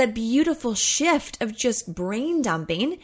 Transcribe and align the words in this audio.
that 0.00 0.14
beautiful 0.14 0.74
shift 0.74 1.40
of 1.42 1.56
just 1.56 1.94
brain 1.94 2.40
dumping, 2.42 2.98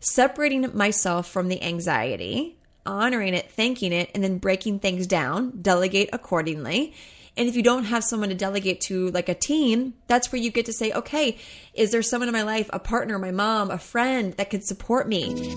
separating 0.00 0.76
myself 0.76 1.28
from 1.28 1.48
the 1.48 1.62
anxiety, 1.62 2.56
honoring 2.86 3.34
it, 3.34 3.50
thanking 3.50 3.92
it, 3.92 4.10
and 4.14 4.22
then 4.22 4.38
breaking 4.38 4.78
things 4.78 5.06
down, 5.06 5.52
delegate 5.60 6.08
accordingly. 6.12 6.94
And 7.36 7.48
if 7.48 7.56
you 7.56 7.62
don't 7.62 7.84
have 7.84 8.04
someone 8.04 8.30
to 8.30 8.34
delegate 8.34 8.80
to, 8.82 9.10
like 9.10 9.28
a 9.28 9.34
team, 9.34 9.94
that's 10.06 10.32
where 10.32 10.40
you 10.40 10.50
get 10.50 10.66
to 10.66 10.72
say, 10.72 10.92
okay, 10.92 11.38
is 11.74 11.90
there 11.90 12.02
someone 12.02 12.28
in 12.28 12.32
my 12.32 12.42
life, 12.42 12.70
a 12.72 12.78
partner, 12.78 13.18
my 13.18 13.30
mom, 13.30 13.70
a 13.70 13.78
friend 13.78 14.32
that 14.34 14.50
could 14.50 14.64
support 14.64 15.08
me? 15.08 15.56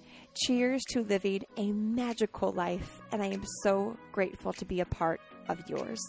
Cheers 0.33 0.85
to 0.91 1.01
living 1.01 1.43
a 1.57 1.73
magical 1.73 2.53
life, 2.53 3.01
and 3.11 3.21
I 3.21 3.25
am 3.25 3.43
so 3.63 3.97
grateful 4.13 4.53
to 4.53 4.65
be 4.65 4.79
a 4.79 4.85
part 4.85 5.19
of 5.49 5.59
yours. 5.69 5.99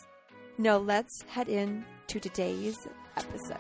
Now, 0.59 0.77
let's 0.77 1.23
head 1.27 1.49
in 1.49 1.85
to 2.07 2.21
today's 2.21 2.77
episode. 3.17 3.59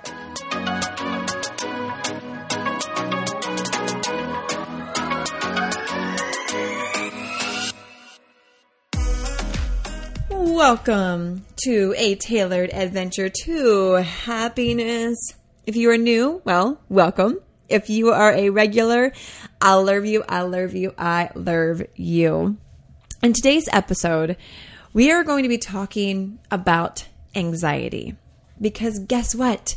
Welcome 10.30 11.44
to 11.64 11.92
a 11.98 12.14
tailored 12.14 12.70
adventure 12.70 13.28
to 13.46 13.94
happiness. 13.94 15.18
If 15.66 15.74
you 15.74 15.90
are 15.90 15.98
new, 15.98 16.40
well, 16.44 16.80
welcome. 16.88 17.40
If 17.68 17.88
you 17.88 18.10
are 18.12 18.32
a 18.32 18.50
regular, 18.50 19.12
I 19.60 19.74
love 19.74 20.04
you, 20.04 20.24
I 20.28 20.42
love 20.42 20.74
you, 20.74 20.94
I 20.98 21.30
love 21.34 21.82
you. 21.94 22.56
In 23.22 23.32
today's 23.32 23.68
episode, 23.72 24.36
we 24.92 25.10
are 25.10 25.24
going 25.24 25.44
to 25.44 25.48
be 25.48 25.58
talking 25.58 26.38
about 26.50 27.06
anxiety. 27.34 28.16
Because 28.60 28.98
guess 28.98 29.34
what? 29.34 29.76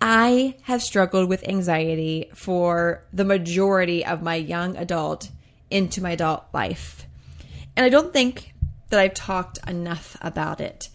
I 0.00 0.56
have 0.62 0.82
struggled 0.82 1.28
with 1.28 1.48
anxiety 1.48 2.30
for 2.34 3.04
the 3.12 3.24
majority 3.24 4.04
of 4.04 4.22
my 4.22 4.34
young 4.34 4.76
adult 4.76 5.30
into 5.70 6.02
my 6.02 6.12
adult 6.12 6.44
life. 6.52 7.06
And 7.76 7.86
I 7.86 7.88
don't 7.88 8.12
think 8.12 8.54
that 8.90 9.00
I've 9.00 9.14
talked 9.14 9.58
enough 9.68 10.16
about 10.20 10.60
it. 10.60 10.88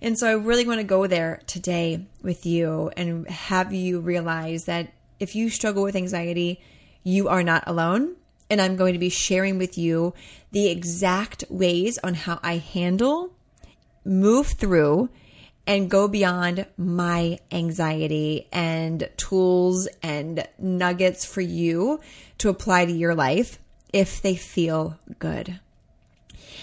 And 0.00 0.18
so 0.18 0.26
I 0.26 0.32
really 0.32 0.66
want 0.66 0.80
to 0.80 0.84
go 0.84 1.06
there 1.06 1.42
today 1.46 2.06
with 2.22 2.44
you 2.44 2.90
and 2.96 3.28
have 3.28 3.72
you 3.72 4.00
realize 4.00 4.64
that 4.64 4.92
if 5.20 5.34
you 5.34 5.50
struggle 5.50 5.82
with 5.82 5.96
anxiety, 5.96 6.60
you 7.02 7.28
are 7.28 7.42
not 7.42 7.64
alone. 7.66 8.16
And 8.50 8.60
I'm 8.60 8.76
going 8.76 8.92
to 8.92 8.98
be 8.98 9.08
sharing 9.08 9.58
with 9.58 9.78
you 9.78 10.14
the 10.52 10.68
exact 10.68 11.44
ways 11.48 11.98
on 12.04 12.14
how 12.14 12.38
I 12.42 12.58
handle, 12.58 13.32
move 14.04 14.48
through, 14.48 15.08
and 15.66 15.90
go 15.90 16.08
beyond 16.08 16.66
my 16.76 17.38
anxiety 17.50 18.48
and 18.52 19.08
tools 19.16 19.88
and 20.02 20.46
nuggets 20.58 21.24
for 21.24 21.40
you 21.40 22.00
to 22.38 22.50
apply 22.50 22.84
to 22.84 22.92
your 22.92 23.14
life 23.14 23.58
if 23.92 24.20
they 24.20 24.36
feel 24.36 24.98
good. 25.18 25.58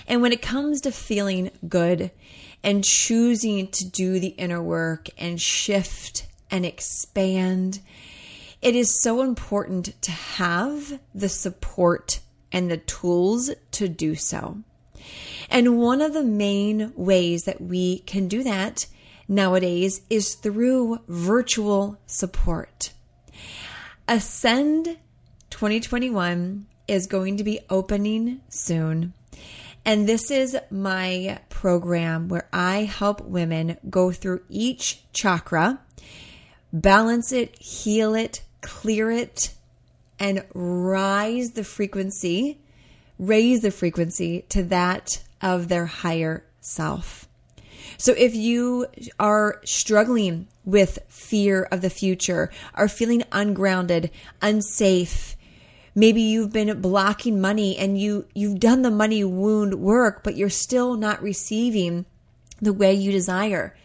And 0.07 0.21
when 0.21 0.31
it 0.31 0.41
comes 0.41 0.81
to 0.81 0.91
feeling 0.91 1.51
good 1.67 2.11
and 2.63 2.83
choosing 2.83 3.67
to 3.69 3.89
do 3.89 4.19
the 4.19 4.27
inner 4.27 4.61
work 4.61 5.09
and 5.17 5.41
shift 5.41 6.27
and 6.51 6.65
expand 6.65 7.79
it 8.61 8.75
is 8.75 9.01
so 9.01 9.21
important 9.21 9.99
to 10.01 10.11
have 10.11 10.99
the 11.15 11.29
support 11.29 12.19
and 12.51 12.69
the 12.69 12.77
tools 12.77 13.49
to 13.71 13.87
do 13.87 14.15
so. 14.15 14.57
And 15.49 15.79
one 15.79 16.01
of 16.01 16.13
the 16.13 16.23
main 16.23 16.93
ways 16.95 17.43
that 17.43 17.59
we 17.59 17.99
can 17.99 18.27
do 18.27 18.43
that 18.43 18.85
nowadays 19.27 20.01
is 20.09 20.35
through 20.35 20.99
virtual 21.07 21.97
support. 22.05 22.91
Ascend 24.07 24.97
2021 25.49 26.67
is 26.87 27.07
going 27.07 27.37
to 27.37 27.43
be 27.43 27.59
opening 27.69 28.41
soon. 28.49 29.13
And 29.83 30.07
this 30.07 30.29
is 30.29 30.55
my 30.69 31.39
program 31.49 32.27
where 32.27 32.47
I 32.53 32.83
help 32.83 33.21
women 33.21 33.77
go 33.89 34.11
through 34.11 34.41
each 34.49 35.03
chakra, 35.11 35.79
balance 36.71 37.31
it, 37.31 37.57
heal 37.59 38.13
it, 38.13 38.41
clear 38.61 39.11
it, 39.11 39.53
and 40.19 40.45
rise 40.53 41.51
the 41.51 41.63
frequency, 41.63 42.59
raise 43.17 43.61
the 43.61 43.71
frequency 43.71 44.45
to 44.49 44.63
that 44.63 45.21
of 45.41 45.67
their 45.67 45.87
higher 45.87 46.43
self. 46.59 47.27
So 47.97 48.13
if 48.17 48.35
you 48.35 48.87
are 49.19 49.59
struggling 49.65 50.47
with 50.63 50.99
fear 51.07 51.63
of 51.63 51.81
the 51.81 51.89
future, 51.89 52.51
are 52.73 52.87
feeling 52.87 53.23
ungrounded, 53.31 54.11
unsafe, 54.41 55.35
maybe 55.95 56.21
you've 56.21 56.53
been 56.53 56.81
blocking 56.81 57.41
money 57.41 57.77
and 57.77 57.99
you 57.99 58.25
you've 58.33 58.59
done 58.59 58.81
the 58.81 58.91
money 58.91 59.23
wound 59.23 59.75
work 59.75 60.23
but 60.23 60.37
you're 60.37 60.49
still 60.49 60.95
not 60.95 61.21
receiving 61.21 62.05
the 62.61 62.73
way 62.73 62.93
you 62.93 63.11
desire. 63.11 63.75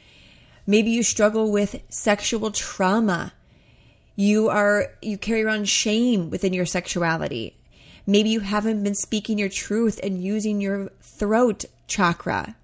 Maybe 0.66 0.90
you 0.90 1.02
struggle 1.02 1.50
with 1.50 1.82
sexual 1.88 2.50
trauma 2.50 3.32
you 4.16 4.48
are, 4.48 4.92
you 5.02 5.18
carry 5.18 5.44
around 5.44 5.68
shame 5.68 6.30
within 6.30 6.54
your 6.54 6.66
sexuality. 6.66 7.54
Maybe 8.06 8.30
you 8.30 8.40
haven't 8.40 8.82
been 8.82 8.94
speaking 8.94 9.38
your 9.38 9.48
truth 9.48 10.00
and 10.02 10.22
using 10.22 10.60
your 10.60 10.90
throat 11.00 11.66
chakra. 11.86 12.56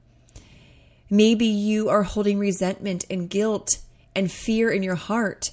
Maybe 1.11 1.47
you 1.47 1.91
are 1.91 2.05
holding 2.05 2.39
resentment 2.39 3.05
and 3.11 3.29
guilt 3.29 3.79
and 4.15 4.33
fear 4.33 4.71
in 4.71 4.83
your 4.83 4.95
heart. 4.95 5.51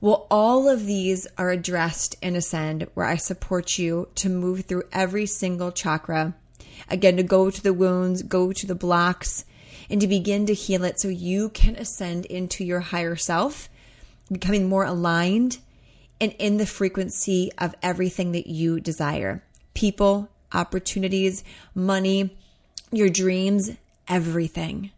Well, 0.00 0.26
all 0.30 0.68
of 0.68 0.86
these 0.86 1.26
are 1.36 1.50
addressed 1.50 2.16
in 2.22 2.36
Ascend, 2.36 2.88
where 2.94 3.06
I 3.06 3.16
support 3.16 3.78
you 3.78 4.08
to 4.16 4.28
move 4.28 4.64
through 4.64 4.84
every 4.92 5.26
single 5.26 5.72
chakra. 5.72 6.34
Again, 6.88 7.16
to 7.16 7.22
go 7.22 7.50
to 7.50 7.62
the 7.62 7.72
wounds, 7.72 8.22
go 8.22 8.52
to 8.52 8.66
the 8.66 8.74
blocks, 8.74 9.44
and 9.88 10.00
to 10.00 10.06
begin 10.06 10.46
to 10.46 10.54
heal 10.54 10.84
it 10.84 11.00
so 11.00 11.08
you 11.08 11.48
can 11.50 11.76
ascend 11.76 12.26
into 12.26 12.64
your 12.64 12.80
higher 12.80 13.16
self 13.16 13.68
becoming 14.32 14.68
more 14.68 14.84
aligned 14.84 15.58
and 16.20 16.34
in 16.38 16.56
the 16.56 16.66
frequency 16.66 17.50
of 17.58 17.74
everything 17.82 18.32
that 18.32 18.46
you 18.46 18.80
desire 18.80 19.42
people, 19.74 20.28
opportunities, 20.52 21.42
money, 21.74 22.36
your 22.90 23.08
dreams, 23.08 23.70
everything. 24.06 24.90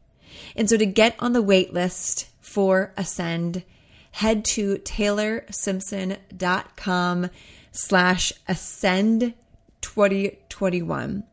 And 0.56 0.68
so 0.68 0.76
to 0.76 0.86
get 0.86 1.14
on 1.20 1.32
the 1.32 1.42
wait 1.42 1.72
list 1.72 2.28
for 2.40 2.92
Ascend, 2.96 3.62
head 4.10 4.44
to 4.44 4.78
taylorsimpson.com 4.78 7.30
slash 7.72 8.32
ascend 8.46 9.34
2021. 9.80 11.24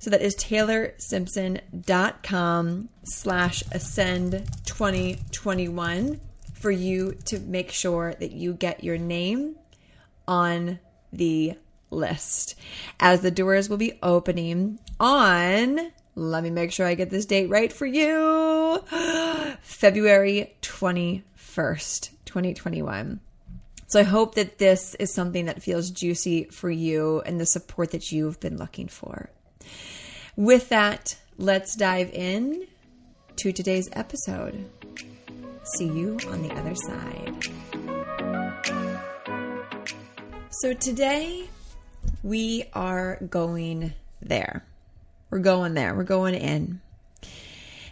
So 0.00 0.10
that 0.10 0.22
is 0.22 0.36
taylorsimpson.com 0.36 2.88
slash 3.04 3.64
ascend 3.72 4.44
2021 4.64 6.20
for 6.58 6.70
you 6.70 7.12
to 7.26 7.38
make 7.40 7.70
sure 7.70 8.14
that 8.14 8.32
you 8.32 8.52
get 8.52 8.84
your 8.84 8.98
name 8.98 9.56
on 10.26 10.78
the 11.12 11.54
list 11.90 12.54
as 13.00 13.22
the 13.22 13.30
doors 13.30 13.68
will 13.68 13.78
be 13.78 13.98
opening 14.02 14.78
on 15.00 15.90
let 16.14 16.42
me 16.42 16.50
make 16.50 16.72
sure 16.72 16.86
I 16.86 16.94
get 16.94 17.10
this 17.10 17.26
date 17.26 17.48
right 17.48 17.72
for 17.72 17.86
you 17.86 18.82
February 19.62 20.52
21st 20.62 22.10
2021. 22.24 23.20
So 23.86 24.00
I 24.00 24.02
hope 24.02 24.34
that 24.34 24.58
this 24.58 24.94
is 24.96 25.12
something 25.12 25.46
that 25.46 25.62
feels 25.62 25.90
juicy 25.90 26.44
for 26.44 26.70
you 26.70 27.22
and 27.24 27.40
the 27.40 27.46
support 27.46 27.92
that 27.92 28.12
you've 28.12 28.38
been 28.38 28.58
looking 28.58 28.86
for. 28.86 29.30
With 30.36 30.68
that, 30.68 31.16
let's 31.38 31.74
dive 31.74 32.10
in 32.12 32.66
to 33.36 33.52
today's 33.52 33.88
episode. 33.92 34.68
See 35.76 35.86
you 35.86 36.18
on 36.28 36.42
the 36.42 36.50
other 36.54 36.74
side. 36.74 37.44
So 40.50 40.72
today 40.72 41.50
we 42.22 42.64
are 42.72 43.18
going 43.28 43.92
there. 44.22 44.64
We're 45.30 45.40
going 45.40 45.74
there. 45.74 45.94
We're 45.94 46.04
going 46.04 46.34
in. 46.34 46.80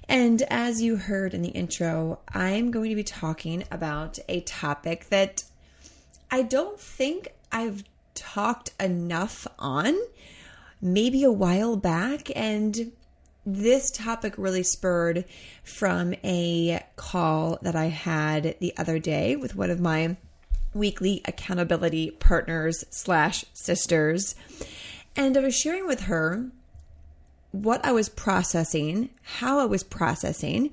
And 0.08 0.42
as 0.42 0.80
you 0.80 0.96
heard 0.96 1.34
in 1.34 1.42
the 1.42 1.50
intro, 1.50 2.20
I'm 2.32 2.70
going 2.70 2.90
to 2.90 2.96
be 2.96 3.04
talking 3.04 3.64
about 3.70 4.18
a 4.28 4.40
topic 4.40 5.08
that 5.10 5.44
I 6.30 6.42
don't 6.42 6.80
think 6.80 7.34
I've 7.52 7.84
talked 8.14 8.70
enough 8.80 9.46
on, 9.58 9.94
maybe 10.80 11.24
a 11.24 11.32
while 11.32 11.76
back. 11.76 12.30
And 12.34 12.92
this 13.46 13.92
topic 13.92 14.34
really 14.36 14.64
spurred 14.64 15.24
from 15.62 16.14
a 16.24 16.84
call 16.96 17.58
that 17.62 17.76
I 17.76 17.86
had 17.86 18.56
the 18.58 18.74
other 18.76 18.98
day 18.98 19.36
with 19.36 19.54
one 19.54 19.70
of 19.70 19.80
my 19.80 20.16
weekly 20.74 21.22
accountability 21.24 22.10
partners 22.10 22.84
slash 22.90 23.44
sisters. 23.52 24.34
And 25.14 25.36
I 25.36 25.40
was 25.40 25.56
sharing 25.56 25.86
with 25.86 26.02
her 26.02 26.50
what 27.52 27.84
I 27.84 27.92
was 27.92 28.08
processing, 28.08 29.10
how 29.22 29.60
I 29.60 29.64
was 29.64 29.84
processing. 29.84 30.72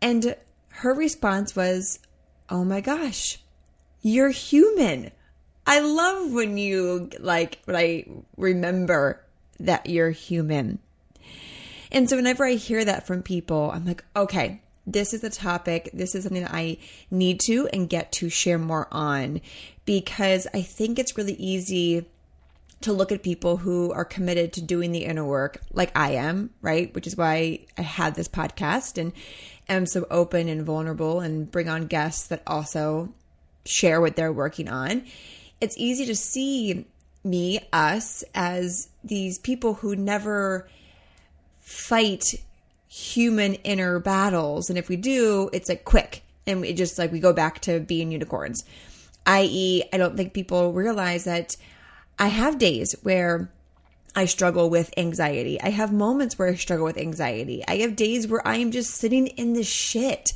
And 0.00 0.34
her 0.68 0.94
response 0.94 1.54
was, 1.54 1.98
Oh 2.48 2.64
my 2.64 2.80
gosh, 2.80 3.38
you're 4.00 4.30
human. 4.30 5.10
I 5.66 5.78
love 5.80 6.32
when 6.32 6.56
you 6.56 7.10
like 7.20 7.60
when 7.66 7.76
I 7.76 8.06
remember 8.36 9.22
that 9.60 9.88
you're 9.88 10.10
human. 10.10 10.80
And 11.92 12.08
so 12.08 12.16
whenever 12.16 12.44
I 12.44 12.54
hear 12.54 12.84
that 12.84 13.06
from 13.06 13.22
people, 13.22 13.70
I'm 13.72 13.84
like, 13.84 14.02
okay, 14.16 14.62
this 14.86 15.12
is 15.12 15.22
a 15.22 15.30
topic. 15.30 15.90
This 15.92 16.14
is 16.14 16.24
something 16.24 16.42
that 16.42 16.54
I 16.54 16.78
need 17.10 17.38
to 17.40 17.68
and 17.72 17.88
get 17.88 18.10
to 18.12 18.28
share 18.30 18.58
more 18.58 18.88
on 18.90 19.40
because 19.84 20.48
I 20.52 20.62
think 20.62 20.98
it's 20.98 21.16
really 21.16 21.34
easy 21.34 22.06
to 22.80 22.92
look 22.92 23.12
at 23.12 23.22
people 23.22 23.58
who 23.58 23.92
are 23.92 24.04
committed 24.04 24.54
to 24.54 24.62
doing 24.62 24.90
the 24.90 25.04
inner 25.04 25.24
work 25.24 25.60
like 25.72 25.96
I 25.96 26.12
am, 26.12 26.50
right? 26.62 26.92
Which 26.94 27.06
is 27.06 27.16
why 27.16 27.60
I 27.78 27.82
had 27.82 28.14
this 28.14 28.26
podcast 28.26 28.98
and 28.98 29.12
am 29.68 29.86
so 29.86 30.06
open 30.10 30.48
and 30.48 30.66
vulnerable 30.66 31.20
and 31.20 31.48
bring 31.48 31.68
on 31.68 31.86
guests 31.86 32.26
that 32.28 32.42
also 32.46 33.12
share 33.64 34.00
what 34.00 34.16
they're 34.16 34.32
working 34.32 34.68
on. 34.68 35.04
It's 35.60 35.78
easy 35.78 36.06
to 36.06 36.16
see 36.16 36.86
me, 37.22 37.60
us, 37.72 38.24
as 38.34 38.88
these 39.04 39.38
people 39.38 39.74
who 39.74 39.94
never 39.94 40.66
fight 41.72 42.34
human 42.88 43.54
inner 43.54 43.98
battles. 43.98 44.68
And 44.68 44.78
if 44.78 44.88
we 44.88 44.96
do, 44.96 45.48
it's 45.52 45.68
like 45.68 45.84
quick 45.84 46.22
and 46.46 46.60
we 46.60 46.72
just 46.74 46.98
like 46.98 47.10
we 47.10 47.20
go 47.20 47.32
back 47.32 47.60
to 47.60 47.80
being 47.80 48.12
unicorns. 48.12 48.64
I.e., 49.24 49.84
I 49.92 49.96
don't 49.96 50.16
think 50.16 50.34
people 50.34 50.72
realize 50.72 51.24
that 51.24 51.56
I 52.18 52.28
have 52.28 52.58
days 52.58 52.94
where 53.02 53.50
I 54.14 54.26
struggle 54.26 54.68
with 54.68 54.92
anxiety. 54.98 55.60
I 55.60 55.70
have 55.70 55.92
moments 55.92 56.38
where 56.38 56.48
I 56.48 56.54
struggle 56.54 56.84
with 56.84 56.98
anxiety. 56.98 57.64
I 57.66 57.76
have 57.78 57.96
days 57.96 58.28
where 58.28 58.46
I 58.46 58.56
am 58.56 58.70
just 58.70 58.90
sitting 58.90 59.28
in 59.28 59.54
the 59.54 59.64
shit. 59.64 60.32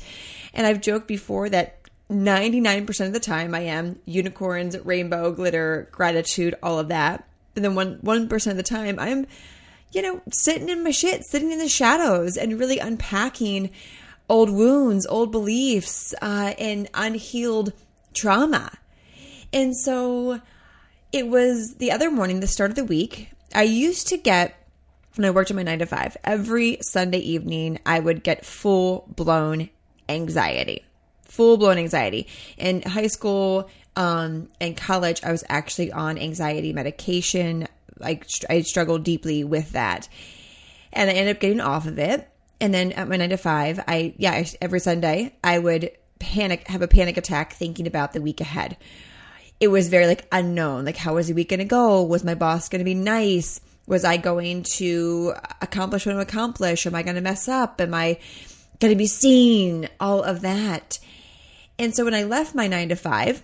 And 0.53 0.65
I've 0.65 0.81
joked 0.81 1.07
before 1.07 1.49
that 1.49 1.77
99% 2.09 3.05
of 3.05 3.13
the 3.13 3.19
time 3.19 3.53
I 3.53 3.61
am 3.61 3.99
unicorns, 4.05 4.79
rainbow, 4.79 5.31
glitter, 5.31 5.89
gratitude, 5.91 6.55
all 6.63 6.79
of 6.79 6.87
that. 6.87 7.27
And 7.55 7.63
then 7.63 7.75
one 7.75 7.99
1% 7.99 8.51
of 8.51 8.57
the 8.57 8.63
time 8.63 8.97
I'm 8.97 9.27
you 9.91 10.01
know, 10.01 10.21
sitting 10.31 10.69
in 10.69 10.83
my 10.83 10.91
shit, 10.91 11.23
sitting 11.23 11.51
in 11.51 11.59
the 11.59 11.69
shadows 11.69 12.37
and 12.37 12.59
really 12.59 12.79
unpacking 12.79 13.71
old 14.29 14.49
wounds, 14.49 15.05
old 15.07 15.31
beliefs, 15.31 16.13
uh, 16.21 16.53
and 16.59 16.89
unhealed 16.93 17.73
trauma. 18.13 18.71
And 19.53 19.75
so 19.75 20.41
it 21.11 21.27
was 21.27 21.75
the 21.75 21.91
other 21.91 22.11
morning, 22.11 22.39
the 22.39 22.47
start 22.47 22.69
of 22.69 22.75
the 22.75 22.83
week. 22.83 23.29
I 23.55 23.63
used 23.63 24.07
to 24.07 24.17
get, 24.17 24.55
when 25.15 25.25
I 25.25 25.31
worked 25.31 25.49
at 25.49 25.55
my 25.55 25.63
nine 25.63 25.79
to 25.79 25.85
five, 25.85 26.17
every 26.23 26.77
Sunday 26.81 27.19
evening, 27.19 27.79
I 27.85 27.99
would 27.99 28.23
get 28.23 28.45
full 28.45 29.07
blown 29.15 29.69
anxiety. 30.09 30.83
Full 31.23 31.57
blown 31.57 31.77
anxiety. 31.77 32.27
In 32.57 32.81
high 32.81 33.07
school 33.07 33.69
um, 33.95 34.49
and 34.59 34.75
college, 34.75 35.23
I 35.23 35.31
was 35.31 35.43
actually 35.47 35.91
on 35.91 36.17
anxiety 36.17 36.73
medication. 36.73 37.67
I, 38.03 38.21
I 38.49 38.61
struggled 38.61 39.03
deeply 39.03 39.43
with 39.43 39.71
that. 39.71 40.07
And 40.93 41.09
I 41.09 41.13
ended 41.13 41.35
up 41.35 41.41
getting 41.41 41.61
off 41.61 41.85
of 41.85 41.99
it. 41.99 42.27
And 42.59 42.73
then 42.73 42.91
at 42.93 43.07
my 43.07 43.17
nine 43.17 43.29
to 43.29 43.37
five, 43.37 43.79
I, 43.87 44.15
yeah, 44.17 44.43
every 44.61 44.79
Sunday, 44.79 45.35
I 45.43 45.59
would 45.59 45.91
panic, 46.19 46.67
have 46.67 46.81
a 46.81 46.87
panic 46.87 47.17
attack 47.17 47.53
thinking 47.53 47.85
about 47.87 48.13
the 48.13 48.21
week 48.21 48.41
ahead. 48.41 48.77
It 49.59 49.67
was 49.67 49.89
very 49.89 50.07
like 50.07 50.27
unknown. 50.31 50.85
Like, 50.85 50.97
how 50.97 51.15
was 51.15 51.27
the 51.27 51.33
week 51.33 51.49
going 51.49 51.59
to 51.59 51.65
go? 51.65 52.03
Was 52.03 52.23
my 52.23 52.35
boss 52.35 52.69
going 52.69 52.79
to 52.79 52.85
be 52.85 52.95
nice? 52.95 53.61
Was 53.87 54.03
I 54.03 54.17
going 54.17 54.63
to 54.63 55.33
accomplish 55.61 56.05
what 56.05 56.15
I'm 56.15 56.21
accomplish? 56.21 56.85
Am 56.85 56.95
I 56.95 57.03
going 57.03 57.15
to 57.15 57.21
mess 57.21 57.47
up? 57.47 57.79
Am 57.79 57.93
I 57.93 58.19
going 58.79 58.91
to 58.91 58.97
be 58.97 59.07
seen? 59.07 59.87
All 59.99 60.23
of 60.23 60.41
that. 60.41 60.99
And 61.79 61.95
so 61.95 62.05
when 62.05 62.13
I 62.13 62.23
left 62.23 62.55
my 62.55 62.67
nine 62.67 62.89
to 62.89 62.95
five, 62.95 63.43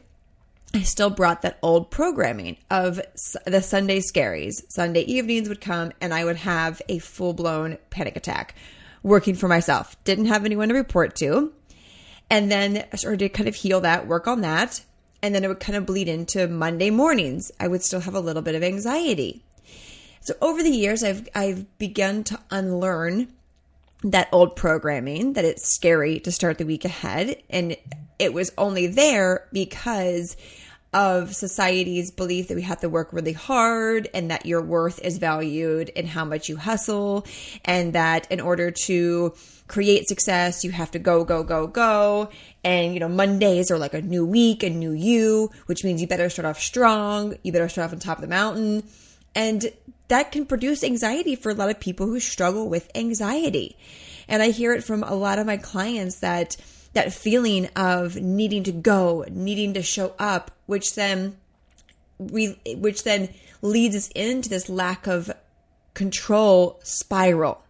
I 0.75 0.81
still 0.81 1.11
brought 1.11 1.43
that 1.43 1.59
old 1.61 1.91
programming 1.91 2.57
of 2.71 2.99
the 3.45 3.61
Sunday 3.61 3.99
scaries. 3.99 4.63
Sunday 4.69 5.01
evenings 5.01 5.47
would 5.47 5.61
come 5.61 5.91
and 6.01 6.13
I 6.13 6.25
would 6.25 6.37
have 6.37 6.81
a 6.89 6.97
full 6.97 7.33
blown 7.33 7.77
panic 7.91 8.17
attack 8.17 8.55
working 9.03 9.35
for 9.35 9.47
myself. 9.47 9.95
Didn't 10.03 10.25
have 10.25 10.45
anyone 10.45 10.69
to 10.69 10.75
report 10.75 11.15
to. 11.17 11.53
And 12.29 12.51
then 12.51 12.85
I 12.91 12.95
started 12.95 13.19
to 13.19 13.29
kind 13.29 13.47
of 13.47 13.53
heal 13.53 13.81
that, 13.81 14.07
work 14.07 14.27
on 14.27 14.41
that. 14.41 14.81
And 15.21 15.35
then 15.35 15.43
it 15.43 15.47
would 15.47 15.59
kind 15.59 15.77
of 15.77 15.85
bleed 15.85 16.07
into 16.07 16.47
Monday 16.47 16.89
mornings. 16.89 17.51
I 17.59 17.67
would 17.67 17.83
still 17.83 17.99
have 17.99 18.15
a 18.15 18.19
little 18.19 18.41
bit 18.41 18.55
of 18.55 18.63
anxiety. 18.63 19.43
So 20.21 20.33
over 20.41 20.63
the 20.63 20.71
years, 20.71 21.03
I've, 21.03 21.29
I've 21.35 21.77
begun 21.77 22.23
to 22.25 22.39
unlearn 22.49 23.27
that 24.03 24.27
old 24.31 24.55
programming 24.55 25.33
that 25.33 25.45
it's 25.45 25.75
scary 25.75 26.19
to 26.21 26.31
start 26.31 26.57
the 26.57 26.65
week 26.65 26.83
ahead. 26.83 27.41
And 27.49 27.77
it 28.19 28.33
was 28.33 28.51
only 28.57 28.87
there 28.87 29.47
because 29.53 30.35
of 30.93 31.35
society's 31.35 32.11
belief 32.11 32.47
that 32.47 32.55
we 32.55 32.61
have 32.61 32.79
to 32.81 32.89
work 32.89 33.11
really 33.11 33.33
hard 33.33 34.07
and 34.13 34.29
that 34.31 34.45
your 34.45 34.61
worth 34.61 34.99
is 34.99 35.17
valued 35.17 35.89
in 35.89 36.05
how 36.05 36.25
much 36.25 36.49
you 36.49 36.57
hustle 36.57 37.25
and 37.65 37.93
that 37.93 38.31
in 38.31 38.39
order 38.39 38.71
to 38.71 39.33
create 39.67 40.07
success 40.07 40.63
you 40.63 40.71
have 40.71 40.91
to 40.91 40.99
go 40.99 41.23
go 41.23 41.43
go 41.43 41.67
go. 41.67 42.29
And 42.63 42.93
you 42.93 42.99
know 42.99 43.09
mondays 43.09 43.71
are 43.71 43.77
like 43.77 43.93
a 43.93 44.01
new 44.01 44.25
week 44.25 44.63
a 44.63 44.69
new 44.69 44.91
you 44.91 45.49
which 45.65 45.83
means 45.83 46.01
you 46.01 46.07
better 46.07 46.29
start 46.29 46.45
off 46.45 46.59
strong. 46.59 47.35
You 47.43 47.51
better 47.51 47.69
start 47.69 47.87
off 47.87 47.93
on 47.93 47.99
top 47.99 48.17
of 48.17 48.21
the 48.21 48.27
mountain. 48.27 48.83
And 49.35 49.71
that 50.09 50.31
can 50.31 50.45
produce 50.45 50.83
anxiety 50.83 51.35
for 51.35 51.49
a 51.49 51.55
lot 51.55 51.69
of 51.69 51.79
people 51.79 52.05
who 52.05 52.19
struggle 52.19 52.69
with 52.69 52.89
anxiety. 52.95 53.77
And 54.27 54.41
i 54.41 54.49
hear 54.49 54.73
it 54.73 54.83
from 54.83 55.03
a 55.03 55.15
lot 55.15 55.39
of 55.39 55.45
my 55.45 55.57
clients 55.57 56.19
that 56.19 56.55
that 56.93 57.13
feeling 57.13 57.67
of 57.75 58.15
needing 58.15 58.63
to 58.63 58.71
go, 58.71 59.25
needing 59.29 59.73
to 59.73 59.83
show 59.83 60.13
up, 60.19 60.51
which 60.65 60.95
then 60.95 61.37
we, 62.17 62.59
which 62.77 63.03
then 63.03 63.29
leads 63.61 63.95
us 63.95 64.09
into 64.09 64.49
this 64.49 64.69
lack 64.69 65.07
of 65.07 65.31
control 65.93 66.79
spiral. 66.83 67.63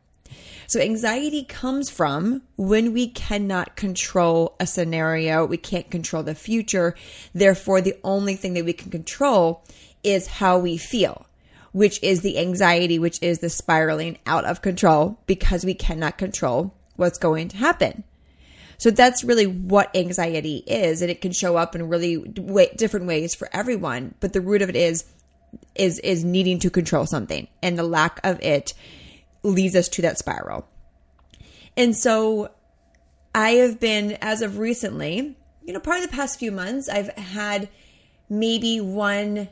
So 0.68 0.80
anxiety 0.80 1.44
comes 1.44 1.89
from 1.89 2.42
when 2.56 2.94
we 2.94 3.08
cannot 3.08 3.75
control 3.75 4.56
a 4.60 4.65
scenario, 4.65 5.46
we 5.46 5.58
can't 5.58 5.92
control 5.92 6.24
the 6.24 6.36
future. 6.36 6.96
Therefore, 7.34 7.82
the 7.82 7.98
only 8.03 8.36
thing 8.36 8.53
that 8.53 8.65
we 8.65 8.74
can 8.74 8.89
control 8.89 9.63
is 10.03 10.27
how 10.27 10.58
we 10.58 10.77
feel, 10.77 11.25
which 11.74 12.01
is 12.01 12.22
the 12.22 12.39
anxiety, 12.39 12.98
which 12.98 13.22
is 13.22 13.39
the 13.39 13.50
spiraling 13.50 14.18
out 14.25 14.46
of 14.46 14.62
control 14.62 15.20
because 15.27 15.63
we 15.65 15.74
cannot 15.74 16.18
control 16.18 16.74
what's 16.96 17.20
going 17.20 17.50
to 17.50 17.58
happen. 17.58 18.03
So 18.77 18.92
that's 18.92 19.24
really 19.24 19.48
what 19.48 19.96
anxiety 19.96 20.58
is, 20.68 21.01
and 21.01 21.10
it 21.10 21.22
can 21.22 21.32
show 21.32 21.56
up 21.56 21.75
in 21.75 21.88
really 21.89 22.18
different 22.75 23.06
ways 23.06 23.36
for 23.36 23.50
everyone. 23.53 24.15
But 24.20 24.34
the 24.34 24.42
root 24.42 24.62
of 24.62 24.70
it 24.70 24.75
is 24.75 25.06
is 25.75 26.00
is 26.00 26.24
needing 26.24 26.60
to 26.60 26.70
control 26.70 27.06
something, 27.06 27.48
and 27.62 27.77
the 27.77 27.84
lack 27.84 28.20
of 28.24 28.39
it 28.42 28.74
leads 29.44 29.75
us 29.75 29.89
to 29.89 30.01
that 30.03 30.18
spiral. 30.18 30.68
And 31.75 31.96
so, 31.96 32.51
I 33.34 33.51
have 33.51 33.80
been, 33.80 34.18
as 34.22 34.42
of 34.42 34.60
recently, 34.60 35.36
you 35.63 35.74
know, 35.74 35.80
probably 35.80 36.06
the 36.06 36.12
past 36.12 36.39
few 36.39 36.51
months, 36.51 36.88
I've 36.89 37.10
had 37.10 37.70
maybe 38.30 38.80
one 38.80 39.50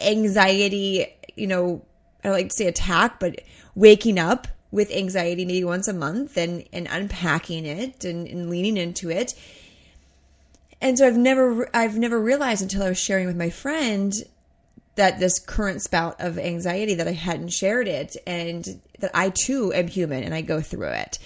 anxiety, 0.00 1.06
you 1.34 1.46
know, 1.46 1.84
I 2.22 2.30
like 2.30 2.48
to 2.48 2.54
say 2.54 2.66
attack, 2.66 3.20
but 3.20 3.40
waking 3.74 4.18
up 4.18 4.48
with 4.74 4.90
anxiety 4.90 5.44
maybe 5.44 5.62
once 5.62 5.86
a 5.86 5.92
month 5.92 6.36
and, 6.36 6.64
and 6.72 6.88
unpacking 6.90 7.64
it 7.64 8.04
and, 8.04 8.26
and 8.26 8.50
leaning 8.50 8.76
into 8.76 9.08
it. 9.08 9.32
And 10.80 10.98
so 10.98 11.06
I've 11.06 11.16
never 11.16 11.70
I've 11.72 11.96
never 11.96 12.20
realized 12.20 12.60
until 12.60 12.82
I 12.82 12.88
was 12.88 12.98
sharing 12.98 13.28
with 13.28 13.36
my 13.36 13.50
friend 13.50 14.12
that 14.96 15.20
this 15.20 15.38
current 15.38 15.80
spout 15.80 16.20
of 16.20 16.40
anxiety 16.40 16.94
that 16.94 17.06
I 17.06 17.12
hadn't 17.12 17.52
shared 17.52 17.86
it 17.86 18.16
and 18.26 18.80
that 18.98 19.12
I 19.14 19.30
too 19.30 19.72
am 19.72 19.86
human 19.86 20.24
and 20.24 20.34
I 20.34 20.40
go 20.40 20.60
through 20.60 20.88
it. 20.88 21.20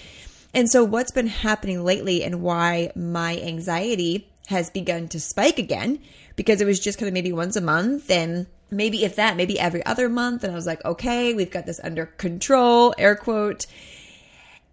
And 0.53 0.69
so 0.69 0.83
what's 0.83 1.11
been 1.11 1.27
happening 1.27 1.83
lately 1.83 2.23
and 2.23 2.43
why 2.43 2.91
my 2.95 3.39
anxiety 3.39 4.29
has 4.47 4.69
begun 4.69 5.07
to 5.07 5.19
spike 5.19 5.57
again 5.57 5.99
because 6.35 6.61
it 6.61 6.65
was 6.65 6.79
just 6.79 6.99
kind 6.99 7.07
of 7.07 7.13
maybe 7.13 7.33
once 7.33 7.55
a 7.55 7.61
month 7.61 8.11
and 8.11 8.45
maybe 8.71 9.03
if 9.03 9.15
that, 9.15 9.37
maybe 9.37 9.59
every 9.59 9.85
other 9.85 10.09
month. 10.09 10.43
And 10.43 10.51
I 10.51 10.55
was 10.55 10.65
like, 10.65 10.83
okay, 10.85 11.33
we've 11.33 11.51
got 11.51 11.65
this 11.65 11.79
under 11.83 12.05
control, 12.05 12.93
air 12.97 13.15
quote. 13.15 13.65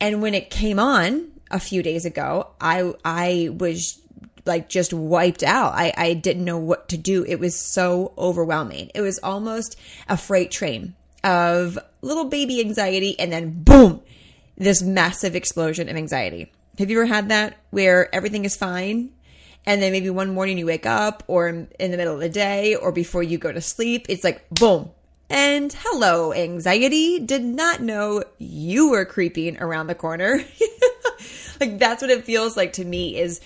And 0.01 0.23
when 0.23 0.35
it 0.35 0.51
came 0.51 0.79
on 0.79 1.29
a 1.51 1.61
few 1.61 1.83
days 1.83 2.05
ago, 2.05 2.49
I 2.61 2.93
I 3.05 3.51
was 3.57 4.01
like 4.45 4.69
just 4.69 4.93
wiped 4.93 5.43
out. 5.43 5.73
I, 5.75 5.93
I 5.97 6.15
didn't 6.15 6.45
know 6.45 6.59
what 6.59 6.89
to 6.91 6.97
do. 6.97 7.25
It 7.25 7.41
was 7.41 7.59
so 7.59 8.13
overwhelming. 8.17 8.91
It 8.95 9.01
was 9.01 9.19
almost 9.23 9.77
a 10.09 10.17
freight 10.17 10.51
train 10.51 10.95
of 11.25 11.79
little 12.03 12.27
baby 12.27 12.61
anxiety 12.61 13.19
and 13.19 13.33
then 13.33 13.63
boom, 13.65 14.03
this 14.57 14.83
massive 14.83 15.35
explosion 15.35 15.89
of 15.89 15.97
anxiety. 15.97 16.53
Have 16.79 16.91
you 16.91 16.99
ever 16.99 17.07
had 17.07 17.31
that 17.31 17.57
where 17.71 18.15
everything 18.15 18.45
is 18.45 18.55
fine 18.55 19.11
and 19.67 19.83
then 19.83 19.93
maybe 19.93 20.11
one 20.11 20.33
morning 20.33 20.59
you 20.59 20.67
wake 20.67 20.87
up 20.87 21.25
or 21.27 21.49
in 21.49 21.91
the 21.91 21.97
middle 21.97 22.15
of 22.15 22.21
the 22.21 22.29
day 22.29 22.77
or 22.77 22.93
before 22.93 23.23
you 23.23 23.37
go 23.37 23.53
to 23.53 23.61
sleep, 23.61 24.07
it's 24.09 24.23
like 24.23 24.49
boom. 24.51 24.91
And 25.29 25.75
hello, 25.81 26.33
anxiety. 26.33 27.19
Did 27.19 27.43
not 27.43 27.83
know 27.83 28.23
you 28.39 28.91
were 28.91 29.05
creeping 29.05 29.61
around 29.61 29.89
the 29.89 29.97
corner. 29.97 30.41
like 31.61 31.81
that's 31.81 32.01
what 32.01 32.13
it 32.13 32.25
feels 32.25 32.57
like 32.57 32.75
to 32.75 32.85
me 32.85 33.19
is 33.19 33.41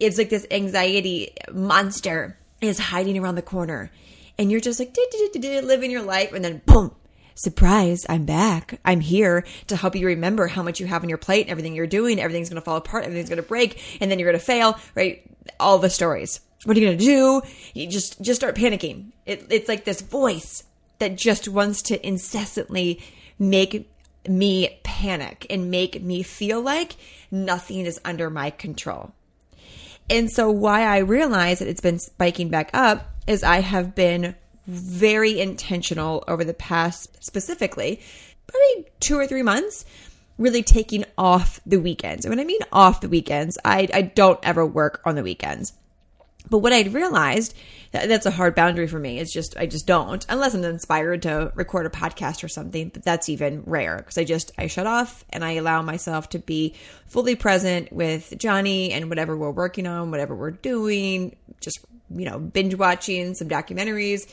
it's 0.00 0.18
like 0.18 0.30
this 0.30 0.46
anxiety 0.50 1.30
monster 1.52 2.36
is 2.60 2.78
hiding 2.78 3.16
around 3.16 3.36
the 3.36 3.42
corner. 3.42 3.92
And 4.36 4.50
you're 4.50 4.60
just 4.60 4.80
like 4.80 4.96
living 5.34 5.92
your 5.92 6.02
life 6.02 6.32
and 6.32 6.44
then 6.44 6.60
boom, 6.66 6.92
surprise, 7.34 8.06
I'm 8.08 8.24
back. 8.24 8.80
I'm 8.84 9.00
here 9.00 9.44
to 9.68 9.76
help 9.76 9.96
you 9.96 10.06
remember 10.06 10.46
how 10.46 10.62
much 10.62 10.80
you 10.80 10.86
have 10.86 11.02
on 11.02 11.08
your 11.08 11.18
plate, 11.18 11.48
everything 11.48 11.74
you're 11.74 11.86
doing, 11.86 12.20
everything's 12.20 12.48
going 12.48 12.60
to 12.60 12.64
fall 12.64 12.76
apart, 12.76 13.04
everything's 13.04 13.28
going 13.28 13.42
to 13.42 13.48
break, 13.48 13.98
and 14.00 14.10
then 14.10 14.18
you're 14.18 14.30
going 14.30 14.38
to 14.38 14.44
fail, 14.44 14.78
right? 14.94 15.22
All 15.58 15.78
the 15.78 15.90
stories. 15.90 16.40
What 16.64 16.76
are 16.76 16.80
you 16.80 16.86
going 16.86 16.98
to 16.98 17.04
do? 17.04 17.42
You 17.74 17.88
just 17.88 18.20
just 18.22 18.40
start 18.40 18.54
panicking. 18.54 19.12
It, 19.26 19.46
it's 19.50 19.68
like 19.68 19.84
this 19.84 20.00
voice 20.00 20.64
that 20.98 21.16
just 21.16 21.48
wants 21.48 21.82
to 21.82 22.06
incessantly 22.06 23.00
make 23.38 23.90
me 24.28 24.78
panic 24.84 25.46
and 25.50 25.70
make 25.70 26.00
me 26.00 26.22
feel 26.22 26.60
like 26.60 26.94
nothing 27.30 27.86
is 27.86 28.00
under 28.04 28.30
my 28.30 28.50
control. 28.50 29.12
And 30.08 30.30
so 30.30 30.50
why 30.50 30.82
I 30.82 30.98
realize 30.98 31.58
that 31.58 31.68
it's 31.68 31.80
been 31.80 31.98
spiking 31.98 32.48
back 32.48 32.70
up 32.72 33.10
is 33.26 33.42
I 33.42 33.60
have 33.60 33.94
been 33.94 34.34
very 34.66 35.40
intentional 35.40 36.24
over 36.28 36.44
the 36.44 36.54
past 36.54 37.22
specifically 37.22 38.00
probably 38.46 38.90
two 39.00 39.18
or 39.18 39.26
three 39.26 39.42
months 39.42 39.84
really 40.38 40.62
taking 40.62 41.04
off 41.16 41.60
the 41.66 41.80
weekends. 41.80 42.24
And 42.24 42.32
when 42.32 42.40
I 42.40 42.44
mean 42.44 42.60
off 42.72 43.00
the 43.00 43.08
weekends, 43.08 43.58
I, 43.64 43.88
I 43.92 44.02
don't 44.02 44.40
ever 44.42 44.66
work 44.66 45.00
on 45.04 45.14
the 45.14 45.22
weekends. 45.22 45.72
But 46.50 46.58
what 46.58 46.72
I'd 46.72 46.92
realized 46.92 47.54
that, 47.92 48.08
that's 48.08 48.26
a 48.26 48.30
hard 48.30 48.54
boundary 48.54 48.88
for 48.88 48.98
me. 48.98 49.20
It's 49.20 49.32
just 49.32 49.56
I 49.56 49.66
just 49.66 49.86
don't 49.86 50.26
unless 50.28 50.54
I'm 50.54 50.64
inspired 50.64 51.22
to 51.22 51.52
record 51.54 51.86
a 51.86 51.90
podcast 51.90 52.42
or 52.42 52.48
something. 52.48 52.88
But 52.88 53.04
that's 53.04 53.28
even 53.28 53.62
rare 53.64 53.98
because 53.98 54.18
I 54.18 54.24
just 54.24 54.50
I 54.58 54.66
shut 54.66 54.86
off 54.86 55.24
and 55.30 55.44
I 55.44 55.52
allow 55.52 55.82
myself 55.82 56.30
to 56.30 56.40
be 56.40 56.74
fully 57.06 57.36
present 57.36 57.92
with 57.92 58.34
Johnny 58.38 58.92
and 58.92 59.08
whatever 59.08 59.36
we're 59.36 59.52
working 59.52 59.86
on, 59.86 60.10
whatever 60.10 60.34
we're 60.34 60.50
doing. 60.50 61.36
Just 61.60 61.78
you 62.10 62.24
know 62.24 62.40
binge 62.40 62.74
watching 62.74 63.34
some 63.34 63.48
documentaries 63.48 64.28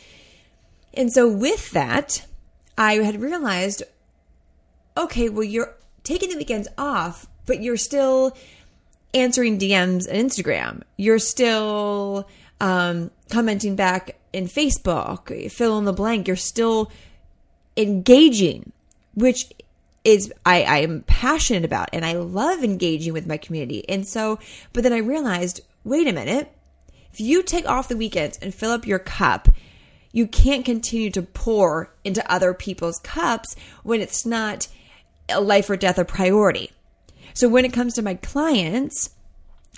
and 0.93 1.11
so 1.11 1.27
with 1.27 1.71
that, 1.71 2.25
I 2.77 2.95
had 2.95 3.21
realized, 3.21 3.83
okay, 4.97 5.29
well, 5.29 5.43
you're 5.43 5.75
taking 6.03 6.29
the 6.29 6.37
weekends 6.37 6.67
off, 6.77 7.27
but 7.45 7.61
you're 7.61 7.77
still 7.77 8.35
answering 9.13 9.59
DMs 9.59 10.07
and 10.07 10.29
Instagram. 10.29 10.83
You're 10.97 11.19
still 11.19 12.27
um, 12.59 13.11
commenting 13.29 13.75
back 13.75 14.17
in 14.33 14.45
Facebook, 14.45 15.51
fill 15.51 15.77
in 15.77 15.85
the 15.85 15.93
blank. 15.93 16.27
You're 16.27 16.35
still 16.35 16.91
engaging, 17.77 18.71
which 19.13 19.51
is 20.03 20.33
I, 20.45 20.63
I 20.63 20.77
am 20.79 21.03
passionate 21.03 21.65
about 21.65 21.89
and 21.93 22.05
I 22.05 22.13
love 22.13 22.63
engaging 22.63 23.13
with 23.13 23.27
my 23.27 23.37
community. 23.37 23.87
And 23.89 24.07
so, 24.07 24.39
but 24.73 24.83
then 24.83 24.93
I 24.93 24.97
realized, 24.97 25.61
wait 25.83 26.07
a 26.07 26.13
minute, 26.13 26.51
if 27.11 27.19
you 27.19 27.43
take 27.43 27.67
off 27.67 27.89
the 27.89 27.97
weekends 27.97 28.37
and 28.37 28.53
fill 28.53 28.71
up 28.71 28.87
your 28.87 28.99
cup 28.99 29.49
you 30.11 30.27
can't 30.27 30.65
continue 30.65 31.11
to 31.11 31.21
pour 31.21 31.91
into 32.03 32.31
other 32.31 32.53
people's 32.53 32.99
cups 32.99 33.55
when 33.83 34.01
it's 34.01 34.25
not 34.25 34.67
a 35.29 35.41
life 35.41 35.69
or 35.69 35.77
death 35.77 35.97
a 35.97 36.05
priority. 36.05 36.71
So 37.33 37.47
when 37.47 37.65
it 37.65 37.73
comes 37.73 37.93
to 37.93 38.01
my 38.01 38.15
clients, 38.15 39.11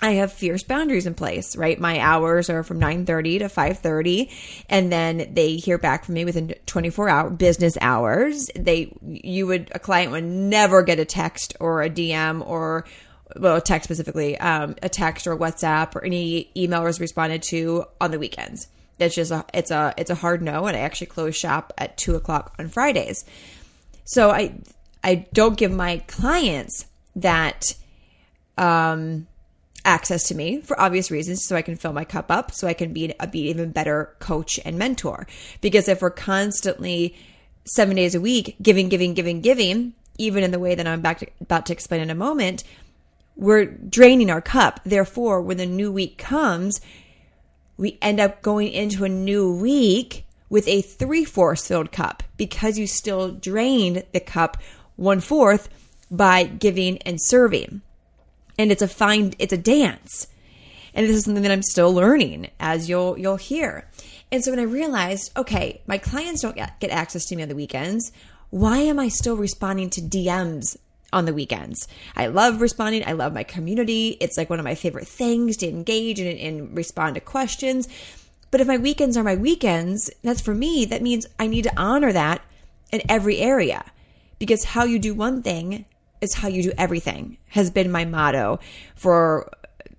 I 0.00 0.12
have 0.12 0.32
fierce 0.32 0.64
boundaries 0.64 1.06
in 1.06 1.14
place, 1.14 1.54
right? 1.54 1.78
My 1.78 2.00
hours 2.00 2.50
are 2.50 2.64
from 2.64 2.80
9:30 2.80 3.38
to 3.40 3.48
5:30 3.48 4.30
and 4.68 4.90
then 4.90 5.28
they 5.32 5.54
hear 5.56 5.78
back 5.78 6.04
from 6.04 6.14
me 6.14 6.24
within 6.24 6.54
24 6.66 7.08
hour 7.08 7.30
business 7.30 7.78
hours. 7.80 8.50
They 8.56 8.92
you 9.02 9.46
would 9.46 9.70
a 9.72 9.78
client 9.78 10.10
would 10.10 10.24
never 10.24 10.82
get 10.82 10.98
a 10.98 11.04
text 11.04 11.54
or 11.60 11.82
a 11.82 11.90
DM 11.90 12.44
or 12.44 12.84
well, 13.38 13.56
a 13.56 13.60
text 13.60 13.84
specifically, 13.84 14.36
um, 14.38 14.74
a 14.82 14.88
text 14.88 15.26
or 15.26 15.36
WhatsApp 15.36 15.94
or 15.94 16.04
any 16.04 16.50
email 16.56 16.82
was 16.82 17.00
responded 17.00 17.42
to 17.44 17.84
on 18.00 18.10
the 18.10 18.18
weekends. 18.18 18.66
It's 19.06 19.14
just 19.14 19.30
a 19.30 19.44
it's 19.52 19.70
a 19.70 19.94
it's 19.96 20.10
a 20.10 20.14
hard 20.14 20.42
no, 20.42 20.66
and 20.66 20.76
I 20.76 20.80
actually 20.80 21.08
close 21.08 21.36
shop 21.36 21.72
at 21.78 21.96
two 21.96 22.14
o'clock 22.14 22.54
on 22.58 22.68
Fridays. 22.68 23.24
So 24.04 24.30
I 24.30 24.54
I 25.04 25.26
don't 25.32 25.56
give 25.56 25.72
my 25.72 25.98
clients 26.06 26.86
that 27.16 27.74
um, 28.56 29.26
access 29.84 30.28
to 30.28 30.34
me 30.34 30.60
for 30.60 30.80
obvious 30.80 31.10
reasons, 31.10 31.44
so 31.44 31.56
I 31.56 31.62
can 31.62 31.76
fill 31.76 31.92
my 31.92 32.04
cup 32.04 32.30
up, 32.30 32.52
so 32.52 32.66
I 32.68 32.74
can 32.74 32.92
be 32.92 33.14
a 33.18 33.26
be 33.26 33.48
even 33.48 33.72
better 33.72 34.14
coach 34.18 34.60
and 34.64 34.78
mentor. 34.78 35.26
Because 35.60 35.88
if 35.88 36.02
we're 36.02 36.10
constantly 36.10 37.16
seven 37.64 37.96
days 37.96 38.14
a 38.14 38.20
week 38.20 38.56
giving, 38.60 38.88
giving, 38.88 39.14
giving, 39.14 39.40
giving, 39.40 39.94
even 40.18 40.42
in 40.44 40.50
the 40.50 40.58
way 40.58 40.74
that 40.74 40.86
I'm 40.86 41.00
back 41.00 41.18
to, 41.20 41.26
about 41.40 41.66
to 41.66 41.72
explain 41.72 42.00
in 42.00 42.10
a 42.10 42.14
moment, 42.14 42.64
we're 43.36 43.64
draining 43.64 44.30
our 44.30 44.40
cup. 44.40 44.80
Therefore, 44.84 45.40
when 45.40 45.56
the 45.56 45.66
new 45.66 45.90
week 45.90 46.18
comes, 46.18 46.80
we 47.82 47.98
end 48.00 48.20
up 48.20 48.42
going 48.42 48.68
into 48.68 49.04
a 49.04 49.08
new 49.08 49.52
week 49.52 50.24
with 50.48 50.68
a 50.68 50.82
three 50.82 51.24
fourths 51.24 51.66
filled 51.66 51.90
cup 51.90 52.22
because 52.36 52.78
you 52.78 52.86
still 52.86 53.32
drained 53.32 54.04
the 54.12 54.20
cup 54.20 54.56
one 54.94 55.18
fourth 55.18 55.68
by 56.08 56.44
giving 56.44 56.98
and 56.98 57.20
serving. 57.20 57.82
And 58.56 58.70
it's 58.70 58.82
a 58.82 58.86
fine, 58.86 59.34
it's 59.40 59.52
a 59.52 59.58
dance. 59.58 60.28
And 60.94 61.08
this 61.08 61.16
is 61.16 61.24
something 61.24 61.42
that 61.42 61.50
I'm 61.50 61.64
still 61.64 61.92
learning 61.92 62.50
as 62.60 62.88
you'll, 62.88 63.18
you'll 63.18 63.34
hear. 63.34 63.88
And 64.30 64.44
so 64.44 64.52
when 64.52 64.60
I 64.60 64.64
realized, 64.64 65.36
okay, 65.36 65.82
my 65.88 65.98
clients 65.98 66.42
don't 66.42 66.54
get 66.54 66.90
access 66.92 67.24
to 67.26 67.36
me 67.36 67.42
on 67.42 67.48
the 67.48 67.56
weekends, 67.56 68.12
why 68.50 68.78
am 68.78 69.00
I 69.00 69.08
still 69.08 69.36
responding 69.36 69.90
to 69.90 70.00
DMs 70.00 70.76
on 71.12 71.24
the 71.24 71.34
weekends. 71.34 71.88
I 72.16 72.26
love 72.26 72.60
responding. 72.60 73.06
I 73.06 73.12
love 73.12 73.32
my 73.32 73.44
community. 73.44 74.16
It's 74.20 74.36
like 74.36 74.50
one 74.50 74.58
of 74.58 74.64
my 74.64 74.74
favorite 74.74 75.06
things 75.06 75.56
to 75.58 75.68
engage 75.68 76.18
and, 76.18 76.38
and 76.38 76.76
respond 76.76 77.14
to 77.14 77.20
questions. 77.20 77.88
But 78.50 78.60
if 78.60 78.66
my 78.66 78.76
weekends 78.76 79.16
are 79.16 79.24
my 79.24 79.36
weekends, 79.36 80.10
that's 80.22 80.40
for 80.40 80.54
me, 80.54 80.84
that 80.86 81.02
means 81.02 81.26
I 81.38 81.46
need 81.46 81.64
to 81.64 81.80
honor 81.80 82.12
that 82.12 82.42
in 82.92 83.02
every 83.08 83.38
area 83.38 83.84
because 84.38 84.64
how 84.64 84.84
you 84.84 84.98
do 84.98 85.14
one 85.14 85.42
thing 85.42 85.86
is 86.20 86.34
how 86.34 86.48
you 86.48 86.62
do 86.62 86.72
everything 86.78 87.38
has 87.48 87.70
been 87.70 87.90
my 87.90 88.04
motto 88.04 88.60
for 88.94 89.50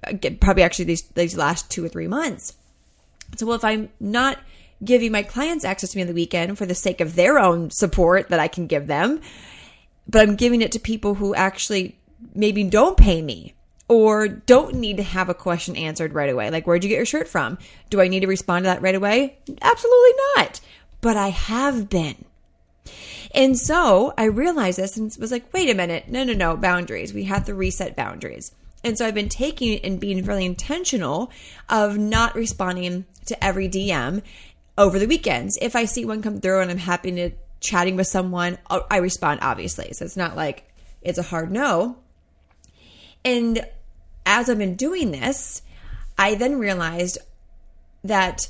uh, 0.06 0.14
probably 0.40 0.64
actually 0.64 0.86
these, 0.86 1.02
these 1.10 1.36
last 1.36 1.70
two 1.70 1.84
or 1.84 1.90
three 1.90 2.08
months. 2.08 2.54
So, 3.38 3.46
well, 3.46 3.56
if 3.56 3.64
I'm 3.64 3.90
not 4.00 4.40
giving 4.84 5.12
my 5.12 5.24
clients 5.24 5.66
access 5.66 5.92
to 5.92 5.98
me 5.98 6.02
on 6.02 6.08
the 6.08 6.14
weekend 6.14 6.58
for 6.58 6.66
the 6.66 6.76
sake 6.76 7.02
of 7.02 7.16
their 7.16 7.40
own 7.40 7.72
support 7.72 8.30
that 8.30 8.40
I 8.40 8.48
can 8.48 8.68
give 8.68 8.88
them, 8.88 9.22
but 10.08 10.22
I'm 10.22 10.36
giving 10.36 10.62
it 10.62 10.72
to 10.74 10.80
people 10.80 11.16
who 11.16 11.34
actually 11.36 11.98
maybe 12.34 12.64
don't 12.64 12.98
pay 12.98 13.22
me 13.22 13.54
or 13.88 14.28
don't 14.28 14.76
need 14.76 14.98
to 14.98 15.04
have 15.04 15.30
a 15.30 15.34
question 15.34 15.76
answered 15.76 16.14
right 16.14 16.30
away. 16.30 16.50
Like, 16.50 16.66
where'd 16.66 16.84
you 16.84 16.90
get 16.90 16.98
your 16.98 17.06
shirt 17.06 17.28
from? 17.28 17.58
Do 17.90 18.02
I 18.02 18.08
need 18.08 18.22
to 18.22 18.28
respond 18.28 18.64
to 18.64 18.70
that 18.70 18.82
right 18.82 18.96
away? 18.96 19.38
Absolutely 19.62 20.12
not. 20.36 20.62
But 21.02 21.18
I 21.18 21.30
have 21.30 21.90
been. 21.90 22.26
And 23.36 23.58
so 23.58 24.14
I 24.18 24.26
realized 24.26 24.78
this 24.78 24.98
and 24.98 25.16
was 25.20 25.32
like, 25.32 25.52
wait 25.54 25.70
a 25.70 25.74
minute. 25.74 26.08
No, 26.08 26.24
no, 26.24 26.34
no. 26.34 26.56
Boundaries. 26.56 27.14
We 27.14 27.26
have 27.26 27.46
to 27.46 27.54
reset 27.54 27.96
boundaries. 27.96 28.54
And 28.84 28.98
so 28.98 29.06
I've 29.06 29.16
been 29.16 29.30
taking 29.30 29.80
and 29.80 30.00
being 30.00 30.24
really 30.26 30.46
intentional 30.46 31.32
of 31.70 31.98
not 31.98 32.36
responding 32.36 33.06
to 33.26 33.44
every 33.44 33.70
DM 33.70 34.22
over 34.78 35.00
the 35.00 35.08
weekends. 35.08 35.58
If 35.62 35.76
I 35.76 35.86
see 35.86 36.06
one 36.06 36.22
come 36.22 36.42
through 36.42 36.62
and 36.62 36.72
I'm 36.72 36.78
happy 36.78 37.12
to 37.12 37.32
chatting 37.64 37.96
with 37.96 38.08
someone, 38.08 38.60
oh, 38.70 38.86
I 38.92 38.98
respond 38.98 39.40
obviously. 39.42 39.94
So 39.94 40.06
it's 40.06 40.18
not 40.18 40.36
like 40.36 40.72
it's 41.02 41.18
a 41.18 41.24
hard 41.24 41.52
no. 41.52 41.98
And 43.26 43.66
as 44.26 44.50
I've 44.50 44.58
been 44.58 44.76
doing 44.76 45.12
this, 45.12 45.62
I 46.18 46.36
then 46.36 46.60
realized 46.60 47.18
that 48.04 48.50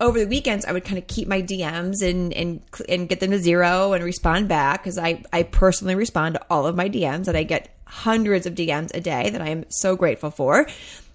over 0.00 0.18
the 0.18 0.26
weekends 0.26 0.64
I 0.64 0.72
would 0.72 0.84
kind 0.84 0.98
of 0.98 1.06
keep 1.06 1.28
my 1.28 1.42
DMs 1.42 2.02
and 2.08 2.32
and 2.32 2.62
and 2.88 3.08
get 3.08 3.20
them 3.20 3.30
to 3.32 3.38
zero 3.38 3.92
and 3.92 4.02
respond 4.02 4.48
back 4.48 4.82
because 4.82 4.98
I 4.98 5.22
I 5.32 5.42
personally 5.42 5.94
respond 5.94 6.36
to 6.36 6.46
all 6.48 6.66
of 6.66 6.76
my 6.76 6.88
DMs 6.88 7.28
and 7.28 7.36
I 7.36 7.42
get 7.42 7.76
hundreds 7.84 8.46
of 8.46 8.54
DMs 8.54 8.94
a 8.94 9.00
day 9.00 9.30
that 9.30 9.42
I 9.42 9.48
am 9.48 9.64
so 9.68 9.96
grateful 9.96 10.30
for. 10.30 10.66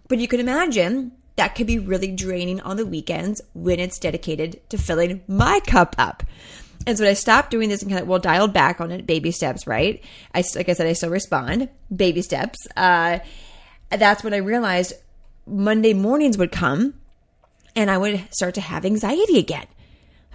But 0.07 0.19
you 0.19 0.27
can 0.27 0.39
imagine 0.39 1.11
that 1.37 1.55
could 1.55 1.67
be 1.67 1.79
really 1.79 2.11
draining 2.11 2.61
on 2.61 2.77
the 2.77 2.85
weekends 2.85 3.41
when 3.53 3.79
it's 3.79 3.99
dedicated 3.99 4.59
to 4.69 4.77
filling 4.77 5.21
my 5.27 5.59
cup 5.67 5.95
up. 5.97 6.23
And 6.87 6.97
so 6.97 7.05
I 7.05 7.13
stopped 7.13 7.51
doing 7.51 7.67
this 7.67 7.81
and 7.81 7.91
kind 7.91 8.01
of 8.01 8.07
well 8.07 8.17
dialed 8.17 8.53
back 8.53 8.79
on 8.79 8.91
it, 8.91 9.05
baby 9.05 9.31
steps, 9.31 9.67
right? 9.67 10.01
I 10.33 10.41
like 10.55 10.69
I 10.69 10.73
said, 10.73 10.87
I 10.87 10.93
still 10.93 11.09
respond, 11.09 11.67
baby 11.93 12.21
steps. 12.21 12.65
Uh, 12.77 13.19
that's 13.89 14.23
when 14.23 14.33
I 14.33 14.37
realized 14.37 14.93
Monday 15.45 15.93
mornings 15.93 16.37
would 16.37 16.53
come 16.53 16.93
and 17.75 17.91
I 17.91 17.97
would 17.97 18.25
start 18.31 18.55
to 18.55 18.61
have 18.61 18.85
anxiety 18.85 19.37
again. 19.37 19.67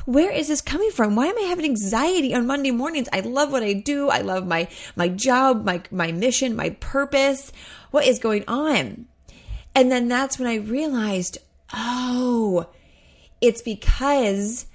Where 0.05 0.31
is 0.31 0.49
this 0.49 0.61
coming 0.61 0.91
from? 0.91 1.17
Why 1.17 1.29
am 1.29 1.39
I 1.39 1.43
having 1.43 1.65
anxiety 1.65 2.35
on 2.35 2.47
Monday 2.47 2.71
mornings? 2.71 3.09
I 3.15 3.21
love 3.21 3.51
what 3.51 3.63
I 3.63 3.73
do. 3.73 4.11
I 4.11 4.19
love 4.19 4.47
my 4.47 4.69
my 4.95 5.09
job, 5.09 5.65
my 5.65 5.81
my 5.91 6.13
mission, 6.13 6.55
my 6.55 6.71
purpose. 6.81 7.51
What 7.93 8.07
is 8.07 8.19
going 8.19 8.45
on? 8.47 9.07
And 9.75 9.91
then 9.91 10.07
that's 10.09 10.39
when 10.39 10.49
I 10.49 10.57
realized, 10.57 11.39
oh, 11.73 12.67
it's 13.41 13.63
because 13.63 14.67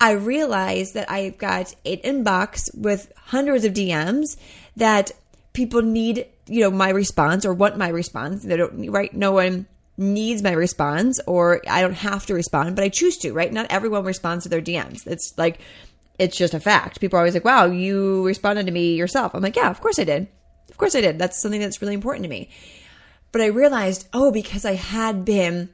I 0.00 0.12
realized 0.12 0.94
that 0.94 1.10
I've 1.10 1.36
got 1.36 1.74
an 1.84 1.98
inbox 1.98 2.74
with 2.74 3.12
hundreds 3.16 3.64
of 3.64 3.74
DMs 3.74 4.36
that 4.76 5.12
people 5.52 5.82
need, 5.82 6.26
you 6.46 6.60
know, 6.60 6.70
my 6.70 6.88
response 6.88 7.44
or 7.44 7.52
want 7.52 7.76
my 7.76 7.88
response. 7.88 8.42
They 8.42 8.56
don't, 8.56 8.90
right? 8.90 9.12
No 9.12 9.32
one 9.32 9.66
needs 9.98 10.42
my 10.42 10.52
response 10.52 11.20
or 11.26 11.60
I 11.68 11.82
don't 11.82 11.92
have 11.92 12.24
to 12.26 12.34
respond, 12.34 12.76
but 12.76 12.84
I 12.84 12.88
choose 12.88 13.18
to, 13.18 13.32
right? 13.32 13.52
Not 13.52 13.66
everyone 13.68 14.04
responds 14.04 14.44
to 14.44 14.48
their 14.48 14.62
DMs. 14.62 15.06
It's 15.06 15.34
like, 15.36 15.60
it's 16.18 16.36
just 16.36 16.54
a 16.54 16.60
fact. 16.60 17.00
People 17.00 17.18
are 17.18 17.20
always 17.20 17.34
like, 17.34 17.44
wow, 17.44 17.66
you 17.66 18.24
responded 18.24 18.66
to 18.66 18.72
me 18.72 18.94
yourself. 18.94 19.34
I'm 19.34 19.42
like, 19.42 19.56
yeah, 19.56 19.70
of 19.70 19.80
course 19.80 19.98
I 19.98 20.04
did. 20.04 20.28
Of 20.70 20.78
course 20.78 20.94
I 20.94 21.02
did. 21.02 21.18
That's 21.18 21.40
something 21.40 21.60
that's 21.60 21.82
really 21.82 21.94
important 21.94 22.24
to 22.24 22.30
me. 22.30 22.48
But 23.32 23.42
I 23.42 23.46
realized, 23.46 24.08
oh, 24.12 24.32
because 24.32 24.64
I 24.64 24.74
had 24.74 25.24
been 25.24 25.68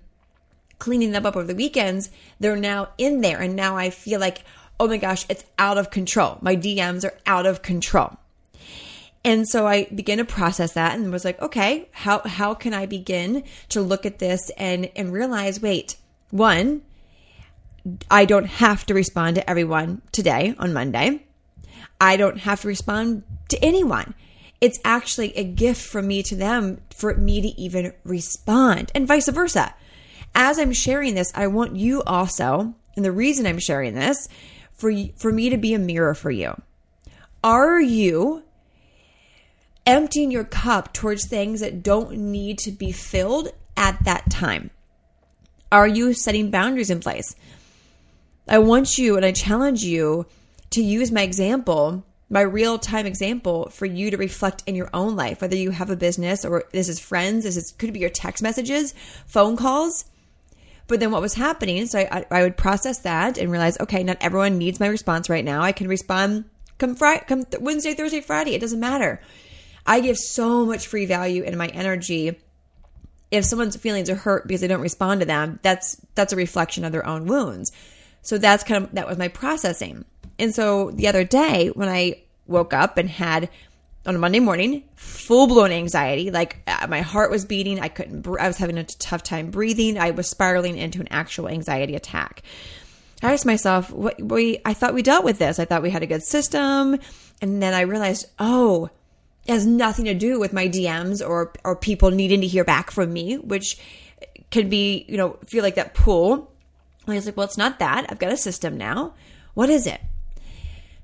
cleaning 0.79 1.13
them 1.13 1.27
up 1.27 1.37
over 1.37 1.47
the 1.47 1.55
weekends, 1.55 2.11
they're 2.41 2.57
now 2.57 2.89
in 2.99 3.21
there. 3.21 3.41
And 3.41 3.57
now 3.57 3.77
I 3.77 3.91
feel 3.91 4.21
like, 4.21 4.45
oh 4.79 4.89
my 4.89 4.99
gosh, 4.99 5.25
it's 5.29 5.45
out 5.59 5.79
of 5.79 5.91
control. 5.91 6.39
My 6.41 6.57
DMs 6.57 7.05
are 7.05 7.19
out 7.27 7.47
of 7.47 7.63
control. 7.63 8.17
And 9.25 9.49
so 9.49 9.67
I 9.67 9.87
began 9.87 10.19
to 10.19 10.25
process 10.25 10.75
that 10.75 10.95
and 10.95 11.11
was 11.11 11.25
like, 11.25 11.41
okay, 11.43 11.89
how, 11.91 12.21
how 12.21 12.55
can 12.55 12.73
I 12.73 12.87
begin 12.87 13.43
to 13.71 13.83
look 13.83 14.07
at 14.07 14.21
this 14.21 14.51
and, 14.57 14.89
and 14.95 15.13
realize, 15.13 15.61
wait, 15.61 15.97
one, 16.31 16.83
I 18.11 18.25
don't 18.25 18.47
have 18.47 18.87
to 18.87 18.95
respond 18.95 19.37
to 19.37 19.51
everyone 19.51 20.03
today 20.13 20.55
on 20.59 20.73
Monday. 20.73 21.25
I 22.01 22.17
don't 22.17 22.39
have 22.39 22.61
to 22.61 22.69
respond 22.69 23.25
to 23.49 23.65
anyone. 23.65 24.15
It's 24.61 24.79
actually 24.85 25.37
a 25.37 25.45
gift 25.45 25.83
from 25.83 26.07
me 26.07 26.23
to 26.25 26.37
them 26.37 26.81
for 26.95 27.15
me 27.15 27.41
to 27.41 27.49
even 27.61 27.93
respond 28.05 28.93
and 28.95 29.07
vice 29.07 29.29
versa. 29.29 29.75
As 30.39 30.59
I'm 30.59 30.75
sharing 30.75 31.15
this, 31.15 31.33
I 31.35 31.47
want 31.47 31.77
you 31.77 32.03
also, 32.03 32.75
and 32.95 33.03
the 33.03 33.11
reason 33.11 33.47
I'm 33.47 33.59
sharing 33.59 33.95
this, 33.95 34.29
for, 34.75 34.93
for 35.17 35.33
me 35.33 35.49
to 35.49 35.57
be 35.57 35.73
a 35.73 35.79
mirror 35.79 36.15
for 36.15 36.31
you. 36.31 36.61
Are 37.43 37.81
you 37.81 38.43
emptying 39.87 40.31
your 40.31 40.45
cup 40.45 40.93
towards 40.93 41.27
things 41.27 41.61
that 41.61 41.83
don't 41.83 42.13
need 42.19 42.59
to 42.59 42.71
be 42.71 42.93
filled 42.93 43.49
at 43.79 44.05
that 44.05 44.31
time? 44.31 44.69
Are 45.73 45.89
you 45.89 46.13
setting 46.13 46.51
boundaries 46.51 46.91
in 46.91 47.01
place? 47.01 47.35
I 48.47 48.59
want 48.59 48.99
you 48.99 49.17
and 49.17 49.25
I 49.25 49.33
challenge 49.33 49.85
you 49.85 50.27
to 50.71 50.83
use 50.83 51.11
my 51.11 51.23
example, 51.23 52.05
my 52.29 52.43
real 52.43 52.79
time 52.79 53.07
example, 53.07 53.71
for 53.71 53.87
you 53.87 54.11
to 54.11 54.19
reflect 54.19 54.65
in 54.67 54.75
your 54.75 54.91
own 54.93 55.17
life, 55.17 55.41
whether 55.41 55.57
you 55.57 55.71
have 55.71 55.89
a 55.89 55.97
business 55.97 56.45
or 56.45 56.65
this 56.73 56.91
is 56.91 57.01
friends, 57.01 57.45
this 57.45 57.57
is, 57.57 57.73
could 57.79 57.95
be 57.95 58.01
your 58.01 58.11
text 58.11 58.43
messages, 58.43 58.93
phone 59.27 59.57
calls. 59.57 60.05
But 60.89 61.01
then 61.01 61.11
what 61.11 61.23
was 61.23 61.35
happening? 61.35 61.87
So 61.87 61.99
I, 61.99 62.25
I 62.31 62.43
would 62.43 62.57
process 62.57 62.99
that 63.01 63.39
and 63.39 63.51
realize, 63.51 63.79
okay, 63.81 64.05
not 64.05 64.19
everyone 64.21 64.59
needs 64.59 64.79
my 64.79 64.87
response 64.87 65.29
right 65.29 65.45
now. 65.45 65.63
I 65.63 65.73
can 65.73 65.89
respond 65.89 66.45
come 66.79 66.95
Friday, 66.95 67.25
come 67.27 67.45
Wednesday, 67.61 67.95
Thursday, 67.95 68.21
Friday. 68.21 68.55
It 68.55 68.61
doesn't 68.61 68.81
matter. 68.81 69.21
I 69.85 70.01
give 70.01 70.17
so 70.17 70.67
much 70.67 70.87
free 70.87 71.07
value 71.07 71.43
in 71.43 71.57
my 71.57 71.69
energy. 71.69 72.39
If 73.31 73.45
someone's 73.45 73.77
feelings 73.77 74.11
are 74.11 74.17
hurt 74.17 74.47
because 74.47 74.61
they 74.61 74.69
don't 74.69 74.81
respond 74.81 75.21
to 75.21 75.27
them, 75.27 75.59
that's 75.63 76.01
that's 76.15 76.33
a 76.33 76.37
reflection 76.37 76.85
of 76.85 76.93
their 76.93 77.07
own 77.07 77.27
wounds. 77.27 77.73
So 78.23 78.39
that's 78.39 78.65
kind 78.65 78.85
of 78.85 78.93
that 78.93 79.09
was 79.09 79.19
my 79.19 79.29
processing. 79.29 80.05
And 80.39 80.55
so 80.55 80.91
the 80.91 81.09
other 81.09 81.25
day 81.25 81.69
when 81.69 81.89
I 81.89 82.23
woke 82.47 82.73
up 82.73 82.99
and 82.99 83.09
had 83.09 83.49
on 84.07 84.15
a 84.15 84.19
Monday 84.19 84.41
morning, 84.41 84.85
full 84.95 85.47
blown 85.47 85.73
anxiety. 85.73 86.31
Like 86.31 86.59
uh, 86.67 86.87
my 86.89 87.01
heart 87.01 87.31
was 87.31 87.45
beating. 87.45 87.81
I 87.81 87.89
couldn't, 87.89 88.27
I 88.27 88.47
was 88.47 88.57
having 88.57 88.79
a 88.79 88.85
tough 88.85 89.23
time 89.23 89.51
breathing. 89.51 89.99
I 89.99 90.13
was 90.13 90.29
spiraling 90.29 90.79
into 90.79 91.01
an 91.01 91.09
actual 91.11 91.49
anxiety 91.49 91.97
attack. 91.97 92.43
I 93.23 93.33
asked 93.33 93.47
myself, 93.47 93.91
what, 93.91 94.21
we, 94.21 94.61
I 94.65 94.75
thought 94.75 94.95
we 94.95 95.03
dealt 95.03 95.25
with 95.25 95.39
this. 95.39 95.59
I 95.59 95.65
thought 95.65 95.83
we 95.83 95.91
had 95.91 96.03
a 96.03 96.07
good 96.07 96.23
system. 96.23 96.99
And 97.43 97.63
then 97.63 97.75
I 97.75 97.83
realized, 97.83 98.27
oh, 98.39 98.91
it 99.47 99.53
has 99.53 99.67
nothing 99.67 100.07
to 100.07 100.15
do 100.15 100.39
with 100.39 100.53
my 100.53 100.69
DMs 100.69 101.27
or 101.27 101.53
or 101.65 101.77
people 101.77 102.11
needing 102.11 102.41
to 102.41 102.47
hear 102.47 102.65
back 102.65 102.91
from 102.91 103.13
me, 103.13 103.37
which 103.37 103.79
can 104.51 104.69
be, 104.69 105.05
you 105.09 105.17
know, 105.17 105.39
feel 105.47 105.63
like 105.63 105.77
that 105.77 105.95
pull. 105.95 106.53
And 107.07 107.13
I 107.13 107.15
was 107.15 107.27
like, 107.27 107.37
well, 107.37 107.47
it's 107.47 107.59
not 107.59 107.79
that. 107.79 108.07
I've 108.09 108.19
got 108.19 108.33
a 108.33 108.37
system 108.37 108.77
now. 108.77 109.15
What 109.55 109.71
is 109.71 109.87
it? 109.87 110.01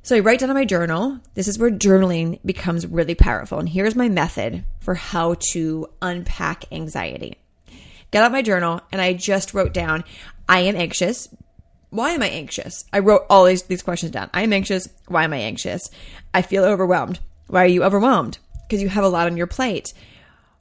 So 0.05 0.17
I 0.17 0.21
write 0.21 0.41
down 0.41 0.51
in 0.51 0.57
my 0.57 0.65
journal. 0.65 1.21
This 1.35 1.47
is 1.47 1.61
where 1.61 1.71
journaling 1.71 2.41
becomes 2.45 2.87
really 2.87 3.15
powerful. 3.15 3.61
And 3.61 3.69
here's 3.69 3.95
my 3.95 4.09
method 4.09 4.65
for 4.81 4.97
how 4.97 5.37
to 5.53 5.87
unpack 6.03 6.65
anxiety. 6.73 7.37
Get 8.11 8.25
out 8.25 8.33
my 8.33 8.43
journal 8.43 8.81
and 8.91 9.01
I 9.01 9.13
just 9.13 9.55
wrote 9.55 9.73
down, 9.73 10.03
I 10.49 10.61
am 10.61 10.75
anxious. 10.75 11.29
Why 11.91 12.11
am 12.11 12.23
I 12.23 12.29
anxious? 12.31 12.85
I 12.93 12.99
wrote 12.99 13.23
all 13.31 13.45
these, 13.45 13.63
these 13.63 13.83
questions 13.83 14.11
down. 14.11 14.29
I 14.35 14.43
am 14.43 14.53
anxious. 14.53 14.89
Why 15.07 15.23
am 15.23 15.33
I 15.33 15.39
anxious? 15.39 15.89
I 16.35 16.43
feel 16.43 16.65
overwhelmed. 16.65 17.21
Why 17.47 17.63
are 17.63 17.69
you 17.69 17.85
overwhelmed? 17.85 18.39
Because 18.67 18.83
you 18.83 18.89
have 18.89 19.05
a 19.05 19.09
lot 19.09 19.29
on 19.29 19.37
your 19.37 19.47
plate. 19.47 19.95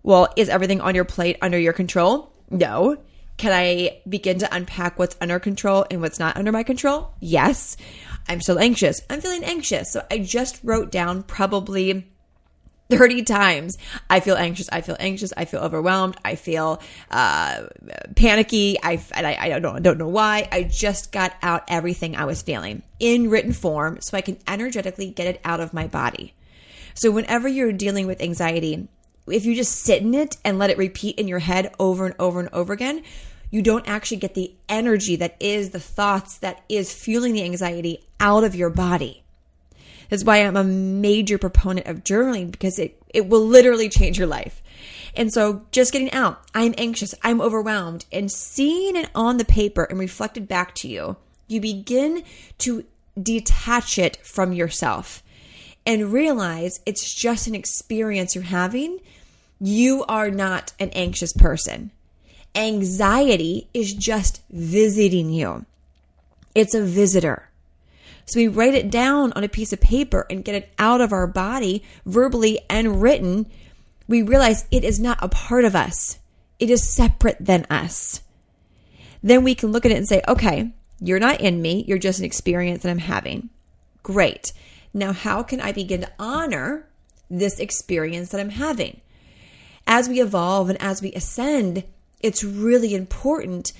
Well, 0.04 0.32
is 0.38 0.50
everything 0.50 0.82
on 0.82 0.94
your 0.94 1.06
plate 1.06 1.38
under 1.42 1.58
your 1.58 1.74
control? 1.74 2.32
No. 2.52 2.98
Can 3.38 3.52
I 3.54 4.02
begin 4.08 4.38
to 4.40 4.56
unpack 4.56 5.00
what's 5.00 5.16
under 5.20 5.40
control 5.40 5.86
and 5.90 6.00
what's 6.00 6.20
not 6.20 6.38
under 6.38 6.52
my 6.52 6.62
control? 6.62 7.12
Yes. 7.20 7.76
I'm 8.28 8.42
still 8.42 8.60
anxious. 8.60 9.02
I'm 9.10 9.22
feeling 9.22 9.44
anxious. 9.44 9.92
So 9.92 10.06
I 10.10 10.20
just 10.20 10.60
wrote 10.64 10.92
down 10.92 11.24
probably 11.24 12.08
30 12.92 13.24
times. 13.24 13.78
I 14.10 14.20
feel 14.20 14.36
anxious. 14.36 14.70
I 14.72 14.82
feel 14.82 14.98
anxious. 15.00 15.34
I 15.36 15.46
feel 15.46 15.62
overwhelmed. 15.62 16.18
I 16.24 16.36
feel 16.36 16.82
uh, 17.10 17.64
panicky. 18.16 18.78
I, 18.82 19.02
I, 19.14 19.38
I 19.40 19.50
don't, 19.50 19.62
know, 19.62 19.80
don't 19.80 19.98
know 19.98 20.10
why. 20.10 20.48
I 20.52 20.64
just 20.64 21.12
got 21.12 21.34
out 21.42 21.64
everything 21.68 22.16
I 22.16 22.26
was 22.26 22.42
feeling 22.42 22.84
in 23.00 23.30
written 23.30 23.54
form 23.54 24.02
so 24.02 24.18
I 24.18 24.22
can 24.22 24.38
energetically 24.48 25.10
get 25.10 25.28
it 25.28 25.42
out 25.44 25.60
of 25.60 25.74
my 25.74 25.88
body. 25.88 26.34
So 26.94 27.12
whenever 27.12 27.48
you're 27.48 27.72
dealing 27.72 28.08
with 28.08 28.22
anxiety, 28.22 28.88
if 29.28 29.46
you 29.46 29.56
just 29.56 29.80
sit 29.82 30.02
in 30.02 30.14
it 30.14 30.38
and 30.44 30.60
let 30.60 30.70
it 30.70 30.78
repeat 30.78 31.18
in 31.18 31.28
your 31.28 31.40
head 31.40 31.74
over 31.80 32.06
and 32.06 32.16
over 32.20 32.40
and 32.40 32.50
over 32.52 32.74
again, 32.74 33.04
you 33.52 33.62
don't 33.62 33.88
actually 33.88 34.18
get 34.18 34.34
the 34.34 34.56
energy 34.68 35.18
that 35.18 35.36
is 35.40 35.70
the 35.70 35.80
thoughts 35.80 36.38
that 36.40 36.64
is 36.70 36.94
fueling 36.94 37.34
the 37.34 37.44
anxiety 37.44 38.04
out 38.20 38.44
of 38.44 38.56
your 38.56 38.70
body. 38.70 39.24
That's 40.10 40.24
why 40.24 40.38
I'm 40.38 40.58
a 40.58 40.64
major 40.64 41.38
proponent 41.38 41.88
of 41.88 42.04
journaling 42.04 42.52
because 42.52 42.80
it, 42.80 43.02
it 43.14 43.28
will 43.28 43.46
literally 43.46 43.90
change 43.90 44.18
your 44.18 44.28
life. 44.28 44.62
And 45.16 45.32
so 45.32 45.66
just 45.72 45.94
getting 45.94 46.12
out, 46.12 46.42
I'm 46.56 46.74
anxious, 46.78 47.14
I'm 47.22 47.42
overwhelmed, 47.42 48.06
and 48.12 48.32
seeing 48.32 48.96
it 48.96 49.10
on 49.14 49.38
the 49.38 49.46
paper 49.46 49.84
and 49.84 50.00
reflected 50.00 50.48
back 50.48 50.74
to 50.76 50.88
you, 50.88 51.18
you 51.48 51.62
begin 51.62 52.24
to 52.60 52.86
detach 53.22 53.98
it 53.98 54.18
from 54.26 54.54
yourself 54.54 55.22
and 55.86 56.14
realize 56.14 56.80
it's 56.86 57.14
just 57.14 57.48
an 57.48 57.56
experience 57.56 58.36
you're 58.36 58.44
having, 58.44 59.00
you 59.60 60.06
are 60.08 60.30
not 60.30 60.74
an 60.80 60.90
anxious 60.92 61.34
person. 61.34 61.92
Anxiety 62.56 63.68
is 63.74 63.94
just 63.94 64.42
visiting 64.50 65.32
you. 65.32 65.66
It's 66.54 66.74
a 66.74 66.84
visitor. 66.84 67.50
So 68.26 68.40
we 68.40 68.48
write 68.48 68.76
it 68.76 68.92
down 68.92 69.34
on 69.34 69.44
a 69.44 69.50
piece 69.50 69.74
of 69.74 69.82
paper 69.82 70.26
and 70.30 70.44
get 70.44 70.56
it 70.56 70.74
out 70.78 71.02
of 71.02 71.12
our 71.12 71.28
body, 71.28 71.84
verbally 72.06 72.60
and 72.70 73.02
written. 73.02 73.48
We 74.08 74.22
realize 74.22 74.66
it 74.72 74.84
is 74.84 75.00
not 75.00 75.20
a 75.22 75.30
part 75.30 75.66
of 75.66 75.76
us. 75.76 76.20
It 76.60 76.70
is 76.70 76.88
separate 76.88 77.38
than 77.40 77.66
us. 77.70 78.22
Then 79.24 79.44
we 79.44 79.56
can 79.56 79.72
look 79.72 79.86
at 79.86 79.92
it 79.92 79.98
and 79.98 80.08
say, 80.08 80.22
okay, 80.28 80.72
you're 81.00 81.20
not 81.20 81.42
in 81.42 81.62
me. 81.62 81.84
You're 81.88 81.98
just 81.98 82.20
an 82.20 82.26
experience 82.26 82.84
that 82.84 82.90
I'm 82.90 83.00
having. 83.00 83.50
Great. 84.04 84.54
Now, 84.94 85.14
how 85.14 85.44
can 85.44 85.62
I 85.62 85.72
begin 85.72 86.02
to 86.02 86.12
honor 86.20 86.88
this 87.30 87.60
experience 87.60 88.30
that 88.30 88.42
I'm 88.42 88.50
having? 88.50 89.02
As 89.88 90.08
we 90.08 90.22
evolve 90.22 90.70
and 90.70 90.82
as 90.82 91.02
we 91.02 91.14
ascend, 91.14 91.84
it's 92.24 92.44
really 92.44 92.94
important 92.94 93.74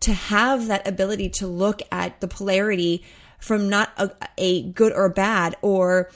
to 0.00 0.12
have 0.12 0.68
that 0.68 0.86
ability 0.86 1.28
to 1.28 1.46
look 1.46 1.80
at 1.90 2.20
the 2.20 2.28
polarity 2.28 3.04
from 3.38 3.68
not 3.68 3.90
a, 3.96 4.10
a 4.36 4.62
good 4.70 4.92
or 4.92 5.08
bad 5.08 5.56
or 5.62 6.10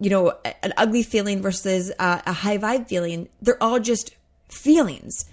you 0.00 0.10
know 0.10 0.32
an 0.62 0.72
ugly 0.76 1.02
feeling 1.02 1.42
versus 1.42 1.90
a, 1.98 2.22
a 2.26 2.32
high 2.32 2.58
vibe 2.58 2.88
feeling. 2.88 3.28
They're 3.40 3.62
all 3.62 3.80
just 3.80 4.14
feelings 4.48 5.26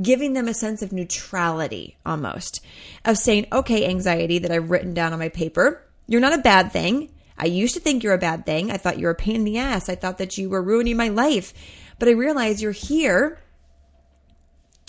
giving 0.00 0.32
them 0.32 0.48
a 0.48 0.54
sense 0.54 0.80
of 0.80 0.90
neutrality 0.90 1.98
almost 2.06 2.64
of 3.04 3.18
saying 3.18 3.46
okay 3.52 3.86
anxiety 3.86 4.38
that 4.38 4.50
i've 4.50 4.70
written 4.70 4.94
down 4.94 5.12
on 5.12 5.18
my 5.18 5.28
paper 5.28 5.82
you're 6.06 6.20
not 6.20 6.38
a 6.38 6.42
bad 6.42 6.72
thing. 6.72 7.10
I 7.38 7.46
used 7.46 7.74
to 7.74 7.80
think 7.80 8.02
you're 8.02 8.12
a 8.12 8.18
bad 8.18 8.44
thing. 8.44 8.70
I 8.70 8.76
thought 8.76 8.98
you 8.98 9.06
were 9.06 9.12
a 9.12 9.14
pain 9.14 9.36
in 9.36 9.44
the 9.44 9.58
ass. 9.58 9.88
I 9.88 9.94
thought 9.94 10.18
that 10.18 10.36
you 10.36 10.50
were 10.50 10.62
ruining 10.62 10.96
my 10.96 11.08
life. 11.08 11.54
But 11.98 12.08
i 12.08 12.12
realize 12.12 12.60
you're 12.60 12.72
here 12.72 13.38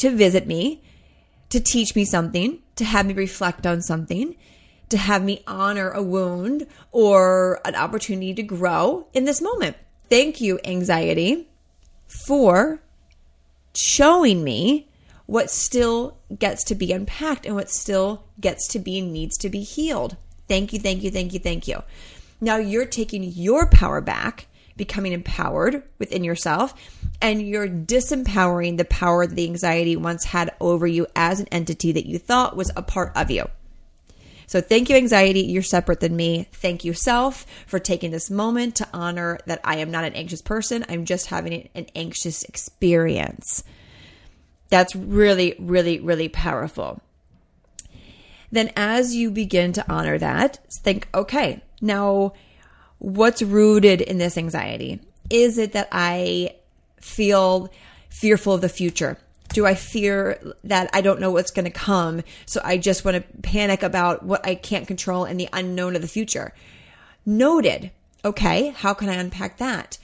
to 0.03 0.11
visit 0.11 0.45
me 0.45 0.83
to 1.49 1.59
teach 1.59 1.95
me 1.95 2.03
something, 2.03 2.59
to 2.75 2.83
have 2.83 3.05
me 3.05 3.13
reflect 3.13 3.65
on 3.65 3.81
something, 3.81 4.35
to 4.89 4.97
have 4.97 5.23
me 5.23 5.43
honor 5.47 5.91
a 5.91 6.03
wound 6.03 6.67
or 6.91 7.61
an 7.63 7.75
opportunity 7.75 8.33
to 8.33 8.43
grow 8.43 9.07
in 9.13 9.25
this 9.25 9.41
moment. 9.41 9.77
Thank 10.09 10.41
you, 10.41 10.59
anxiety, 10.65 11.47
for 12.27 12.81
showing 13.75 14.43
me 14.43 14.89
what 15.25 15.49
still 15.49 16.17
gets 16.37 16.63
to 16.65 16.75
be 16.75 16.91
unpacked 16.91 17.45
and 17.45 17.55
what 17.55 17.69
still 17.69 18.25
gets 18.39 18.67
to 18.69 18.79
be 18.79 18.99
needs 18.99 19.37
to 19.37 19.49
be 19.49 19.61
healed. 19.61 20.17
Thank 20.47 20.73
you, 20.73 20.79
thank 20.79 21.01
you, 21.01 21.11
thank 21.11 21.33
you, 21.33 21.39
thank 21.39 21.67
you. 21.67 21.81
Now 22.41 22.57
you're 22.57 22.85
taking 22.85 23.23
your 23.23 23.69
power 23.69 24.01
back 24.01 24.47
becoming 24.75 25.13
empowered 25.13 25.83
within 25.99 26.23
yourself 26.23 26.73
and 27.23 27.41
you're 27.41 27.69
disempowering 27.69 28.77
the 28.77 28.85
power 28.85 29.25
that 29.25 29.33
the 29.33 29.45
anxiety 29.45 29.95
once 29.95 30.25
had 30.25 30.53
over 30.59 30.85
you 30.85 31.07
as 31.15 31.39
an 31.39 31.47
entity 31.47 31.93
that 31.93 32.05
you 32.05 32.19
thought 32.19 32.57
was 32.57 32.69
a 32.75 32.83
part 32.83 33.13
of 33.15 33.31
you. 33.31 33.45
So 34.45 34.59
thank 34.59 34.89
you, 34.89 34.97
anxiety. 34.97 35.39
You're 35.39 35.63
separate 35.63 36.01
than 36.01 36.17
me. 36.17 36.49
Thank 36.51 36.83
you, 36.83 36.93
self, 36.93 37.45
for 37.65 37.79
taking 37.79 38.11
this 38.11 38.29
moment 38.29 38.75
to 38.75 38.87
honor 38.93 39.39
that 39.45 39.61
I 39.63 39.77
am 39.77 39.89
not 39.89 40.03
an 40.03 40.13
anxious 40.13 40.41
person. 40.41 40.85
I'm 40.89 41.05
just 41.05 41.27
having 41.27 41.69
an 41.73 41.87
anxious 41.95 42.43
experience. 42.43 43.63
That's 44.69 44.93
really, 44.93 45.55
really, 45.59 46.01
really 46.01 46.27
powerful. 46.27 47.01
Then, 48.51 48.71
as 48.75 49.15
you 49.15 49.31
begin 49.31 49.71
to 49.73 49.91
honor 49.91 50.17
that, 50.17 50.59
think, 50.69 51.07
okay, 51.15 51.63
now 51.81 52.33
what's 52.99 53.41
rooted 53.41 54.01
in 54.01 54.17
this 54.17 54.37
anxiety? 54.37 54.99
Is 55.29 55.57
it 55.57 55.71
that 55.71 55.87
I 55.91 56.55
feel 57.03 57.69
fearful 58.09 58.53
of 58.53 58.61
the 58.61 58.69
future? 58.69 59.17
Do 59.49 59.65
I 59.65 59.75
fear 59.75 60.41
that 60.63 60.89
I 60.93 61.01
don't 61.01 61.19
know 61.19 61.31
what's 61.31 61.51
going 61.51 61.65
to 61.65 61.71
come? 61.71 62.23
So 62.45 62.61
I 62.63 62.77
just 62.77 63.05
want 63.05 63.17
to 63.17 63.41
panic 63.41 63.83
about 63.83 64.23
what 64.23 64.45
I 64.47 64.55
can't 64.55 64.87
control 64.87 65.25
and 65.25 65.39
the 65.39 65.49
unknown 65.53 65.95
of 65.95 66.01
the 66.01 66.07
future. 66.07 66.53
Noted. 67.25 67.91
Okay. 68.25 68.69
How 68.69 68.93
can 68.93 69.09
I 69.09 69.15
unpack 69.15 69.57
that? 69.57 69.97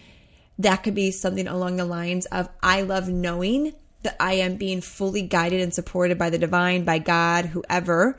That 0.59 0.83
could 0.83 0.93
be 0.93 1.12
something 1.12 1.47
along 1.47 1.77
the 1.77 1.85
lines 1.85 2.25
of 2.27 2.49
I 2.62 2.81
love 2.81 3.07
knowing 3.07 3.73
that 4.03 4.17
I 4.19 4.33
am 4.33 4.57
being 4.57 4.81
fully 4.81 5.23
guided 5.23 5.62
and 5.62 5.73
supported 5.73 6.17
by 6.17 6.29
the 6.29 6.38
divine, 6.38 6.83
by 6.83 6.99
God, 6.99 7.45
whoever, 7.45 8.17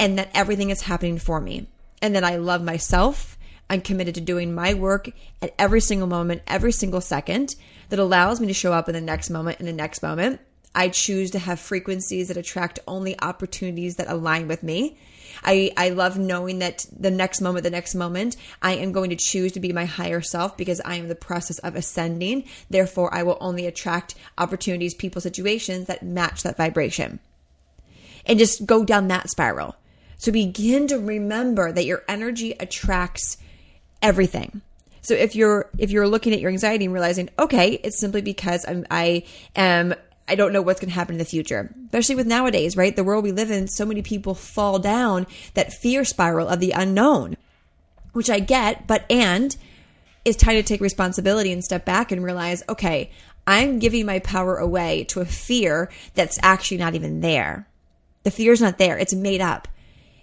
and 0.00 0.18
that 0.18 0.30
everything 0.34 0.70
is 0.70 0.82
happening 0.82 1.18
for 1.18 1.40
me. 1.40 1.68
And 2.00 2.14
that 2.14 2.24
I 2.24 2.36
love 2.36 2.62
myself 2.62 3.38
I'm 3.70 3.80
committed 3.80 4.14
to 4.14 4.20
doing 4.20 4.54
my 4.54 4.74
work 4.74 5.10
at 5.42 5.54
every 5.58 5.80
single 5.80 6.08
moment, 6.08 6.42
every 6.46 6.72
single 6.72 7.00
second 7.00 7.54
that 7.88 7.98
allows 7.98 8.40
me 8.40 8.46
to 8.46 8.54
show 8.54 8.72
up 8.72 8.88
in 8.88 8.94
the 8.94 9.00
next 9.00 9.30
moment, 9.30 9.60
in 9.60 9.66
the 9.66 9.72
next 9.72 10.02
moment. 10.02 10.40
I 10.74 10.88
choose 10.88 11.30
to 11.32 11.38
have 11.38 11.58
frequencies 11.58 12.28
that 12.28 12.36
attract 12.36 12.78
only 12.86 13.18
opportunities 13.20 13.96
that 13.96 14.08
align 14.08 14.48
with 14.48 14.62
me. 14.62 14.98
I, 15.42 15.72
I 15.76 15.90
love 15.90 16.18
knowing 16.18 16.58
that 16.60 16.86
the 16.96 17.10
next 17.10 17.40
moment, 17.40 17.64
the 17.64 17.70
next 17.70 17.94
moment, 17.94 18.36
I 18.60 18.74
am 18.74 18.92
going 18.92 19.10
to 19.10 19.16
choose 19.16 19.52
to 19.52 19.60
be 19.60 19.72
my 19.72 19.84
higher 19.84 20.20
self 20.20 20.56
because 20.56 20.80
I 20.84 20.96
am 20.96 21.04
in 21.04 21.08
the 21.08 21.14
process 21.14 21.58
of 21.60 21.74
ascending. 21.74 22.44
Therefore, 22.70 23.12
I 23.14 23.22
will 23.22 23.38
only 23.40 23.66
attract 23.66 24.14
opportunities, 24.36 24.94
people, 24.94 25.20
situations 25.20 25.86
that 25.86 26.02
match 26.02 26.42
that 26.42 26.56
vibration. 26.56 27.20
And 28.26 28.38
just 28.38 28.66
go 28.66 28.84
down 28.84 29.08
that 29.08 29.30
spiral. 29.30 29.76
So 30.16 30.32
begin 30.32 30.88
to 30.88 30.98
remember 30.98 31.72
that 31.72 31.86
your 31.86 32.02
energy 32.08 32.52
attracts 32.52 33.38
everything. 34.02 34.62
So 35.00 35.14
if 35.14 35.34
you're 35.34 35.70
if 35.78 35.90
you're 35.90 36.08
looking 36.08 36.32
at 36.32 36.40
your 36.40 36.50
anxiety 36.50 36.84
and 36.84 36.94
realizing, 36.94 37.30
okay, 37.38 37.72
it's 37.82 37.98
simply 37.98 38.22
because 38.22 38.64
I'm 38.66 38.86
I 38.90 39.24
am 39.56 39.94
I 40.28 40.34
don't 40.34 40.52
know 40.52 40.62
what's 40.62 40.80
going 40.80 40.90
to 40.90 40.94
happen 40.94 41.14
in 41.14 41.18
the 41.18 41.24
future. 41.24 41.74
Especially 41.86 42.16
with 42.16 42.26
nowadays, 42.26 42.76
right? 42.76 42.94
The 42.94 43.04
world 43.04 43.24
we 43.24 43.32
live 43.32 43.50
in, 43.50 43.66
so 43.66 43.86
many 43.86 44.02
people 44.02 44.34
fall 44.34 44.78
down 44.78 45.26
that 45.54 45.72
fear 45.72 46.04
spiral 46.04 46.48
of 46.48 46.60
the 46.60 46.72
unknown, 46.72 47.36
which 48.12 48.28
I 48.28 48.40
get, 48.40 48.86
but 48.86 49.04
and 49.10 49.56
it's 50.24 50.36
time 50.36 50.56
to 50.56 50.62
take 50.62 50.82
responsibility 50.82 51.52
and 51.52 51.64
step 51.64 51.86
back 51.86 52.12
and 52.12 52.22
realize, 52.22 52.62
okay, 52.68 53.10
I'm 53.46 53.78
giving 53.78 54.04
my 54.04 54.18
power 54.18 54.56
away 54.56 55.04
to 55.04 55.20
a 55.20 55.24
fear 55.24 55.90
that's 56.14 56.38
actually 56.42 56.76
not 56.76 56.94
even 56.94 57.22
there. 57.22 57.66
The 58.24 58.30
fear's 58.30 58.60
not 58.60 58.76
there. 58.76 58.98
It's 58.98 59.14
made 59.14 59.40
up. 59.40 59.68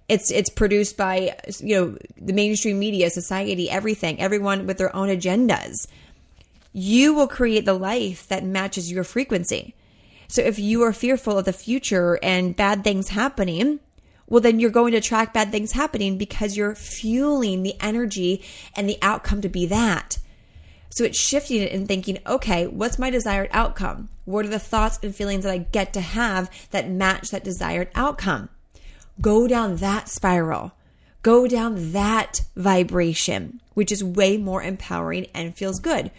It's 0.08 0.32
it's 0.32 0.50
produced 0.50 0.98
by 0.98 1.36
you 1.60 1.76
know 1.76 1.98
the 2.18 2.34
mainstream 2.34 2.80
media, 2.80 3.10
society, 3.10 3.70
everything, 3.70 4.20
everyone 4.20 4.68
with 4.68 4.78
their 4.78 4.96
own 4.96 5.10
agendas. 5.10 5.88
You 6.74 7.14
will 7.14 7.28
create 7.28 7.66
the 7.66 7.74
life 7.74 8.28
that 8.28 8.44
matches 8.44 8.92
your 8.92 9.04
frequency. 9.04 9.76
So 10.28 10.42
if 10.42 10.60
you 10.60 10.84
are 10.84 10.94
fearful 10.94 11.38
of 11.38 11.46
the 11.46 11.54
future 11.54 12.20
and 12.22 12.56
bad 12.56 12.84
things 12.84 13.10
happening, 13.10 13.80
well, 14.28 14.42
then 14.42 14.60
you're 14.60 14.72
going 14.72 14.92
to 14.92 14.98
attract 14.98 15.34
bad 15.34 15.52
things 15.52 15.72
happening 15.72 16.18
because 16.18 16.58
you're 16.58 16.76
fueling 16.76 17.64
the 17.64 17.76
energy 17.80 18.44
and 18.76 18.90
the 18.90 18.98
outcome 19.02 19.42
to 19.42 19.50
be 19.50 19.66
that. 19.68 20.18
So 20.90 21.04
it's 21.04 21.20
shifting 21.20 21.62
it 21.62 21.72
and 21.72 21.88
thinking, 21.88 22.20
okay, 22.26 22.68
what's 22.68 22.98
my 22.98 23.10
desired 23.10 23.50
outcome? 23.52 24.10
What 24.24 24.46
are 24.46 24.50
the 24.50 24.60
thoughts 24.60 25.00
and 25.04 25.16
feelings 25.16 25.44
that 25.44 25.52
I 25.52 25.58
get 25.58 25.94
to 25.94 26.02
have 26.02 26.50
that 26.72 26.90
match 26.90 27.32
that 27.32 27.44
desired 27.44 27.90
outcome? 27.96 28.50
Go 29.22 29.48
down 29.48 29.78
that 29.78 30.10
spiral, 30.10 30.74
go 31.22 31.48
down 31.48 31.92
that 31.92 32.42
vibration, 32.56 33.62
which 33.74 33.92
is 33.92 34.04
way 34.04 34.38
more 34.38 34.62
empowering 34.62 35.28
and 35.34 35.56
feels 35.56 35.80
good, 35.80 36.12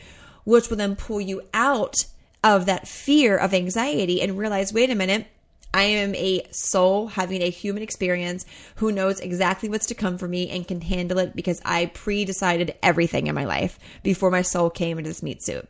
which 0.44 0.68
will 0.68 0.76
then 0.76 0.96
pull 0.96 1.20
you 1.20 1.42
out 1.52 2.06
of 2.42 2.66
that 2.66 2.86
fear 2.86 3.36
of 3.36 3.52
anxiety 3.52 4.20
and 4.22 4.38
realize, 4.38 4.72
wait 4.72 4.90
a 4.90 4.94
minute, 4.94 5.26
I 5.74 5.82
am 5.82 6.14
a 6.14 6.46
soul 6.52 7.08
having 7.08 7.42
a 7.42 7.50
human 7.50 7.82
experience 7.82 8.46
who 8.76 8.92
knows 8.92 9.20
exactly 9.20 9.68
what's 9.68 9.86
to 9.86 9.94
come 9.94 10.16
for 10.16 10.26
me 10.26 10.48
and 10.48 10.66
can 10.66 10.80
handle 10.80 11.18
it 11.18 11.36
because 11.36 11.60
I 11.64 11.86
pre 11.86 12.24
decided 12.24 12.74
everything 12.82 13.26
in 13.26 13.34
my 13.34 13.44
life 13.44 13.78
before 14.02 14.30
my 14.30 14.40
soul 14.42 14.70
came 14.70 14.96
into 14.96 15.10
this 15.10 15.22
meat 15.22 15.42
suit. 15.42 15.68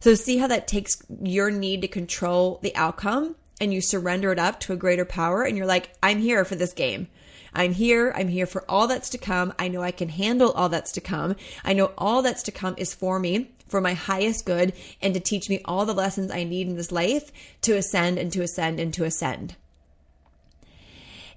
So, 0.00 0.14
see 0.14 0.36
how 0.36 0.48
that 0.48 0.68
takes 0.68 1.02
your 1.22 1.50
need 1.50 1.80
to 1.80 1.88
control 1.88 2.60
the 2.62 2.76
outcome 2.76 3.36
and 3.60 3.72
you 3.72 3.80
surrender 3.80 4.32
it 4.32 4.38
up 4.38 4.60
to 4.60 4.72
a 4.72 4.76
greater 4.76 5.04
power 5.04 5.42
and 5.42 5.56
you're 5.56 5.66
like, 5.66 5.90
I'm 6.02 6.18
here 6.18 6.44
for 6.44 6.54
this 6.54 6.72
game. 6.72 7.08
I'm 7.54 7.72
here. 7.72 8.12
I'm 8.14 8.28
here 8.28 8.46
for 8.46 8.64
all 8.68 8.86
that's 8.86 9.08
to 9.10 9.18
come. 9.18 9.54
I 9.58 9.68
know 9.68 9.82
I 9.82 9.90
can 9.90 10.10
handle 10.10 10.52
all 10.52 10.68
that's 10.68 10.92
to 10.92 11.00
come. 11.00 11.36
I 11.64 11.72
know 11.72 11.92
all 11.96 12.20
that's 12.20 12.42
to 12.44 12.52
come 12.52 12.74
is 12.76 12.94
for 12.94 13.18
me, 13.18 13.50
for 13.66 13.80
my 13.80 13.94
highest 13.94 14.44
good, 14.44 14.74
and 15.00 15.14
to 15.14 15.20
teach 15.20 15.48
me 15.48 15.62
all 15.64 15.86
the 15.86 15.94
lessons 15.94 16.30
I 16.30 16.44
need 16.44 16.68
in 16.68 16.76
this 16.76 16.92
life 16.92 17.32
to 17.62 17.76
ascend 17.76 18.18
and 18.18 18.30
to 18.32 18.42
ascend 18.42 18.78
and 18.78 18.92
to 18.92 19.04
ascend. 19.04 19.56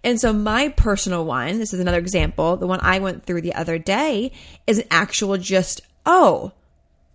And 0.03 0.19
so, 0.19 0.33
my 0.33 0.69
personal 0.69 1.25
one, 1.25 1.59
this 1.59 1.73
is 1.73 1.79
another 1.79 1.99
example, 1.99 2.57
the 2.57 2.67
one 2.67 2.79
I 2.81 2.99
went 2.99 3.25
through 3.25 3.41
the 3.41 3.55
other 3.55 3.77
day, 3.77 4.31
is 4.67 4.79
an 4.79 4.87
actual 4.91 5.37
just, 5.37 5.81
oh, 6.05 6.51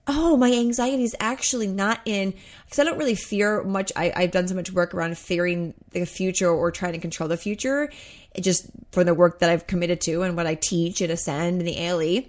oh, 0.07 0.37
my 0.37 0.53
anxiety 0.53 1.05
is 1.05 1.17
actually 1.19 1.67
not 1.67 2.01
in 2.05 2.35
because 2.64 2.79
I 2.79 2.85
don't 2.85 2.99
really 2.99 3.14
fear 3.14 3.62
much. 3.62 3.90
I, 3.97 4.12
I've 4.14 4.31
done 4.31 4.49
so 4.49 4.55
much 4.55 4.71
work 4.73 4.95
around 4.95 5.17
fearing 5.17 5.75
the 5.90 6.05
future 6.05 6.51
or 6.51 6.71
trying 6.71 6.93
to 6.93 6.99
control 6.99 7.29
the 7.29 7.37
future, 7.37 7.90
it 8.35 8.43
just 8.43 8.67
for 8.93 9.05
the 9.05 9.14
work 9.14 9.38
that 9.38 9.51
I've 9.51 9.67
committed 9.67 10.01
to 10.03 10.23
and 10.23 10.37
what 10.37 10.47
I 10.47 10.57
teach 10.57 11.01
at 11.01 11.11
Ascend 11.11 11.61
and 11.61 11.69
the 11.69 11.79
ALE. 11.79 12.25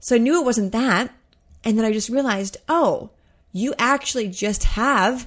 So 0.00 0.14
I 0.14 0.18
knew 0.18 0.40
it 0.40 0.44
wasn't 0.44 0.72
that. 0.72 1.12
And 1.64 1.76
then 1.76 1.84
I 1.84 1.92
just 1.92 2.08
realized, 2.08 2.56
oh, 2.68 3.10
you 3.52 3.74
actually 3.78 4.28
just 4.28 4.64
have 4.64 5.26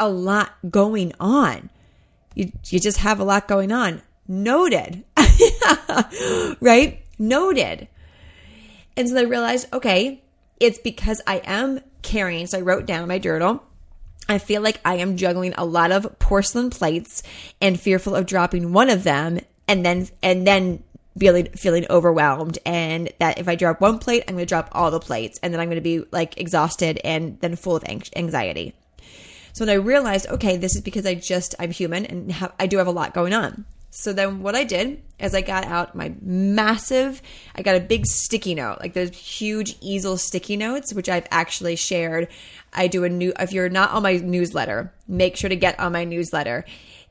a 0.00 0.08
lot 0.08 0.54
going 0.68 1.12
on. 1.20 1.70
You, 2.34 2.52
you 2.66 2.80
just 2.80 2.98
have 2.98 3.20
a 3.20 3.24
lot 3.24 3.46
going 3.46 3.70
on. 3.70 4.02
Noted. 4.26 5.04
right? 6.60 7.02
Noted. 7.18 7.88
And 8.96 9.08
so 9.08 9.16
I 9.16 9.22
realized, 9.22 9.72
okay, 9.72 10.22
it's 10.60 10.78
because 10.78 11.20
I 11.26 11.38
am 11.44 11.80
carrying, 12.02 12.46
so 12.46 12.58
I 12.58 12.62
wrote 12.62 12.86
down 12.86 13.08
my 13.08 13.18
journal. 13.18 13.62
I 14.28 14.38
feel 14.38 14.60
like 14.60 14.80
I 14.84 14.96
am 14.96 15.16
juggling 15.16 15.54
a 15.56 15.64
lot 15.64 15.90
of 15.90 16.18
porcelain 16.18 16.70
plates 16.70 17.22
and 17.60 17.80
fearful 17.80 18.14
of 18.14 18.26
dropping 18.26 18.72
one 18.72 18.90
of 18.90 19.02
them 19.02 19.40
and 19.66 19.84
then 19.84 20.08
and 20.22 20.46
then 20.46 20.82
feeling 21.18 21.46
feeling 21.56 21.86
overwhelmed 21.88 22.58
and 22.64 23.10
that 23.18 23.38
if 23.38 23.48
I 23.48 23.54
drop 23.54 23.80
one 23.80 23.98
plate, 23.98 24.24
I'm 24.28 24.34
going 24.34 24.44
to 24.44 24.48
drop 24.48 24.68
all 24.72 24.90
the 24.90 25.00
plates 25.00 25.38
and 25.42 25.52
then 25.52 25.60
I'm 25.60 25.68
going 25.68 25.76
to 25.76 25.82
be 25.82 26.04
like 26.10 26.38
exhausted 26.38 27.00
and 27.04 27.40
then 27.40 27.56
full 27.56 27.76
of 27.76 27.84
anxiety. 28.16 28.74
So 29.52 29.64
when 29.64 29.70
I 29.70 29.78
realized, 29.78 30.28
okay, 30.28 30.56
this 30.56 30.76
is 30.76 30.82
because 30.82 31.06
I 31.06 31.14
just, 31.14 31.54
I'm 31.58 31.70
human 31.70 32.06
and 32.06 32.50
I 32.60 32.66
do 32.66 32.78
have 32.78 32.86
a 32.86 32.92
lot 32.92 33.14
going 33.14 33.32
on. 33.32 33.64
So 33.90 34.12
then 34.12 34.42
what 34.42 34.54
I 34.54 34.64
did 34.64 35.02
is 35.18 35.34
I 35.34 35.40
got 35.40 35.64
out 35.64 35.94
my 35.94 36.14
massive, 36.20 37.22
I 37.54 37.62
got 37.62 37.76
a 37.76 37.80
big 37.80 38.06
sticky 38.06 38.54
note, 38.54 38.78
like 38.80 38.92
those 38.92 39.16
huge 39.16 39.76
easel 39.80 40.16
sticky 40.16 40.56
notes, 40.56 40.92
which 40.92 41.08
I've 41.08 41.26
actually 41.30 41.76
shared. 41.76 42.28
I 42.72 42.86
do 42.86 43.04
a 43.04 43.08
new, 43.08 43.32
if 43.38 43.52
you're 43.52 43.70
not 43.70 43.90
on 43.90 44.02
my 44.02 44.16
newsletter, 44.16 44.92
make 45.06 45.36
sure 45.36 45.48
to 45.48 45.56
get 45.56 45.80
on 45.80 45.92
my 45.92 46.04
newsletter. 46.04 46.64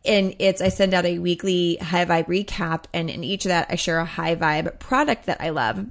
And 0.06 0.36
it's, 0.40 0.62
I 0.62 0.70
send 0.70 0.94
out 0.94 1.06
a 1.06 1.20
weekly 1.20 1.78
high 1.78 2.06
vibe 2.06 2.28
recap. 2.28 2.86
And 2.94 3.10
in 3.10 3.24
each 3.24 3.46
of 3.46 3.50
that, 3.50 3.68
I 3.70 3.76
share 3.76 4.00
a 4.00 4.06
high 4.06 4.36
vibe 4.36 4.80
product 4.80 5.26
that 5.26 5.42
I 5.42 5.50
love. 5.50 5.86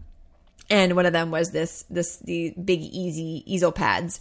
And 0.70 0.96
one 0.96 1.06
of 1.06 1.12
them 1.12 1.30
was 1.30 1.50
this, 1.50 1.84
this, 1.90 2.16
the 2.18 2.50
big 2.50 2.80
easy 2.80 3.42
easel 3.46 3.72
pads. 3.72 4.20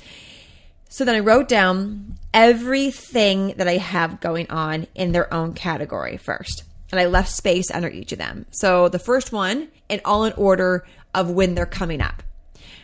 So 0.90 1.04
then 1.04 1.16
I 1.16 1.20
wrote 1.20 1.48
down 1.48 2.18
everything 2.34 3.54
that 3.58 3.68
I 3.68 3.78
have 3.78 4.22
going 4.22 4.50
on 4.50 4.88
in 4.96 5.12
their 5.12 5.34
own 5.34 5.54
category 5.54 6.18
first. 6.18 6.64
And 6.92 7.00
I 7.00 7.06
left 7.06 7.32
space 7.32 7.72
under 7.72 7.90
each 7.90 8.12
of 8.12 8.20
them. 8.20 8.46
So 8.52 8.88
the 8.88 9.00
first 9.00 9.32
one, 9.32 9.70
and 9.90 10.02
all 10.06 10.26
in 10.26 10.34
order 10.34 10.86
of 11.14 11.30
when 11.30 11.56
they're 11.56 11.66
coming 11.66 12.02
up. 12.02 12.24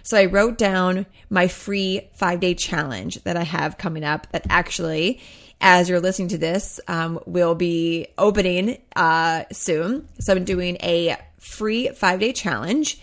So 0.04 0.18
I 0.18 0.26
wrote 0.26 0.58
down 0.58 1.06
my 1.30 1.48
free 1.48 2.10
five 2.14 2.40
day 2.40 2.56
challenge 2.56 3.24
that 3.24 3.38
I 3.38 3.44
have 3.44 3.78
coming 3.78 4.04
up 4.04 4.32
that 4.32 4.48
actually, 4.50 5.22
as 5.60 5.90
you're 5.90 6.00
listening 6.00 6.30
to 6.30 6.38
this, 6.38 6.80
um, 6.88 7.20
will 7.26 7.56
be 7.56 8.08
opening 8.18 8.82
uh, 8.96 9.44
soon. 9.52 10.08
So 10.20 10.34
I'm 10.34 10.44
doing 10.44 10.78
a 10.82 11.18
free 11.40 11.90
five 11.90 12.20
day 12.20 12.34
challenge. 12.34 13.00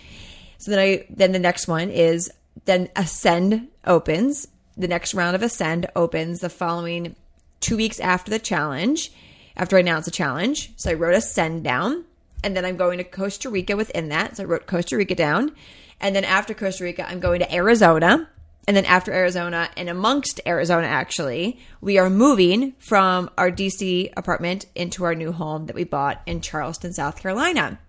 So 0.58 0.72
then 0.72 0.80
I 0.80 1.06
then 1.08 1.32
the 1.32 1.38
next 1.38 1.68
one 1.68 1.90
is 1.90 2.30
then 2.64 2.88
Ascend 2.96 3.68
opens 3.86 4.48
the 4.78 4.88
next 4.88 5.12
round 5.12 5.34
of 5.34 5.42
Ascend 5.42 5.86
opens 5.96 6.40
the 6.40 6.48
following 6.48 7.16
two 7.60 7.76
weeks 7.76 7.98
after 7.98 8.30
the 8.30 8.38
challenge, 8.38 9.12
after 9.56 9.76
I 9.76 9.80
announce 9.80 10.04
the 10.04 10.12
challenge. 10.12 10.72
So 10.76 10.90
I 10.90 10.94
wrote 10.94 11.14
Ascend 11.14 11.64
down, 11.64 12.04
and 12.44 12.56
then 12.56 12.64
I'm 12.64 12.76
going 12.76 12.98
to 12.98 13.04
Costa 13.04 13.50
Rica 13.50 13.76
within 13.76 14.08
that. 14.10 14.36
So 14.36 14.44
I 14.44 14.46
wrote 14.46 14.66
Costa 14.66 14.96
Rica 14.96 15.16
down. 15.16 15.52
And 16.00 16.14
then 16.14 16.24
after 16.24 16.54
Costa 16.54 16.84
Rica, 16.84 17.08
I'm 17.08 17.18
going 17.18 17.40
to 17.40 17.52
Arizona. 17.52 18.28
And 18.68 18.76
then 18.76 18.84
after 18.84 19.12
Arizona, 19.12 19.68
and 19.76 19.88
amongst 19.88 20.40
Arizona, 20.46 20.86
actually, 20.86 21.58
we 21.80 21.98
are 21.98 22.10
moving 22.10 22.74
from 22.78 23.30
our 23.36 23.50
DC 23.50 24.12
apartment 24.16 24.66
into 24.74 25.04
our 25.04 25.14
new 25.14 25.32
home 25.32 25.66
that 25.66 25.74
we 25.74 25.84
bought 25.84 26.22
in 26.26 26.40
Charleston, 26.40 26.92
South 26.92 27.20
Carolina. 27.20 27.80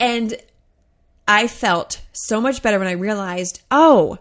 And 0.00 0.36
I 1.28 1.46
felt 1.46 2.00
so 2.12 2.40
much 2.40 2.62
better 2.62 2.78
when 2.78 2.88
I 2.88 2.92
realized, 2.92 3.60
oh, 3.70 4.18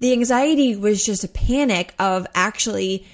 the 0.00 0.12
anxiety 0.12 0.76
was 0.76 1.04
just 1.04 1.24
a 1.24 1.28
panic 1.28 1.94
of 1.98 2.26
actually 2.34 3.06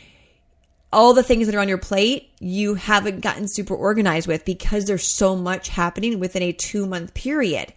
all 0.93 1.13
the 1.13 1.23
things 1.23 1.47
that 1.47 1.55
are 1.55 1.61
on 1.61 1.69
your 1.69 1.79
plate 1.79 2.31
you 2.39 2.75
haven't 2.75 3.21
gotten 3.21 3.49
super 3.49 3.75
organized 3.75 4.29
with 4.29 4.45
because 4.45 4.85
there's 4.85 5.17
so 5.17 5.35
much 5.35 5.69
happening 5.69 6.21
within 6.21 6.43
a 6.43 6.53
two 6.53 6.87
month 6.87 7.15
period. 7.15 7.73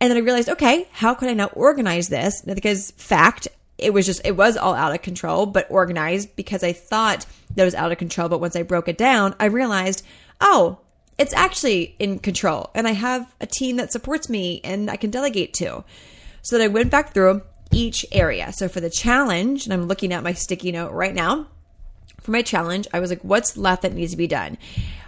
And 0.00 0.10
then 0.10 0.16
I 0.18 0.20
realized, 0.20 0.48
okay, 0.48 0.88
how 0.92 1.14
could 1.14 1.28
I 1.28 1.34
now 1.34 1.46
organize 1.46 2.08
this? 2.08 2.42
Because 2.42 2.90
fact, 2.92 3.48
it 3.78 3.92
was 3.92 4.06
just, 4.06 4.26
it 4.26 4.36
was 4.36 4.56
all 4.56 4.74
out 4.74 4.94
of 4.94 5.02
control, 5.02 5.46
but 5.46 5.70
organized 5.70 6.34
because 6.36 6.62
I 6.62 6.72
thought 6.72 7.26
that 7.54 7.64
was 7.64 7.74
out 7.74 7.92
of 7.92 7.98
control. 7.98 8.28
But 8.28 8.40
once 8.40 8.56
I 8.56 8.62
broke 8.62 8.88
it 8.88 8.98
down, 8.98 9.34
I 9.38 9.46
realized, 9.46 10.04
oh, 10.40 10.78
it's 11.18 11.32
actually 11.32 11.94
in 11.98 12.18
control. 12.18 12.70
And 12.74 12.86
I 12.86 12.92
have 12.92 13.34
a 13.40 13.46
team 13.46 13.76
that 13.76 13.92
supports 13.92 14.28
me 14.28 14.60
and 14.64 14.90
I 14.90 14.96
can 14.96 15.10
delegate 15.10 15.54
to. 15.54 15.84
So 16.42 16.58
then 16.58 16.64
I 16.64 16.72
went 16.72 16.90
back 16.90 17.14
through 17.14 17.42
each 17.72 18.06
area. 18.12 18.52
So 18.52 18.68
for 18.68 18.80
the 18.80 18.90
challenge, 18.90 19.64
and 19.64 19.72
I'm 19.72 19.86
looking 19.86 20.12
at 20.12 20.22
my 20.22 20.32
sticky 20.32 20.72
note 20.72 20.92
right 20.92 21.14
now, 21.14 21.48
for 22.20 22.30
my 22.30 22.42
challenge, 22.42 22.86
I 22.92 23.00
was 23.00 23.10
like, 23.10 23.22
what's 23.22 23.56
left 23.56 23.82
that 23.82 23.92
needs 23.92 24.12
to 24.12 24.16
be 24.16 24.26
done? 24.26 24.58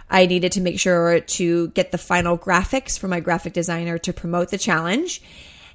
I 0.09 0.25
needed 0.25 0.53
to 0.53 0.61
make 0.61 0.79
sure 0.79 1.19
to 1.19 1.67
get 1.69 1.91
the 1.91 1.97
final 1.97 2.37
graphics 2.37 2.97
for 2.97 3.07
my 3.07 3.19
graphic 3.19 3.53
designer 3.53 3.97
to 3.99 4.13
promote 4.13 4.49
the 4.49 4.57
challenge. 4.57 5.21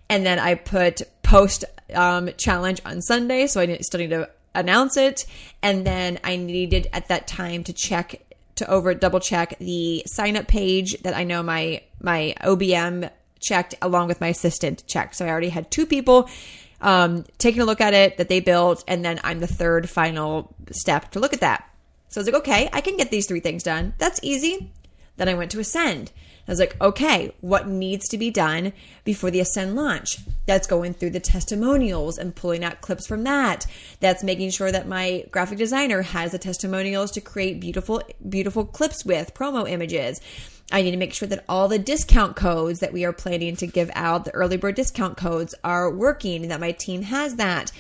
And 0.09 0.27
then 0.27 0.39
I 0.39 0.55
put 0.55 1.03
post 1.23 1.65
um, 1.95 2.31
challenge 2.37 2.81
on 2.85 3.01
Sunday. 3.01 3.47
So 3.47 3.61
I 3.61 3.77
still 3.79 4.01
need 4.01 4.11
to 4.11 4.29
announce 4.55 4.97
it. 4.97 5.27
And 5.63 5.87
then 5.87 6.19
I 6.25 6.37
needed 6.37 6.89
at 6.93 7.09
that 7.09 7.27
time 7.27 7.65
to 7.65 7.73
check 7.73 8.21
to 8.57 8.71
over 8.71 8.95
double 8.95 9.21
check 9.21 9.59
the 9.59 10.03
sign 10.07 10.37
up 10.37 10.47
page 10.47 11.01
that 11.03 11.15
I 11.15 11.25
know 11.25 11.43
my 11.43 11.83
my 12.01 12.35
OBM 12.41 13.11
checked 13.41 13.75
along 13.83 14.09
with 14.09 14.21
my 14.21 14.29
assistant 14.29 14.87
checked. 14.87 15.17
So 15.17 15.27
I 15.27 15.29
already 15.29 15.49
had 15.49 15.71
two 15.71 15.87
people 15.87 16.29
um, 16.85 17.25
taking 17.39 17.63
a 17.63 17.65
look 17.65 17.81
at 17.81 17.95
it 17.95 18.19
that 18.19 18.29
they 18.29 18.41
built, 18.41 18.85
and 18.87 19.05
then 19.05 19.19
I'm 19.25 19.41
the 19.41 19.47
third 19.47 19.89
final 19.91 20.55
step 20.71 21.11
to 21.13 21.19
look 21.19 21.33
at 21.33 21.41
that. 21.41 21.69
So 22.09 22.21
I 22.21 22.23
was 22.23 22.29
like, 22.29 22.43
okay, 22.43 22.69
I 22.73 22.81
can 22.81 22.97
get 22.97 23.11
these 23.11 23.27
three 23.27 23.41
things 23.41 23.65
done. 23.65 23.95
That's 23.99 24.21
easy. 24.23 24.71
Then 25.17 25.29
I 25.29 25.35
went 25.35 25.51
to 25.53 25.61
Ascend. 25.61 26.13
I 26.47 26.53
was 26.53 26.61
like, 26.61 26.79
okay, 26.79 27.35
what 27.41 27.67
needs 27.67 28.07
to 28.09 28.19
be 28.19 28.31
done 28.31 28.75
before 29.03 29.31
the 29.31 29.41
Ascend 29.41 29.75
launch? 29.75 30.19
That's 30.45 30.67
going 30.67 30.93
through 30.93 31.11
the 31.11 31.21
testimonials 31.21 32.19
and 32.19 32.37
pulling 32.37 32.63
out 32.63 32.83
clips 32.83 33.07
from 33.07 33.25
that. 33.25 33.67
That's 34.01 34.23
making 34.23 34.51
sure 34.51 34.71
that 34.71 34.87
my 34.87 35.25
graphic 35.31 35.57
designer 35.57 36.03
has 36.03 36.33
the 36.33 36.39
testimonials 36.39 37.13
to 37.13 37.23
create 37.23 37.61
beautiful, 37.61 38.03
beautiful 38.29 38.67
clips 38.67 39.07
with 39.07 39.33
promo 39.33 39.69
images. 39.69 40.21
I 40.73 40.83
need 40.83 40.93
to 40.93 40.97
make 40.97 41.13
sure 41.13 41.29
that 41.29 41.45
all 41.49 41.69
the 41.69 41.79
discount 41.79 42.37
codes 42.37 42.81
that 42.81 42.93
we 42.93 43.05
are 43.05 43.13
planning 43.13 43.57
to 43.57 43.67
give 43.67 43.91
out, 43.95 44.25
the 44.25 44.35
early 44.35 44.57
bird 44.57 44.75
discount 44.75 45.17
codes, 45.17 45.55
are 45.63 45.91
working 45.91 46.43
and 46.43 46.51
that 46.51 46.61
my 46.61 46.73
team 46.73 47.03
has 47.03 47.37
that. 47.37 47.71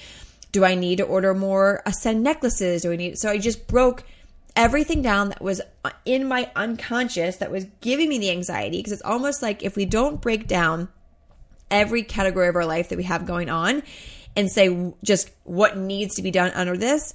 Do 0.52 0.64
I 0.64 0.74
need 0.74 0.98
to 0.98 1.04
order 1.04 1.34
more 1.34 1.82
Ascend 1.86 2.22
necklaces? 2.22 2.82
Do 2.82 2.92
I 2.92 2.96
need? 2.96 3.18
So 3.18 3.30
I 3.30 3.38
just 3.38 3.66
broke 3.66 4.04
everything 4.54 5.02
down 5.02 5.30
that 5.30 5.42
was 5.42 5.60
in 6.04 6.28
my 6.28 6.50
unconscious 6.54 7.38
that 7.38 7.50
was 7.50 7.64
giving 7.80 8.08
me 8.08 8.18
the 8.18 8.30
anxiety 8.30 8.78
because 8.78 8.92
it's 8.92 9.02
almost 9.02 9.42
like 9.42 9.64
if 9.64 9.76
we 9.76 9.84
don't 9.84 10.20
break 10.20 10.46
down 10.46 10.88
every 11.70 12.02
category 12.02 12.48
of 12.48 12.54
our 12.54 12.66
life 12.66 12.90
that 12.90 12.96
we 12.96 13.02
have 13.04 13.26
going 13.26 13.50
on 13.50 13.82
and 14.36 14.50
say 14.50 14.92
just 15.02 15.30
what 15.42 15.76
needs 15.76 16.16
to 16.16 16.22
be 16.22 16.30
done 16.30 16.52
under 16.54 16.76
this 16.76 17.14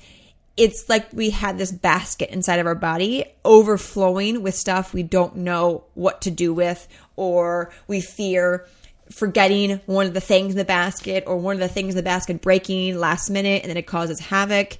it's 0.57 0.89
like 0.89 1.07
we 1.13 1.29
had 1.29 1.57
this 1.57 1.71
basket 1.71 2.29
inside 2.31 2.59
of 2.59 2.65
our 2.65 2.75
body 2.75 3.25
overflowing 3.45 4.41
with 4.41 4.55
stuff 4.55 4.93
we 4.93 5.03
don't 5.03 5.37
know 5.37 5.85
what 5.93 6.21
to 6.21 6.31
do 6.31 6.53
with, 6.53 6.87
or 7.15 7.71
we 7.87 8.01
fear 8.01 8.67
forgetting 9.11 9.79
one 9.85 10.05
of 10.05 10.13
the 10.13 10.21
things 10.21 10.53
in 10.53 10.57
the 10.57 10.65
basket 10.65 11.23
or 11.27 11.37
one 11.37 11.55
of 11.55 11.59
the 11.59 11.67
things 11.67 11.93
in 11.93 11.97
the 11.97 12.03
basket 12.03 12.41
breaking 12.41 12.97
last 12.97 13.29
minute 13.29 13.63
and 13.63 13.69
then 13.69 13.77
it 13.77 13.87
causes 13.87 14.19
havoc. 14.19 14.77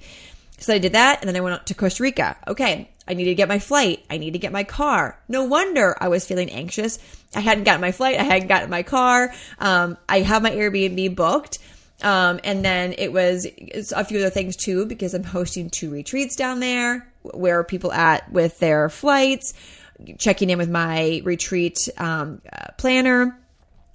So 0.58 0.74
I 0.74 0.78
did 0.78 0.92
that 0.92 1.20
and 1.20 1.28
then 1.28 1.36
I 1.36 1.40
went 1.40 1.54
out 1.54 1.66
to 1.68 1.74
Costa 1.74 2.02
Rica. 2.02 2.36
Okay, 2.46 2.90
I 3.08 3.14
need 3.14 3.24
to 3.24 3.34
get 3.34 3.48
my 3.48 3.58
flight. 3.58 4.04
I 4.08 4.18
need 4.18 4.34
to 4.34 4.38
get 4.38 4.52
my 4.52 4.64
car. 4.64 5.18
No 5.28 5.44
wonder 5.44 5.96
I 6.00 6.08
was 6.08 6.26
feeling 6.26 6.50
anxious. 6.50 6.98
I 7.34 7.40
hadn't 7.40 7.64
gotten 7.64 7.80
my 7.80 7.92
flight. 7.92 8.20
I 8.20 8.22
hadn't 8.22 8.48
gotten 8.48 8.70
my 8.70 8.82
car. 8.82 9.32
Um, 9.58 9.96
I 10.08 10.20
have 10.20 10.42
my 10.42 10.50
Airbnb 10.50 11.16
booked. 11.16 11.58
Um, 12.02 12.40
and 12.44 12.64
then 12.64 12.94
it 12.96 13.12
was 13.12 13.46
a 13.94 14.04
few 14.04 14.18
other 14.18 14.30
things 14.30 14.56
too, 14.56 14.86
because 14.86 15.14
I'm 15.14 15.24
hosting 15.24 15.70
two 15.70 15.90
retreats 15.90 16.36
down 16.36 16.60
there 16.60 17.06
where 17.22 17.58
are 17.58 17.64
people 17.64 17.92
at 17.92 18.30
with 18.32 18.58
their 18.58 18.88
flights, 18.88 19.52
checking 20.18 20.48
in 20.50 20.58
with 20.58 20.70
my 20.70 21.20
retreat 21.24 21.88
um, 21.98 22.40
uh, 22.50 22.72
planner. 22.78 23.36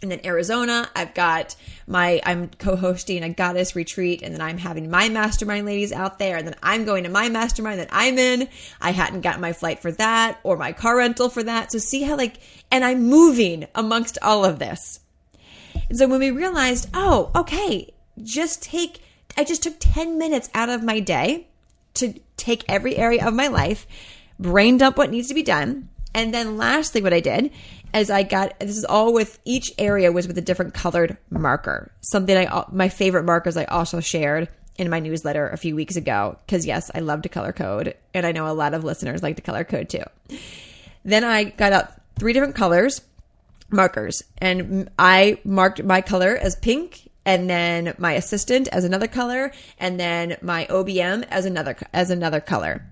And 0.02 0.12
then 0.12 0.20
Arizona, 0.26 0.88
I've 0.96 1.16
got 1.16 1.56
my, 1.88 2.22
I'm 2.24 2.50
co 2.50 2.76
hosting 2.76 3.24
a 3.24 3.30
goddess 3.30 3.76
retreat, 3.76 4.22
and 4.22 4.34
then 4.34 4.42
I'm 4.42 4.58
having 4.60 4.92
my 4.92 5.10
mastermind 5.10 5.66
ladies 5.66 5.92
out 5.92 6.20
there, 6.20 6.38
and 6.38 6.46
then 6.46 6.56
I'm 6.62 6.86
going 6.86 7.06
to 7.06 7.10
my 7.10 7.30
mastermind 7.30 7.80
that 7.80 7.88
I'm 7.92 8.20
in. 8.20 8.48
I 8.82 8.92
hadn't 8.92 9.22
gotten 9.22 9.42
my 9.42 9.54
flight 9.54 9.80
for 9.80 9.92
that 9.94 10.40
or 10.44 10.58
my 10.58 10.74
car 10.74 10.98
rental 10.98 11.30
for 11.30 11.42
that. 11.42 11.72
So 11.72 11.80
see 11.80 12.04
how, 12.04 12.18
like, 12.18 12.38
and 12.70 12.84
I'm 12.84 13.04
moving 13.04 13.66
amongst 13.74 14.20
all 14.22 14.46
of 14.46 14.60
this. 14.60 15.00
And 15.90 15.98
so 15.98 16.08
when 16.08 16.20
we 16.20 16.30
realized, 16.30 16.90
oh, 16.94 17.32
okay, 17.34 17.94
just 18.22 18.64
take, 18.64 19.02
I 19.38 19.44
just 19.44 19.64
took 19.64 19.76
10 19.80 20.18
minutes 20.18 20.50
out 20.54 20.70
of 20.70 20.84
my 20.84 21.00
day 21.00 21.48
to 21.96 22.14
take 22.38 22.64
every 22.68 22.96
area 22.96 23.26
of 23.26 23.34
my 23.34 23.48
life, 23.48 23.88
brain 24.40 24.78
dump 24.78 24.98
what 24.98 25.12
needs 25.12 25.28
to 25.30 25.34
be 25.34 25.44
done. 25.44 25.90
And 26.14 26.34
then 26.34 26.58
lastly, 26.58 27.02
what 27.02 27.14
I 27.14 27.20
did 27.20 27.52
is 27.94 28.10
I 28.10 28.24
got, 28.24 28.60
this 28.60 28.78
is 28.78 28.86
all 28.86 29.14
with 29.14 29.40
each 29.46 29.74
area 29.78 30.12
was 30.12 30.28
with 30.28 30.38
a 30.38 30.42
different 30.42 30.74
colored 30.74 31.18
marker. 31.30 31.92
Something 32.02 32.38
I, 32.38 32.66
my 32.72 32.90
favorite 32.90 33.24
markers 33.24 33.58
I 33.58 33.66
also 33.66 34.00
shared 34.00 34.48
in 34.78 34.90
my 34.90 35.00
newsletter 35.00 35.48
a 35.50 35.58
few 35.58 35.76
weeks 35.76 35.96
ago. 35.96 36.38
Cause 36.48 36.66
yes, 36.66 36.92
I 36.94 37.00
love 37.00 37.22
to 37.24 37.30
color 37.30 37.54
code 37.54 37.96
and 38.14 38.26
I 38.26 38.32
know 38.32 38.48
a 38.48 38.54
lot 38.54 38.74
of 38.74 38.84
listeners 38.84 39.24
like 39.24 39.38
to 39.38 39.42
color 39.42 39.64
code 39.64 39.90
too. 39.90 40.04
Then 41.04 41.24
I 41.24 41.46
got 41.46 41.74
out 41.74 41.94
three 42.18 42.34
different 42.34 42.56
colors 42.56 43.02
markers 43.70 44.24
and 44.38 44.90
I 45.00 45.40
marked 45.44 45.84
my 45.84 46.02
color 46.02 46.36
as 46.36 46.56
pink 46.56 47.10
and 47.26 47.50
then 47.50 47.96
my 47.98 48.14
assistant 48.14 48.68
as 48.70 48.84
another 48.84 49.08
color, 49.08 49.52
and 49.80 50.00
then 50.00 50.38
my 50.42 50.66
OBM 50.70 51.26
as 51.30 51.46
another 51.46 51.76
as 51.94 52.10
another 52.10 52.40
color. 52.40 52.86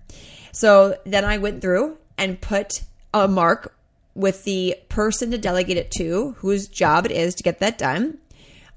So 0.52 0.98
then 1.06 1.26
I 1.26 1.38
went 1.38 1.62
through 1.62 1.98
and 2.18 2.42
put 2.42 2.84
a 3.14 3.28
mark 3.28 3.76
with 4.16 4.44
the 4.44 4.76
person 4.90 5.32
to 5.32 5.38
delegate 5.38 5.78
it 5.78 5.92
to, 5.92 6.36
whose 6.40 6.68
job 6.68 7.06
it 7.06 7.12
is 7.12 7.36
to 7.36 7.44
get 7.44 7.60
that 7.60 7.78
done. 7.78 8.18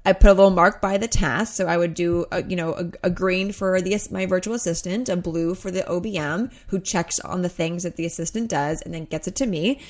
I 0.05 0.13
put 0.13 0.29
a 0.29 0.33
little 0.33 0.51
mark 0.51 0.81
by 0.81 0.97
the 0.97 1.07
task. 1.07 1.55
So 1.55 1.67
I 1.67 1.75
would 1.75 1.93
do, 1.93 2.25
a, 2.31 2.41
you 2.41 2.55
know, 2.55 2.73
a, 2.73 3.07
a 3.07 3.09
green 3.09 3.51
for 3.51 3.81
the 3.81 3.99
my 4.09 4.25
virtual 4.25 4.55
assistant, 4.55 5.09
a 5.09 5.17
blue 5.17 5.53
for 5.53 5.69
the 5.69 5.81
OBM 5.81 6.51
who 6.67 6.79
checks 6.79 7.19
on 7.19 7.41
the 7.41 7.49
things 7.49 7.83
that 7.83 7.97
the 7.97 8.05
assistant 8.05 8.49
does 8.49 8.81
and 8.81 8.93
then 8.93 9.05
gets 9.05 9.27
it 9.27 9.35
to 9.35 9.45
me. 9.45 9.81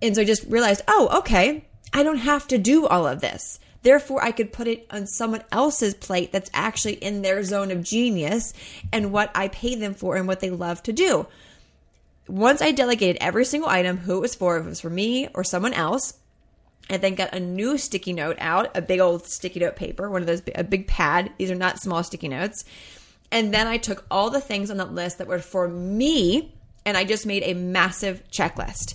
And 0.00 0.14
so 0.14 0.22
I 0.22 0.24
just 0.24 0.44
realized, 0.44 0.82
oh, 0.86 1.18
okay, 1.18 1.64
I 1.92 2.04
don't 2.04 2.18
have 2.18 2.46
to 2.48 2.58
do 2.58 2.86
all 2.86 3.06
of 3.06 3.20
this. 3.20 3.58
Therefore, 3.82 4.22
I 4.22 4.32
could 4.32 4.52
put 4.52 4.68
it 4.68 4.86
on 4.90 5.06
someone 5.06 5.42
else's 5.50 5.94
plate 5.94 6.32
that's 6.32 6.50
actually 6.52 6.94
in 6.94 7.22
their 7.22 7.42
zone 7.44 7.70
of 7.70 7.82
genius 7.82 8.52
and 8.92 9.12
what 9.12 9.30
I 9.34 9.48
pay 9.48 9.74
them 9.74 9.94
for 9.94 10.16
and 10.16 10.28
what 10.28 10.40
they 10.40 10.50
love 10.50 10.82
to 10.84 10.92
do. 10.92 11.26
Once 12.28 12.60
I 12.62 12.72
delegated 12.72 13.16
every 13.20 13.44
single 13.44 13.70
item, 13.70 13.96
who 13.96 14.18
it 14.18 14.20
was 14.20 14.34
for, 14.34 14.58
if 14.58 14.66
it 14.66 14.68
was 14.68 14.80
for 14.80 14.90
me 14.90 15.28
or 15.34 15.42
someone 15.42 15.72
else, 15.72 16.14
and 16.88 17.02
then 17.02 17.14
got 17.14 17.34
a 17.34 17.40
new 17.40 17.78
sticky 17.78 18.12
note 18.12 18.36
out, 18.38 18.76
a 18.76 18.82
big 18.82 19.00
old 19.00 19.26
sticky 19.26 19.60
note 19.60 19.76
paper, 19.76 20.10
one 20.10 20.22
of 20.22 20.26
those, 20.26 20.42
a 20.54 20.64
big 20.64 20.86
pad. 20.86 21.32
These 21.38 21.50
are 21.50 21.56
not 21.56 21.80
small 21.80 22.02
sticky 22.02 22.28
notes. 22.28 22.64
And 23.32 23.54
then 23.54 23.66
I 23.66 23.78
took 23.78 24.04
all 24.10 24.30
the 24.30 24.40
things 24.40 24.70
on 24.70 24.76
that 24.78 24.92
list 24.92 25.18
that 25.18 25.28
were 25.28 25.38
for 25.38 25.68
me 25.68 26.52
and 26.84 26.96
I 26.96 27.04
just 27.04 27.26
made 27.26 27.42
a 27.44 27.54
massive 27.54 28.22
checklist. 28.30 28.94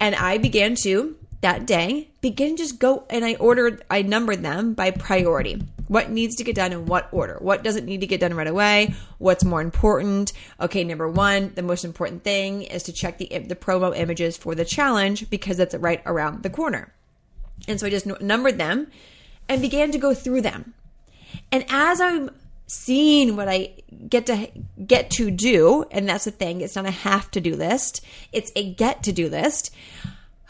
And 0.00 0.14
I 0.14 0.38
began 0.38 0.74
to 0.82 1.16
that 1.40 1.66
day, 1.66 2.10
begin 2.20 2.56
just 2.56 2.78
go 2.78 3.04
and 3.08 3.24
I 3.24 3.34
ordered, 3.36 3.82
I 3.90 4.02
numbered 4.02 4.42
them 4.42 4.74
by 4.74 4.90
priority. 4.90 5.62
What 5.88 6.10
needs 6.10 6.36
to 6.36 6.44
get 6.44 6.54
done 6.54 6.72
in 6.72 6.86
what 6.86 7.08
order? 7.12 7.38
What 7.40 7.64
doesn't 7.64 7.86
need 7.86 8.02
to 8.02 8.06
get 8.06 8.20
done 8.20 8.34
right 8.34 8.46
away? 8.46 8.94
What's 9.18 9.44
more 9.44 9.60
important? 9.60 10.32
Okay, 10.60 10.84
number 10.84 11.08
one, 11.08 11.52
the 11.54 11.62
most 11.62 11.84
important 11.84 12.22
thing 12.22 12.62
is 12.62 12.84
to 12.84 12.92
check 12.92 13.18
the 13.18 13.26
the 13.26 13.56
promo 13.56 13.96
images 13.96 14.36
for 14.36 14.54
the 14.54 14.64
challenge 14.64 15.28
because 15.30 15.56
that's 15.56 15.74
right 15.74 16.02
around 16.06 16.42
the 16.42 16.50
corner. 16.50 16.92
And 17.66 17.80
so 17.80 17.86
I 17.86 17.90
just 17.90 18.06
numbered 18.20 18.58
them 18.58 18.88
and 19.48 19.60
began 19.60 19.90
to 19.92 19.98
go 19.98 20.14
through 20.14 20.42
them. 20.42 20.74
And 21.50 21.64
as 21.68 22.00
I'm 22.00 22.30
seeing 22.66 23.34
what 23.34 23.48
I 23.48 23.72
get 24.08 24.26
to 24.26 24.48
get 24.86 25.10
to 25.12 25.30
do, 25.30 25.84
and 25.90 26.08
that's 26.08 26.24
the 26.24 26.30
thing, 26.30 26.60
it's 26.60 26.76
not 26.76 26.86
a 26.86 26.90
have 26.90 27.30
to 27.32 27.40
do 27.40 27.56
list, 27.56 28.04
it's 28.32 28.52
a 28.54 28.72
get 28.74 29.02
to 29.04 29.12
do 29.12 29.28
list. 29.28 29.74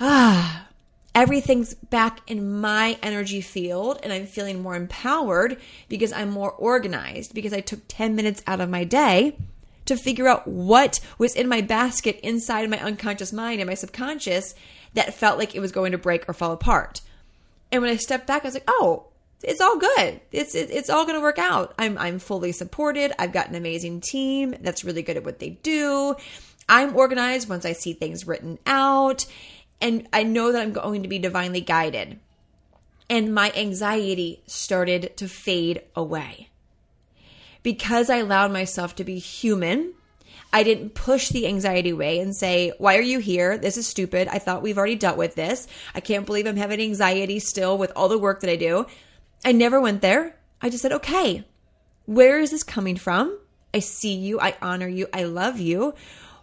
Ah, 0.03 0.67
everything's 1.15 1.75
back 1.75 2.21
in 2.29 2.61
my 2.61 2.99
energy 3.03 3.41
field 3.41 3.99
and 4.03 4.13
I'm 4.13 4.27
feeling 4.27 4.63
more 4.63 4.77
empowered 4.77 5.59
because 5.89 6.13
I'm 6.13 6.31
more 6.31 6.53
organized 6.53 7.35
because 7.35 7.53
I 7.53 7.61
took 7.61 7.81
10 7.89 8.15
minutes 8.15 8.43
out 8.47 8.61
of 8.61 8.71
my 8.71 8.85
day 8.85 9.37
to 9.87 9.97
figure 9.97 10.29
out 10.29 10.47
what 10.47 11.01
was 11.19 11.35
in 11.35 11.49
my 11.49 11.61
basket 11.61 12.21
inside 12.23 12.71
my 12.71 12.79
unconscious 12.79 13.33
mind 13.33 13.61
and 13.61 13.69
my 13.69 13.75
subconscious 13.75 14.55
that 14.95 15.15
felt 15.15 15.39
like 15.39 15.55
it 15.55 15.61
was 15.61 15.73
going 15.73 15.93
to 15.93 15.99
break 15.99 16.29
or 16.29 16.33
fall 16.33 16.53
apart. 16.53 17.01
And 17.73 17.83
when 17.83 17.91
I 17.91 17.97
stepped 17.97 18.27
back, 18.27 18.45
I 18.45 18.49
was 18.49 18.55
like, 18.55 18.69
oh, 18.69 19.07
it's 19.43 19.61
all 19.61 19.79
good. 19.79 20.21
It's 20.33 20.55
it's 20.55 20.91
all 20.91 21.07
going 21.07 21.17
to 21.17 21.23
work 21.23 21.39
out. 21.39 21.75
I'm 21.79 21.97
I'm 21.97 22.19
fully 22.19 22.53
supported. 22.53 23.13
I've 23.19 23.33
got 23.33 23.49
an 23.49 23.55
amazing 23.55 24.03
team 24.03 24.55
that's 24.61 24.85
really 24.85 25.03
good 25.03 25.17
at 25.17 25.25
what 25.25 25.39
they 25.39 25.51
do. 25.51 26.15
I'm 26.69 26.95
organized 26.95 27.49
once 27.49 27.65
I 27.65 27.73
see 27.73 27.95
things 27.95 28.27
written 28.27 28.59
out 28.67 29.27
and 29.81 30.07
I 30.13 30.23
know 30.23 30.53
that 30.53 30.63
I'm 30.63 30.73
going 30.73 31.03
to 31.03 31.09
be 31.09 31.19
divinely 31.19 31.61
guided. 31.61 32.19
And 33.09 33.35
my 33.35 33.53
anxiety 33.57 34.43
started 34.47 35.17
to 35.17 35.27
fade 35.29 35.83
away. 35.97 36.49
Because 37.63 38.09
I 38.09 38.17
allowed 38.17 38.53
myself 38.53 38.95
to 38.97 39.05
be 39.05 39.19
human, 39.19 39.95
I 40.53 40.63
didn't 40.63 40.95
push 40.95 41.29
the 41.29 41.47
anxiety 41.47 41.91
away 41.91 42.21
and 42.21 42.35
say, 42.35 42.73
Why 42.79 42.97
are 42.97 43.03
you 43.03 43.19
here? 43.19 43.59
This 43.59 43.77
is 43.77 43.87
stupid. 43.87 44.29
I 44.29 44.39
thought 44.39 44.63
we've 44.63 44.79
already 44.79 44.97
dealt 44.97 45.17
with 45.17 45.35
this. 45.35 45.69
I 45.95 46.01
can't 46.01 46.27
believe 46.27 46.47
I'm 46.47 46.57
having 46.57 46.81
anxiety 46.81 47.39
still 47.39 47.79
with 47.79 47.93
all 47.95 48.09
the 48.09 48.19
work 48.19 48.41
that 48.41 48.51
I 48.51 48.57
do. 48.57 48.87
I 49.45 49.53
never 49.53 49.81
went 49.81 50.03
there. 50.03 50.37
I 50.61 50.71
just 50.71 50.83
said, 50.83 50.93
Okay, 50.93 51.45
where 52.07 52.41
is 52.41 52.51
this 52.51 52.63
coming 52.63 52.97
from? 52.97 53.39
I 53.73 53.79
see 53.79 54.15
you. 54.15 54.41
I 54.41 54.57
honor 54.61 54.89
you. 54.89 55.07
I 55.13 55.25
love 55.25 55.61
you. 55.61 55.95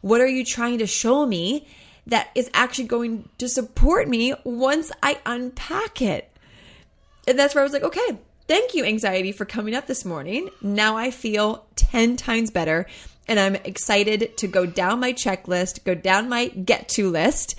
What 0.01 0.21
are 0.21 0.27
you 0.27 0.45
trying 0.45 0.77
to 0.77 0.87
show 0.87 1.25
me? 1.25 1.67
That 2.07 2.29
is 2.35 2.49
actually 2.53 2.87
going 2.87 3.29
to 3.37 3.47
support 3.47 4.07
me 4.07 4.33
once 4.43 4.91
I 5.03 5.19
unpack 5.25 6.01
it. 6.01 6.31
And 7.27 7.37
that's 7.37 7.53
where 7.53 7.61
I 7.61 7.65
was 7.65 7.73
like, 7.73 7.83
okay, 7.83 8.17
thank 8.47 8.73
you, 8.73 8.85
anxiety, 8.85 9.33
for 9.33 9.45
coming 9.45 9.75
up 9.75 9.87
this 9.87 10.05
morning. 10.05 10.49
Now 10.61 10.97
I 10.97 11.11
feel 11.11 11.65
10 11.75 12.15
times 12.15 12.49
better. 12.49 12.87
And 13.27 13.39
I'm 13.39 13.55
excited 13.55 14.37
to 14.37 14.47
go 14.47 14.65
down 14.65 15.01
my 15.01 15.11
checklist, 15.11 15.83
go 15.83 15.93
down 15.93 16.29
my 16.29 16.47
get 16.47 16.87
to 16.89 17.09
list, 17.09 17.55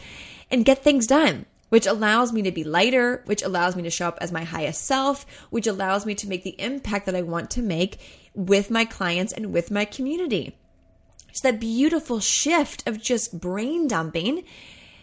and 0.50 0.64
get 0.64 0.82
things 0.82 1.06
done, 1.06 1.44
which 1.68 1.87
allows 1.87 2.32
me 2.32 2.40
to 2.42 2.50
be 2.50 2.64
lighter, 2.64 3.22
which 3.26 3.42
allows 3.42 3.76
me 3.76 3.82
to 3.82 3.90
show 3.90 4.08
up 4.08 4.16
as 4.22 4.32
my 4.32 4.44
highest 4.44 4.87
self, 4.87 5.26
which 5.50 5.66
allows 5.66 6.06
me 6.06 6.14
to 6.14 6.28
make 6.28 6.42
the 6.42 6.58
impact 6.58 7.04
that 7.04 7.14
I 7.14 7.20
want 7.20 7.50
to 7.50 7.62
make 7.62 7.98
with 8.34 8.70
my 8.70 8.87
clients 8.87 9.34
and 9.34 9.52
with 9.52 9.70
my 9.70 9.84
community. 9.84 10.56
It's 11.38 11.44
that 11.44 11.61
beautiful 11.61 12.18
shift 12.18 12.83
of 12.88 13.01
just 13.01 13.38
brain 13.38 13.87
dumping, 13.87 14.42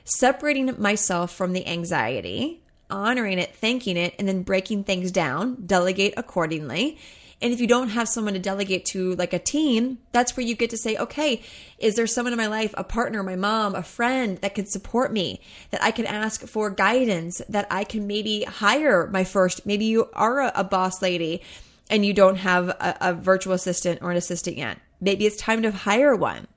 separating 0.04 0.70
myself 0.78 1.34
from 1.34 1.54
the 1.54 1.66
anxiety, 1.66 2.62
honoring 2.90 3.40
it, 3.40 3.56
thanking 3.56 3.96
it, 3.96 4.16
and 4.20 4.28
then 4.28 4.44
breaking 4.44 4.84
things 4.84 5.14
down, 5.14 5.66
delegate 5.66 6.14
accordingly. 6.18 6.98
And 7.42 7.54
if 7.54 7.62
you 7.62 7.68
don't 7.68 7.88
have 7.88 8.10
someone 8.10 8.34
to 8.34 8.40
delegate 8.42 8.84
to, 8.88 9.16
like 9.16 9.32
a 9.32 9.40
team, 9.40 10.00
that's 10.12 10.36
where 10.36 10.46
you 10.46 10.56
get 10.56 10.72
to 10.72 10.78
say, 10.78 10.98
okay, 10.98 11.42
is 11.78 11.96
there 11.96 12.06
someone 12.06 12.34
in 12.34 12.38
my 12.38 12.48
life, 12.48 12.74
a 12.78 12.84
partner, 12.84 13.24
my 13.24 13.38
mom, 13.38 13.74
a 13.74 13.82
friend 13.82 14.38
that 14.40 14.56
could 14.56 14.68
support 14.68 15.14
me, 15.14 15.40
that 15.72 15.82
I 15.82 15.92
can 15.92 16.06
ask 16.06 16.46
for 16.46 16.70
guidance, 16.70 17.42
that 17.48 17.66
I 17.72 17.86
can 17.86 18.08
maybe 18.08 18.44
hire 18.44 19.08
my 19.08 19.24
first, 19.24 19.66
maybe 19.66 19.86
you 19.86 20.10
are 20.12 20.42
a, 20.42 20.52
a 20.54 20.64
boss 20.66 21.02
lady 21.02 21.44
and 21.90 22.06
you 22.06 22.14
don't 22.14 22.38
have 22.38 22.68
a, 22.68 22.98
a 23.00 23.14
virtual 23.14 23.54
assistant 23.54 24.02
or 24.02 24.12
an 24.12 24.18
assistant 24.18 24.58
yet. 24.58 24.80
Maybe 25.06 25.26
it's 25.26 25.38
time 25.38 25.62
to 25.62 25.72
hire 25.72 26.16
one. 26.16 26.48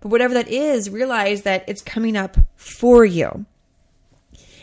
But 0.00 0.08
whatever 0.08 0.32
that 0.34 0.48
is, 0.48 0.88
realize 0.88 1.42
that 1.42 1.64
it's 1.68 1.82
coming 1.82 2.16
up 2.16 2.38
for 2.56 3.04
you. 3.04 3.44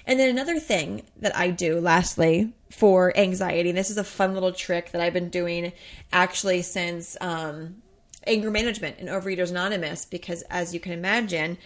And 0.07 0.19
then 0.19 0.29
another 0.29 0.59
thing 0.59 1.03
that 1.17 1.35
I 1.37 1.51
do, 1.51 1.79
lastly, 1.79 2.53
for 2.71 3.15
anxiety, 3.15 3.69
and 3.69 3.77
this 3.77 3.91
is 3.91 3.97
a 3.97 4.03
fun 4.03 4.33
little 4.33 4.51
trick 4.51 4.91
that 4.91 5.01
I've 5.01 5.13
been 5.13 5.29
doing 5.29 5.73
actually 6.11 6.63
since 6.63 7.15
um, 7.21 7.83
anger 8.25 8.49
management 8.49 8.97
and 8.99 9.09
Overeaters 9.09 9.51
Anonymous, 9.51 10.05
because 10.05 10.41
as 10.49 10.73
you 10.73 10.79
can 10.79 10.93
imagine, 10.93 11.59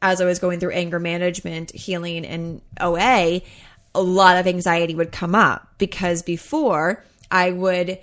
as 0.00 0.22
I 0.22 0.24
was 0.24 0.38
going 0.38 0.58
through 0.58 0.72
anger 0.72 0.98
management, 0.98 1.72
healing, 1.72 2.24
and 2.24 2.62
OA, 2.80 3.42
a 3.94 4.02
lot 4.02 4.38
of 4.38 4.46
anxiety 4.46 4.94
would 4.94 5.12
come 5.12 5.34
up 5.34 5.68
because 5.76 6.22
before 6.22 7.04
I 7.30 7.50
would 7.50 7.98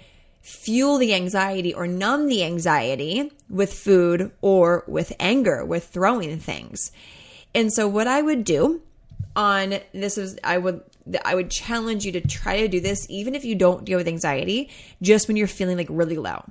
fuel 0.46 1.00
the 1.00 1.12
anxiety 1.12 1.74
or 1.74 1.88
numb 1.88 2.28
the 2.28 2.44
anxiety 2.44 3.32
with 3.50 3.74
food 3.74 4.32
or 4.42 4.84
with 4.86 5.12
anger, 5.20 5.66
with 5.66 5.88
throwing 5.88 6.38
things. 6.38 6.92
And 7.56 7.74
so 7.74 7.88
what 7.88 8.06
I 8.06 8.22
would 8.22 8.44
do 8.44 8.84
on 9.36 9.80
this 9.92 10.20
is 10.20 10.38
I 10.44 10.60
would 10.60 10.84
I 11.24 11.34
would 11.34 11.50
challenge 11.50 12.06
you 12.06 12.12
to 12.12 12.22
try 12.22 12.62
to 12.62 12.68
do 12.68 12.80
this 12.80 13.08
even 13.10 13.34
if 13.34 13.44
you 13.44 13.56
don't 13.56 13.86
deal 13.86 13.98
with 13.98 14.08
anxiety, 14.08 14.70
just 15.02 15.28
when 15.28 15.36
you're 15.36 15.48
feeling 15.48 15.78
like 15.78 15.88
really 15.90 16.18
low. 16.18 16.46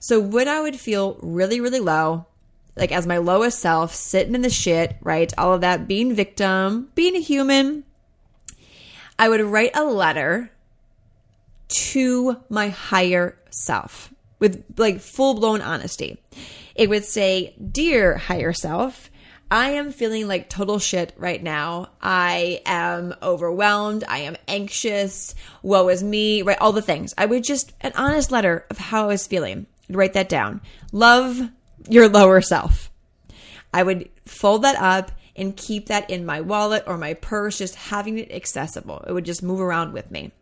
So 0.00 0.18
when 0.18 0.48
I 0.48 0.60
would 0.60 0.80
feel 0.80 1.16
really 1.22 1.60
really 1.60 1.80
low, 1.80 2.26
like 2.74 2.90
as 2.90 3.06
my 3.06 3.18
lowest 3.18 3.60
self, 3.60 3.94
sitting 3.94 4.34
in 4.34 4.42
the 4.42 4.50
shit, 4.50 4.96
right? 5.00 5.32
All 5.38 5.54
of 5.54 5.60
that 5.60 5.86
being 5.86 6.12
victim, 6.12 6.90
being 6.96 7.14
a 7.14 7.20
human, 7.20 7.84
I 9.16 9.28
would 9.28 9.42
write 9.42 9.76
a 9.76 9.84
letter 9.84 10.50
to 11.68 12.36
my 12.48 12.68
higher 12.68 13.38
self 13.50 14.12
with 14.38 14.64
like 14.76 15.00
full 15.00 15.34
blown 15.34 15.60
honesty. 15.60 16.20
It 16.74 16.88
would 16.88 17.04
say, 17.04 17.54
Dear 17.70 18.16
higher 18.16 18.52
self, 18.52 19.10
I 19.52 19.72
am 19.72 19.92
feeling 19.92 20.26
like 20.26 20.48
total 20.48 20.78
shit 20.78 21.12
right 21.18 21.42
now. 21.42 21.90
I 22.00 22.62
am 22.64 23.14
overwhelmed. 23.22 24.02
I 24.08 24.20
am 24.20 24.36
anxious. 24.48 25.34
Woe 25.62 25.88
is 25.88 26.02
me, 26.02 26.40
right? 26.40 26.58
All 26.58 26.72
the 26.72 26.80
things. 26.80 27.12
I 27.18 27.26
would 27.26 27.44
just, 27.44 27.72
an 27.82 27.92
honest 27.94 28.32
letter 28.32 28.64
of 28.70 28.78
how 28.78 29.04
I 29.04 29.08
was 29.08 29.26
feeling. 29.26 29.66
I'd 29.90 29.96
write 29.96 30.14
that 30.14 30.30
down. 30.30 30.62
Love 30.90 31.38
your 31.88 32.08
lower 32.08 32.40
self. 32.40 32.90
I 33.74 33.82
would 33.82 34.08
fold 34.24 34.62
that 34.62 34.76
up 34.76 35.12
and 35.36 35.56
keep 35.56 35.86
that 35.86 36.10
in 36.10 36.26
my 36.26 36.40
wallet 36.40 36.84
or 36.86 36.96
my 36.96 37.14
purse, 37.14 37.58
just 37.58 37.74
having 37.74 38.18
it 38.18 38.32
accessible. 38.32 39.04
It 39.06 39.12
would 39.12 39.24
just 39.24 39.42
move 39.42 39.60
around 39.60 39.92
with 39.92 40.10
me. 40.10 40.32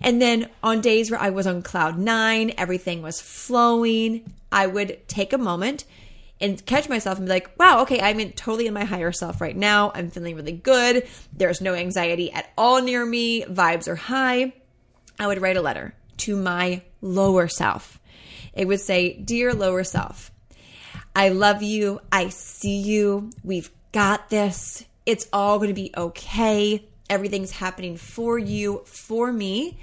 And 0.00 0.20
then 0.20 0.48
on 0.62 0.80
days 0.80 1.10
where 1.10 1.20
I 1.20 1.30
was 1.30 1.46
on 1.46 1.62
cloud 1.62 1.98
nine, 1.98 2.52
everything 2.58 3.02
was 3.02 3.20
flowing, 3.20 4.32
I 4.50 4.66
would 4.66 5.06
take 5.08 5.32
a 5.32 5.38
moment 5.38 5.84
and 6.40 6.64
catch 6.66 6.88
myself 6.88 7.18
and 7.18 7.26
be 7.26 7.32
like, 7.32 7.58
wow, 7.58 7.82
okay, 7.82 8.00
I'm 8.00 8.20
in, 8.20 8.32
totally 8.32 8.66
in 8.66 8.74
my 8.74 8.84
higher 8.84 9.12
self 9.12 9.40
right 9.40 9.56
now. 9.56 9.92
I'm 9.94 10.10
feeling 10.10 10.36
really 10.36 10.52
good. 10.52 11.08
There's 11.32 11.60
no 11.60 11.74
anxiety 11.74 12.32
at 12.32 12.50
all 12.58 12.82
near 12.82 13.04
me. 13.04 13.44
Vibes 13.44 13.88
are 13.88 13.96
high. 13.96 14.52
I 15.18 15.26
would 15.26 15.40
write 15.40 15.56
a 15.56 15.62
letter 15.62 15.94
to 16.18 16.36
my 16.36 16.82
lower 17.00 17.48
self. 17.48 18.00
It 18.52 18.66
would 18.66 18.80
say, 18.80 19.14
Dear 19.14 19.54
lower 19.54 19.84
self, 19.84 20.30
I 21.14 21.28
love 21.28 21.62
you. 21.62 22.00
I 22.10 22.28
see 22.28 22.80
you. 22.80 23.30
We've 23.42 23.70
got 23.92 24.28
this. 24.28 24.84
It's 25.06 25.28
all 25.32 25.58
going 25.58 25.68
to 25.68 25.74
be 25.74 25.92
okay 25.96 26.84
Everything's 27.14 27.52
happening 27.52 27.96
for 27.96 28.38
you, 28.38 28.82
for 28.86 29.32
me. 29.32 29.78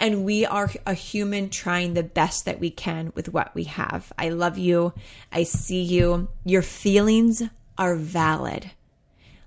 And 0.00 0.24
we 0.24 0.44
are 0.44 0.68
a 0.84 0.94
human 0.94 1.48
trying 1.48 1.94
the 1.94 2.02
best 2.02 2.46
that 2.46 2.58
we 2.58 2.70
can 2.70 3.12
with 3.14 3.32
what 3.32 3.54
we 3.54 3.64
have. 3.64 4.12
I 4.18 4.30
love 4.30 4.58
you. 4.58 4.92
I 5.30 5.44
see 5.44 5.82
you. 5.82 6.28
Your 6.44 6.62
feelings 6.62 7.40
are 7.78 7.94
valid. 7.94 8.72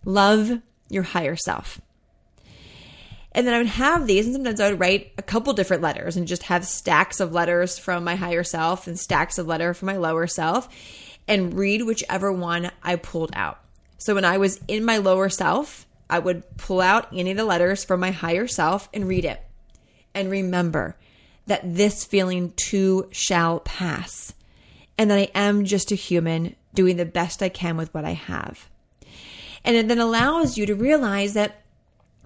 Love 0.06 0.62
your 0.90 1.04
higher 1.04 1.36
self. 1.36 1.82
And 3.34 3.46
then 3.46 3.54
I 3.54 3.58
would 3.58 3.68
have 3.68 4.08
these, 4.08 4.26
and 4.26 4.34
sometimes 4.34 4.62
I 4.62 4.70
would 4.70 4.80
write 4.80 5.12
a 5.18 5.22
couple 5.22 5.52
different 5.52 5.84
letters 5.84 6.16
and 6.16 6.26
just 6.26 6.44
have 6.44 6.66
stacks 6.66 7.20
of 7.20 7.34
letters 7.34 7.78
from 7.78 8.06
my 8.06 8.16
higher 8.16 8.46
self 8.46 8.88
and 8.88 8.98
stacks 8.98 9.38
of 9.38 9.46
letter 9.46 9.74
from 9.74 9.88
my 9.88 9.98
lower 9.98 10.26
self 10.26 10.70
and 11.28 11.54
read 11.54 11.82
whichever 11.82 12.32
one 12.32 12.72
I 12.82 12.96
pulled 12.96 13.32
out. 13.34 13.60
So 13.98 14.16
when 14.16 14.24
I 14.24 14.38
was 14.38 14.62
in 14.70 14.86
my 14.86 15.00
lower 15.00 15.28
self, 15.28 15.86
I 16.10 16.20
would 16.20 16.58
pull 16.58 16.82
out 16.82 17.08
any 17.14 17.32
of 17.32 17.38
the 17.38 17.46
letters 17.46 17.84
from 17.84 18.00
my 18.00 18.12
higher 18.12 18.48
self 18.48 18.90
and 18.94 19.08
read 19.08 19.26
it. 19.26 19.42
And 20.14 20.30
remember 20.30 20.96
that 21.48 21.76
this 21.76 22.06
feeling 22.06 22.52
too 22.56 23.08
shall 23.12 23.60
pass, 23.60 24.34
and 24.98 25.12
that 25.12 25.20
I 25.20 25.32
am 25.36 25.66
just 25.66 25.92
a 25.92 25.96
human 25.96 26.56
doing 26.74 26.98
the 26.98 27.06
best 27.06 27.42
I 27.44 27.50
can 27.50 27.78
with 27.78 27.94
what 27.94 28.06
I 28.06 28.14
have. 28.14 28.70
And 29.64 29.76
it 29.76 29.88
then 29.88 30.00
allows 30.00 30.58
you 30.58 30.66
to 30.68 30.76
realize 30.76 31.34
that 31.34 31.64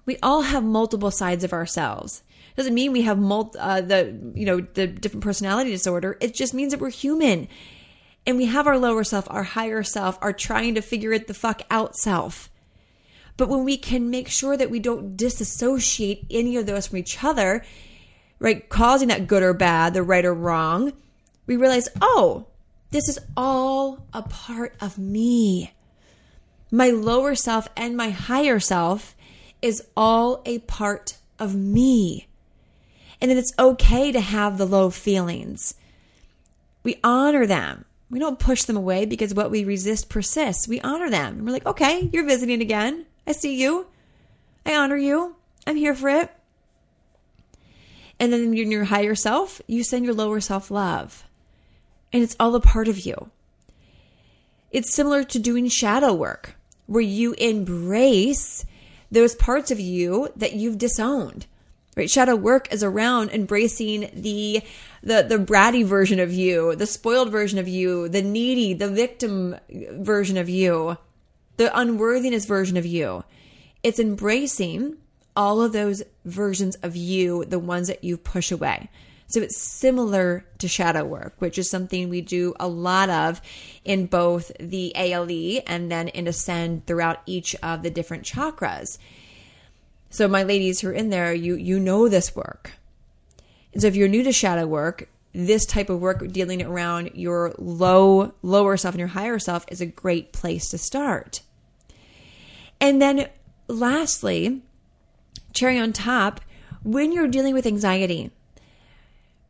we 0.04 0.18
all 0.22 0.42
have 0.42 0.64
multiple 0.64 1.10
sides 1.10 1.44
of 1.44 1.52
ourselves. 1.52 2.22
Doesn't 2.56 2.74
mean 2.74 2.92
we 2.92 3.02
have 3.02 3.18
mul- 3.18 3.54
uh, 3.58 3.80
the 3.80 4.32
you 4.34 4.44
know 4.44 4.60
the 4.60 4.86
different 4.86 5.24
personality 5.24 5.70
disorder. 5.70 6.18
It 6.20 6.34
just 6.34 6.52
means 6.52 6.72
that 6.72 6.80
we're 6.80 6.90
human, 6.90 7.48
and 8.26 8.36
we 8.36 8.46
have 8.46 8.66
our 8.66 8.78
lower 8.78 9.04
self, 9.04 9.26
our 9.30 9.44
higher 9.44 9.82
self, 9.82 10.18
our 10.20 10.32
trying 10.32 10.74
to 10.74 10.82
figure 10.82 11.12
it 11.12 11.26
the 11.26 11.34
fuck 11.34 11.62
out 11.70 11.96
self. 11.96 12.50
But 13.40 13.48
when 13.48 13.64
we 13.64 13.78
can 13.78 14.10
make 14.10 14.28
sure 14.28 14.54
that 14.54 14.68
we 14.68 14.80
don't 14.80 15.16
disassociate 15.16 16.26
any 16.30 16.58
of 16.58 16.66
those 16.66 16.88
from 16.88 16.98
each 16.98 17.24
other, 17.24 17.64
right, 18.38 18.68
causing 18.68 19.08
that 19.08 19.28
good 19.28 19.42
or 19.42 19.54
bad, 19.54 19.94
the 19.94 20.02
right 20.02 20.26
or 20.26 20.34
wrong, 20.34 20.92
we 21.46 21.56
realize, 21.56 21.88
oh, 22.02 22.48
this 22.90 23.08
is 23.08 23.18
all 23.38 24.06
a 24.12 24.20
part 24.20 24.74
of 24.78 24.98
me. 24.98 25.72
My 26.70 26.90
lower 26.90 27.34
self 27.34 27.66
and 27.78 27.96
my 27.96 28.10
higher 28.10 28.60
self 28.60 29.16
is 29.62 29.82
all 29.96 30.42
a 30.44 30.58
part 30.58 31.16
of 31.38 31.54
me. 31.54 32.28
And 33.22 33.30
that 33.30 33.38
it's 33.38 33.54
okay 33.58 34.12
to 34.12 34.20
have 34.20 34.58
the 34.58 34.66
low 34.66 34.90
feelings. 34.90 35.76
We 36.82 37.00
honor 37.02 37.46
them. 37.46 37.86
We 38.10 38.18
don't 38.18 38.38
push 38.38 38.64
them 38.64 38.76
away 38.76 39.06
because 39.06 39.32
what 39.32 39.50
we 39.50 39.64
resist 39.64 40.10
persists. 40.10 40.68
We 40.68 40.82
honor 40.82 41.08
them. 41.08 41.38
And 41.38 41.46
we're 41.46 41.54
like, 41.54 41.64
okay, 41.64 42.10
you're 42.12 42.26
visiting 42.26 42.60
again. 42.60 43.06
I 43.26 43.32
see 43.32 43.60
you. 43.60 43.86
I 44.64 44.76
honor 44.76 44.96
you. 44.96 45.36
I'm 45.66 45.76
here 45.76 45.94
for 45.94 46.08
it. 46.08 46.30
And 48.18 48.32
then 48.32 48.54
in 48.54 48.70
your 48.70 48.84
higher 48.84 49.14
self, 49.14 49.62
you 49.66 49.82
send 49.82 50.04
your 50.04 50.14
lower 50.14 50.40
self 50.40 50.70
love. 50.70 51.24
And 52.12 52.22
it's 52.22 52.36
all 52.38 52.54
a 52.54 52.60
part 52.60 52.88
of 52.88 53.06
you. 53.06 53.30
It's 54.70 54.94
similar 54.94 55.24
to 55.24 55.38
doing 55.38 55.68
shadow 55.68 56.12
work, 56.12 56.54
where 56.86 57.02
you 57.02 57.32
embrace 57.34 58.64
those 59.10 59.34
parts 59.34 59.70
of 59.70 59.80
you 59.80 60.28
that 60.36 60.52
you've 60.52 60.78
disowned. 60.78 61.46
Right? 61.96 62.10
Shadow 62.10 62.36
work 62.36 62.72
is 62.72 62.84
around 62.84 63.30
embracing 63.30 64.10
the 64.14 64.62
the 65.02 65.22
the 65.22 65.38
bratty 65.38 65.84
version 65.84 66.20
of 66.20 66.32
you, 66.32 66.76
the 66.76 66.86
spoiled 66.86 67.30
version 67.30 67.58
of 67.58 67.66
you, 67.66 68.08
the 68.08 68.22
needy, 68.22 68.74
the 68.74 68.88
victim 68.88 69.56
version 69.68 70.36
of 70.36 70.48
you, 70.48 70.96
the 71.60 71.78
unworthiness 71.78 72.46
version 72.46 72.78
of 72.78 72.86
you. 72.86 73.22
It's 73.82 73.98
embracing 73.98 74.96
all 75.36 75.60
of 75.60 75.74
those 75.74 76.02
versions 76.24 76.74
of 76.76 76.96
you, 76.96 77.44
the 77.44 77.58
ones 77.58 77.88
that 77.88 78.02
you 78.02 78.16
push 78.16 78.50
away. 78.50 78.88
So 79.26 79.42
it's 79.42 79.58
similar 79.58 80.46
to 80.56 80.68
shadow 80.68 81.04
work, 81.04 81.34
which 81.38 81.58
is 81.58 81.68
something 81.68 82.08
we 82.08 82.22
do 82.22 82.54
a 82.58 82.66
lot 82.66 83.10
of 83.10 83.42
in 83.84 84.06
both 84.06 84.50
the 84.58 84.94
ALE 84.96 85.60
and 85.66 85.92
then 85.92 86.08
in 86.08 86.26
Ascend 86.26 86.86
throughout 86.86 87.18
each 87.26 87.54
of 87.56 87.82
the 87.82 87.90
different 87.90 88.24
chakras. 88.24 88.96
So 90.08 90.28
my 90.28 90.44
ladies 90.44 90.80
who 90.80 90.88
are 90.88 90.94
in 90.94 91.10
there, 91.10 91.34
you 91.34 91.56
you 91.56 91.78
know 91.78 92.08
this 92.08 92.34
work. 92.34 92.72
And 93.74 93.82
so 93.82 93.88
if 93.88 93.96
you're 93.96 94.08
new 94.08 94.22
to 94.22 94.32
shadow 94.32 94.66
work, 94.66 95.10
this 95.34 95.66
type 95.66 95.90
of 95.90 96.00
work 96.00 96.26
dealing 96.28 96.62
around 96.62 97.10
your 97.16 97.54
low 97.58 98.32
lower 98.40 98.78
self 98.78 98.94
and 98.94 98.98
your 98.98 99.08
higher 99.08 99.38
self 99.38 99.66
is 99.68 99.82
a 99.82 99.86
great 99.86 100.32
place 100.32 100.70
to 100.70 100.78
start. 100.78 101.42
And 102.80 103.00
then 103.00 103.28
lastly, 103.68 104.62
cherry 105.52 105.78
on 105.78 105.92
top, 105.92 106.40
when 106.82 107.12
you're 107.12 107.28
dealing 107.28 107.54
with 107.54 107.66
anxiety, 107.66 108.30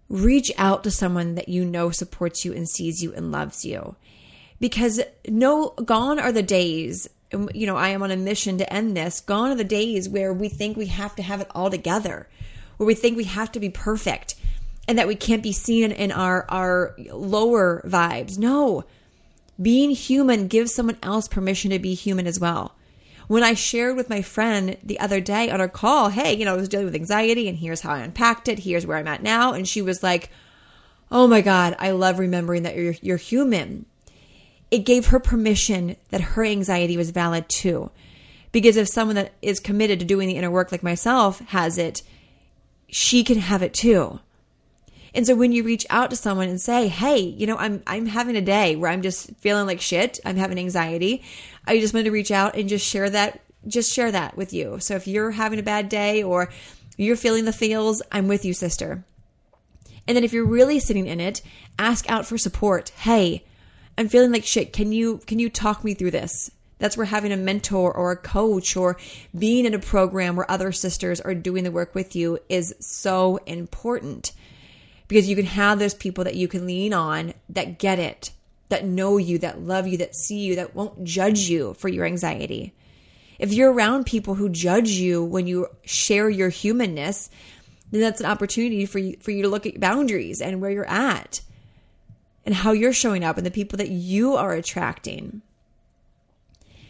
reach 0.09 0.51
out 0.59 0.83
to 0.85 0.91
someone 0.91 1.37
that 1.37 1.49
you 1.49 1.65
know 1.65 1.91
supports 1.91 2.45
you 2.45 2.53
and 2.53 2.69
sees 2.69 3.03
you 3.03 3.15
and 3.15 3.31
loves 3.31 3.65
you. 3.65 3.95
Because 4.59 5.01
no, 5.29 5.71
gone 5.85 6.19
are 6.19 6.33
the 6.33 6.43
days, 6.43 7.09
you 7.55 7.67
know, 7.67 7.77
I 7.77 7.89
am 7.89 8.03
on 8.03 8.11
a 8.11 8.17
mission 8.17 8.59
to 8.59 8.73
end 8.73 8.97
this. 8.97 9.21
Gone 9.21 9.53
are 9.53 9.57
the 9.57 9.65
days 9.65 10.09
where 10.09 10.33
we 10.33 10.49
think 10.49 10.77
we 10.77 10.87
have 10.87 11.15
to 11.17 11.23
have 11.23 11.41
it 11.41 11.51
all 11.55 11.71
together, 11.71 12.29
where 12.77 12.87
we 12.87 12.95
think 12.95 13.17
we 13.17 13.25
have 13.25 13.53
to 13.53 13.61
be 13.61 13.71
perfect 13.71 14.35
and 14.89 14.99
that 14.99 15.07
we 15.07 15.15
can't 15.15 15.43
be 15.43 15.53
seen 15.53 15.93
in 15.93 16.11
our, 16.11 16.45
our 16.49 16.97
lower 17.13 17.83
vibes. 17.87 18.37
No, 18.37 18.85
being 19.63 19.93
human 19.93 20.49
gives 20.49 20.75
someone 20.75 20.99
else 21.03 21.29
permission 21.29 21.71
to 21.71 21.79
be 21.79 21.95
human 21.95 22.27
as 22.27 22.41
well 22.41 22.75
when 23.31 23.45
I 23.45 23.55
shared 23.55 23.95
with 23.95 24.11
my 24.11 24.23
friend 24.23 24.77
the 24.83 24.99
other 24.99 25.21
day 25.21 25.53
on 25.53 25.61
our 25.61 25.69
call, 25.69 26.09
hey, 26.09 26.35
you 26.35 26.45
know, 26.45 26.55
I 26.55 26.57
was 26.57 26.69
dealing 26.69 26.87
with 26.87 26.97
anxiety 26.97 27.49
and 27.49 27.57
here's 27.57 27.81
how 27.81 27.93
I 27.93 28.01
unpacked 28.01 28.49
it. 28.49 28.59
Here's 28.59 28.85
where 28.85 28.97
I'm 28.97 29.07
at 29.07 29.23
now. 29.23 29.53
And 29.53 29.69
she 29.69 29.83
was 29.83 30.03
like, 30.03 30.31
oh 31.13 31.29
my 31.29 31.41
God, 31.41 31.77
I 31.79 31.93
love 31.93 32.19
remembering 32.19 32.65
that 32.65 32.75
you're, 32.75 32.97
you're 33.01 33.17
human. 33.19 33.87
It 34.73 34.79
gave 34.79 35.07
her 35.07 35.21
permission 35.21 35.95
that 36.09 36.21
her 36.21 36.45
anxiety 36.45 36.97
was 36.97 37.13
valid 37.13 37.49
too. 37.49 37.93
Because 38.51 38.77
if 38.77 38.89
someone 38.89 39.15
that 39.15 39.33
is 39.43 39.61
committed 39.61 40.01
to 40.01 40.05
doing 40.05 40.27
the 40.27 40.35
inner 40.35 40.51
work 40.51 40.73
like 40.73 40.83
myself 40.83 41.39
has 41.51 41.79
it, 41.79 42.03
she 42.89 43.23
can 43.23 43.39
have 43.39 43.63
it 43.63 43.75
too. 43.75 44.19
And 45.15 45.27
so 45.27 45.35
when 45.35 45.53
you 45.53 45.63
reach 45.63 45.87
out 45.91 46.11
to 46.11 46.17
someone 46.17 46.49
and 46.49 46.61
say, 46.61 46.89
"Hey, 46.89 47.19
you 47.19 47.47
know, 47.47 47.57
I'm 47.57 47.83
I'm 47.87 48.07
having 48.07 48.37
a 48.37 48.41
day 48.41 48.77
where 48.77 48.91
I'm 48.91 49.03
just 49.03 49.35
feeling 49.37 49.67
like 49.67 49.81
shit. 49.81 50.21
I'm 50.25 50.37
having 50.37 50.59
anxiety. 50.59 51.23
I 51.67 51.79
just 51.79 51.95
wanted 51.95 52.05
to 52.05 52.11
reach 52.11 52.31
out 52.31 52.57
and 52.57 52.69
just 52.69 52.87
share 52.87 53.11
that 53.11 53.41
just 53.67 53.93
share 53.93 54.11
that 54.11 54.37
with 54.37 54.53
you. 54.53 54.79
So 54.81 54.95
if 54.95 55.07
you're 55.07 55.33
having 55.33 55.59
a 55.59 55.65
bad 55.65 55.89
day 55.89 56.23
or 56.23 56.51
you're 56.97 57.17
feeling 57.17 57.45
the 57.45 57.53
feels, 57.53 58.03
I'm 58.11 58.29
with 58.29 58.45
you, 58.45 58.55
sister. 58.55 59.05
And 60.07 60.17
then 60.17 60.25
if 60.25 60.33
you're 60.33 60.47
really 60.47 60.81
sitting 60.81 61.07
in 61.07 61.21
it, 61.21 61.43
ask 61.79 62.09
out 62.11 62.27
for 62.27 62.39
support. 62.39 62.91
Hey, 62.91 63.45
I'm 63.97 64.09
feeling 64.09 64.33
like 64.33 64.45
shit. 64.45 64.73
Can 64.73 64.93
you 64.93 65.19
can 65.19 65.39
you 65.39 65.51
talk 65.51 65.85
me 65.85 65.95
through 65.95 66.13
this? 66.13 66.51
That's 66.79 66.97
where 66.97 67.07
having 67.07 67.33
a 67.33 67.37
mentor 67.37 67.93
or 67.95 68.11
a 68.11 68.17
coach 68.17 68.75
or 68.75 68.97
being 69.39 69.67
in 69.67 69.75
a 69.75 69.79
program 69.79 70.35
where 70.35 70.51
other 70.51 70.73
sisters 70.73 71.21
are 71.21 71.35
doing 71.35 71.63
the 71.65 71.71
work 71.71 71.95
with 71.95 72.17
you 72.17 72.39
is 72.49 72.75
so 72.81 73.37
important 73.47 74.33
because 75.11 75.29
you 75.29 75.35
can 75.35 75.45
have 75.45 75.81
those 75.81 75.93
people 75.93 76.23
that 76.23 76.37
you 76.37 76.47
can 76.47 76.67
lean 76.67 76.95
on 76.95 77.35
that 77.49 77.81
get 77.81 77.99
it, 77.99 78.31
that 78.69 78.85
know 78.85 79.17
you, 79.17 79.39
that 79.39 79.61
love 79.61 79.89
you, 79.89 79.97
that 79.97 80.15
see 80.15 80.39
you, 80.39 80.55
that 80.55 80.73
won't 80.73 81.03
judge 81.03 81.41
you 81.41 81.75
for 81.75 81.89
your 81.89 82.07
anxiety. 82.07 82.73
If 83.37 83.53
you're 83.53 83.73
around 83.73 84.07
people 84.07 84.37
who 84.37 84.49
judge 84.49 84.91
you 84.91 85.25
when 85.25 85.49
you 85.49 85.67
share 85.83 86.31
your 86.31 86.49
humanness, 86.49 87.29
then 87.91 88.01
that's 88.01 88.21
an 88.21 88.27
opportunity 88.27 88.87
for 88.87 89.01
you, 89.01 89.17
for 89.21 89.33
you 89.33 89.43
to 89.43 89.49
look 89.49 89.67
at 89.67 89.81
boundaries 89.81 90.41
and 90.41 90.61
where 90.61 90.71
you're 90.71 90.89
at 90.89 91.41
and 92.47 92.55
how 92.55 92.71
you're 92.71 92.93
showing 92.93 93.25
up 93.25 93.37
and 93.37 93.45
the 93.45 93.51
people 93.51 93.79
that 93.79 93.91
you 93.91 94.37
are 94.37 94.53
attracting. 94.53 95.43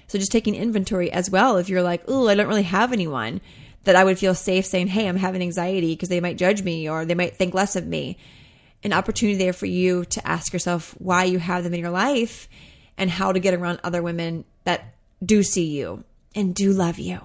So 0.09 0.19
just 0.19 0.31
taking 0.31 0.55
inventory 0.55 1.11
as 1.11 1.31
well. 1.31 1.57
If 1.57 1.71
you're 1.71 1.81
like, 1.81 2.03
oh, 2.07 2.29
I 2.29 2.35
don't 2.35 2.49
really 2.49 2.65
have 2.65 2.93
anyone, 2.93 3.41
that 3.85 3.97
I 3.97 4.05
would 4.05 4.19
feel 4.19 4.35
safe 4.35 4.67
saying, 4.67 4.89
Hey, 4.89 5.09
I'm 5.09 5.17
having 5.17 5.43
anxiety 5.43 5.95
because 5.95 6.09
they 6.09 6.21
might 6.21 6.39
judge 6.39 6.63
me 6.63 6.89
or 6.89 7.05
they 7.05 7.15
might 7.15 7.37
think 7.37 7.55
less 7.55 7.77
of 7.77 7.87
me. 7.87 8.19
An 8.83 8.93
opportunity 8.93 9.39
there 9.39 9.53
for 9.53 9.67
you 9.67 10.05
to 10.07 10.27
ask 10.27 10.53
yourself 10.53 10.95
why 10.99 11.25
you 11.25 11.39
have 11.39 11.65
them 11.65 11.75
in 11.75 11.81
your 11.81 11.91
life 11.91 12.49
and 12.97 13.11
how 13.11 13.33
to 13.33 13.41
get 13.41 13.55
around 13.55 13.81
other 13.83 14.03
women 14.03 14.45
that 14.65 14.95
do 15.25 15.43
see 15.43 15.67
you 15.67 16.05
and 16.35 16.55
do 16.55 16.73
love 16.73 16.99
you. 16.99 17.21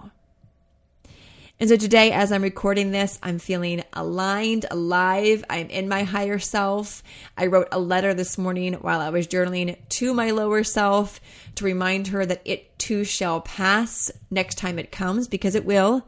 And 1.58 1.70
so 1.70 1.78
today, 1.78 2.12
as 2.12 2.34
I'm 2.34 2.41
recording 2.41 2.91
this, 2.91 3.18
I'm 3.24 3.39
feeling 3.39 3.82
aligned, 3.93 4.66
alive. 4.70 5.45
I'm 5.49 5.70
in 5.70 5.88
my 5.88 6.03
higher 6.03 6.38
self. 6.38 7.01
I 7.38 7.45
wrote 7.45 7.70
a 7.72 7.80
letter 7.80 8.14
this 8.14 8.38
morning 8.38 8.74
while 8.74 8.99
I 8.99 9.10
was 9.10 9.26
journaling 9.26 9.78
to 9.88 10.14
my 10.14 10.32
lower 10.32 10.66
self 10.66 11.22
to 11.56 11.64
remind 11.64 12.08
her 12.08 12.26
that 12.26 12.41
it 12.43 12.78
too 12.78 13.06
shall 13.06 13.39
pass 13.39 14.12
next 14.30 14.58
time 14.58 14.78
it 14.78 14.91
comes 14.91 15.30
because 15.30 15.56
it 15.56 15.64
will. 15.64 16.06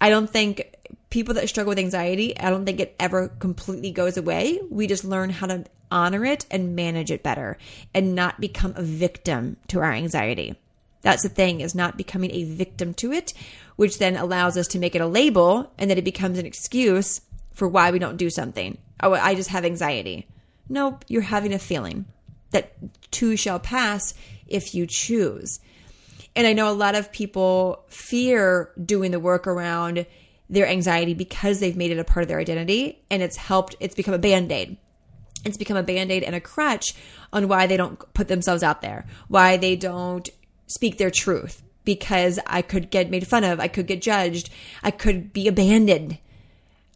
I 0.00 0.10
don't 0.10 0.30
think 0.30 0.76
people 1.10 1.34
that 1.34 1.48
struggle 1.48 1.70
with 1.70 1.78
anxiety, 1.78 2.38
I 2.38 2.50
don't 2.50 2.64
think 2.64 2.80
it 2.80 2.94
ever 3.00 3.28
completely 3.28 3.90
goes 3.90 4.16
away. 4.16 4.60
We 4.70 4.86
just 4.86 5.04
learn 5.04 5.30
how 5.30 5.46
to 5.46 5.64
honor 5.90 6.24
it 6.24 6.44
and 6.50 6.76
manage 6.76 7.10
it 7.10 7.22
better 7.22 7.56
and 7.94 8.14
not 8.14 8.40
become 8.40 8.74
a 8.76 8.82
victim 8.82 9.56
to 9.68 9.80
our 9.80 9.92
anxiety. 9.92 10.56
That's 11.00 11.22
the 11.22 11.28
thing, 11.28 11.60
is 11.60 11.74
not 11.74 11.96
becoming 11.96 12.30
a 12.32 12.44
victim 12.44 12.92
to 12.94 13.12
it, 13.12 13.32
which 13.76 13.98
then 13.98 14.16
allows 14.16 14.56
us 14.56 14.68
to 14.68 14.78
make 14.78 14.94
it 14.94 15.00
a 15.00 15.06
label 15.06 15.72
and 15.78 15.90
then 15.90 15.98
it 15.98 16.04
becomes 16.04 16.38
an 16.38 16.46
excuse 16.46 17.20
for 17.54 17.68
why 17.68 17.90
we 17.90 17.98
don't 17.98 18.16
do 18.16 18.30
something. 18.30 18.78
Oh, 19.02 19.14
I 19.14 19.34
just 19.34 19.50
have 19.50 19.64
anxiety. 19.64 20.26
Nope, 20.68 21.04
you're 21.08 21.22
having 21.22 21.54
a 21.54 21.58
feeling 21.58 22.04
that 22.50 22.72
too 23.10 23.36
shall 23.36 23.58
pass 23.58 24.14
if 24.46 24.74
you 24.74 24.86
choose. 24.86 25.60
And 26.38 26.46
I 26.46 26.52
know 26.52 26.70
a 26.70 26.72
lot 26.72 26.94
of 26.94 27.10
people 27.10 27.84
fear 27.88 28.70
doing 28.82 29.10
the 29.10 29.18
work 29.18 29.48
around 29.48 30.06
their 30.48 30.68
anxiety 30.68 31.12
because 31.12 31.58
they've 31.58 31.76
made 31.76 31.90
it 31.90 31.98
a 31.98 32.04
part 32.04 32.22
of 32.22 32.28
their 32.28 32.38
identity 32.38 33.02
and 33.10 33.24
it's 33.24 33.36
helped, 33.36 33.74
it's 33.80 33.96
become 33.96 34.14
a 34.14 34.20
band 34.20 34.52
aid. 34.52 34.76
It's 35.44 35.56
become 35.56 35.76
a 35.76 35.82
band 35.82 36.12
aid 36.12 36.22
and 36.22 36.36
a 36.36 36.40
crutch 36.40 36.94
on 37.32 37.48
why 37.48 37.66
they 37.66 37.76
don't 37.76 37.98
put 38.14 38.28
themselves 38.28 38.62
out 38.62 38.82
there, 38.82 39.04
why 39.26 39.56
they 39.56 39.74
don't 39.74 40.28
speak 40.68 40.96
their 40.96 41.10
truth 41.10 41.60
because 41.84 42.38
I 42.46 42.62
could 42.62 42.90
get 42.90 43.10
made 43.10 43.26
fun 43.26 43.42
of, 43.42 43.58
I 43.58 43.66
could 43.66 43.88
get 43.88 44.00
judged, 44.00 44.48
I 44.80 44.92
could 44.92 45.32
be 45.32 45.48
abandoned. 45.48 46.18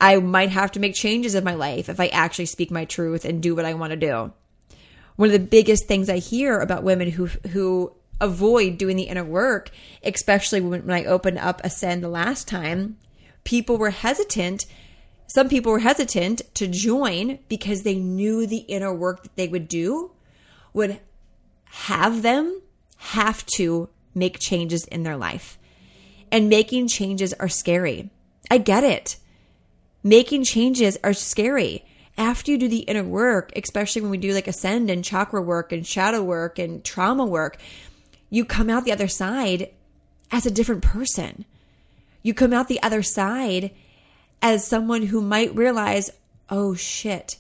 I 0.00 0.18
might 0.18 0.50
have 0.50 0.70
to 0.72 0.80
make 0.80 0.94
changes 0.94 1.34
in 1.34 1.42
my 1.42 1.54
life 1.54 1.88
if 1.88 1.98
I 1.98 2.06
actually 2.06 2.46
speak 2.46 2.70
my 2.70 2.84
truth 2.84 3.24
and 3.24 3.42
do 3.42 3.56
what 3.56 3.64
I 3.64 3.74
want 3.74 3.90
to 3.90 3.96
do. 3.96 4.32
One 5.16 5.30
of 5.30 5.32
the 5.32 5.40
biggest 5.40 5.88
things 5.88 6.08
I 6.08 6.18
hear 6.18 6.60
about 6.60 6.84
women 6.84 7.10
who 7.10 7.26
who 7.26 7.92
avoid 8.22 8.78
doing 8.78 8.96
the 8.96 9.02
inner 9.02 9.24
work, 9.24 9.70
especially 10.02 10.60
when, 10.60 10.86
when 10.86 10.96
I 10.96 11.04
opened 11.04 11.38
up 11.38 11.60
Ascend 11.62 12.02
the 12.02 12.08
last 12.08 12.48
time, 12.48 12.96
people 13.44 13.76
were 13.76 13.90
hesitant. 13.90 14.64
Some 15.26 15.48
people 15.48 15.72
were 15.72 15.80
hesitant 15.80 16.42
to 16.54 16.68
join 16.68 17.40
because 17.48 17.82
they 17.82 17.96
knew 17.96 18.46
the 18.46 18.58
inner 18.58 18.94
work 18.94 19.24
that 19.24 19.36
they 19.36 19.48
would 19.48 19.68
do 19.68 20.12
would 20.72 21.00
have 21.64 22.22
them 22.22 22.62
have 22.96 23.44
to 23.46 23.88
make 24.14 24.38
changes 24.38 24.84
in 24.86 25.02
their 25.02 25.16
life. 25.16 25.58
And 26.30 26.48
making 26.48 26.88
changes 26.88 27.34
are 27.34 27.48
scary. 27.48 28.10
I 28.50 28.58
get 28.58 28.84
it. 28.84 29.16
Making 30.02 30.44
changes 30.44 30.96
are 31.02 31.12
scary. 31.12 31.84
After 32.16 32.50
you 32.50 32.58
do 32.58 32.68
the 32.68 32.80
inner 32.80 33.04
work, 33.04 33.52
especially 33.56 34.02
when 34.02 34.10
we 34.10 34.18
do 34.18 34.32
like 34.32 34.46
ascend 34.46 34.90
and 34.90 35.04
chakra 35.04 35.40
work 35.40 35.72
and 35.72 35.86
shadow 35.86 36.22
work 36.22 36.58
and 36.58 36.84
trauma 36.84 37.24
work, 37.24 37.58
you 38.32 38.46
come 38.46 38.70
out 38.70 38.86
the 38.86 38.92
other 38.92 39.08
side 39.08 39.68
as 40.30 40.46
a 40.46 40.50
different 40.50 40.82
person. 40.82 41.44
You 42.22 42.32
come 42.32 42.54
out 42.54 42.66
the 42.66 42.82
other 42.82 43.02
side 43.02 43.72
as 44.40 44.66
someone 44.66 45.02
who 45.02 45.20
might 45.20 45.54
realize, 45.54 46.10
oh 46.48 46.74
shit, 46.74 47.36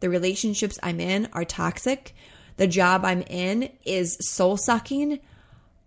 the 0.00 0.10
relationships 0.10 0.80
I'm 0.82 0.98
in 0.98 1.28
are 1.32 1.44
toxic. 1.44 2.12
The 2.56 2.66
job 2.66 3.04
I'm 3.04 3.22
in 3.22 3.70
is 3.84 4.18
soul 4.20 4.56
sucking. 4.56 5.20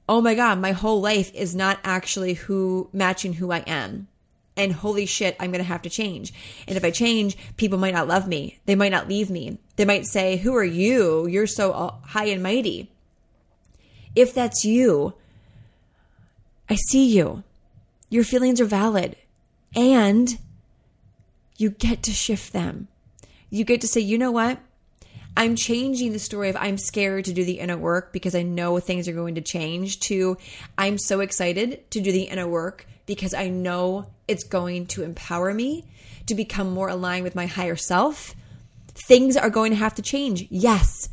Oh 0.08 0.22
my 0.22 0.36
God, 0.36 0.60
my 0.60 0.72
whole 0.72 1.02
life 1.02 1.34
is 1.34 1.54
not 1.54 1.80
actually 1.84 2.36
who 2.36 2.90
matching 2.94 3.34
who 3.34 3.52
I 3.52 3.60
am. 3.68 4.08
And 4.56 4.72
holy 4.72 5.06
shit, 5.06 5.36
I'm 5.38 5.52
going 5.52 5.60
to 5.60 5.68
have 5.68 5.82
to 5.82 5.90
change. 5.90 6.34
And 6.66 6.78
if 6.78 6.86
I 6.86 6.92
change, 6.92 7.38
people 7.58 7.78
might 7.78 7.94
not 7.94 8.08
love 8.08 8.26
me. 8.26 8.60
They 8.68 8.76
might 8.76 8.94
not 8.94 9.10
leave 9.10 9.30
me. 9.30 9.58
They 9.76 9.84
might 9.84 10.06
say, 10.06 10.38
Who 10.38 10.56
are 10.56 10.64
you? 10.64 11.28
You're 11.28 11.46
so 11.46 12.00
high 12.06 12.28
and 12.28 12.42
mighty. 12.42 12.90
If 14.16 14.34
that's 14.34 14.64
you, 14.64 15.14
I 16.70 16.76
see 16.76 17.06
you. 17.06 17.44
Your 18.10 18.24
feelings 18.24 18.62
are 18.62 18.66
valid. 18.66 19.16
And 19.76 20.38
you 21.58 21.70
get 21.70 22.04
to 22.04 22.12
shift 22.12 22.54
them. 22.54 22.88
You 23.50 23.66
get 23.66 23.82
to 23.82 23.88
say, 23.88 24.02
you 24.02 24.18
know 24.18 24.32
what? 24.32 24.60
I'm 25.38 25.56
changing 25.56 26.14
the 26.14 26.20
story 26.20 26.50
of 26.50 26.56
I'm 26.56 26.78
scared 26.78 27.26
to 27.26 27.34
do 27.34 27.44
the 27.44 27.60
inner 27.60 27.78
work 27.78 28.14
because 28.14 28.36
I 28.36 28.42
know 28.42 28.80
things 28.80 29.08
are 29.08 29.14
going 29.14 29.36
to 29.36 29.42
change 29.42 30.00
to 30.02 30.38
I'm 30.78 30.98
so 30.98 31.20
excited 31.20 31.90
to 31.92 32.00
do 32.00 32.12
the 32.12 32.24
inner 32.24 32.48
work 32.48 32.88
because 33.06 33.34
I 33.34 33.50
know 33.50 34.08
it's 34.30 34.46
going 34.46 34.88
to 34.88 35.04
empower 35.04 35.54
me 35.54 35.84
to 36.28 36.36
become 36.36 36.72
more 36.72 36.88
aligned 36.88 37.24
with 37.24 37.36
my 37.36 37.48
higher 37.48 37.76
self. 37.76 38.34
Things 38.88 39.36
are 39.36 39.50
going 39.50 39.72
to 39.72 39.78
have 39.78 39.96
to 39.96 40.02
change. 40.02 40.48
Yes. 40.50 41.10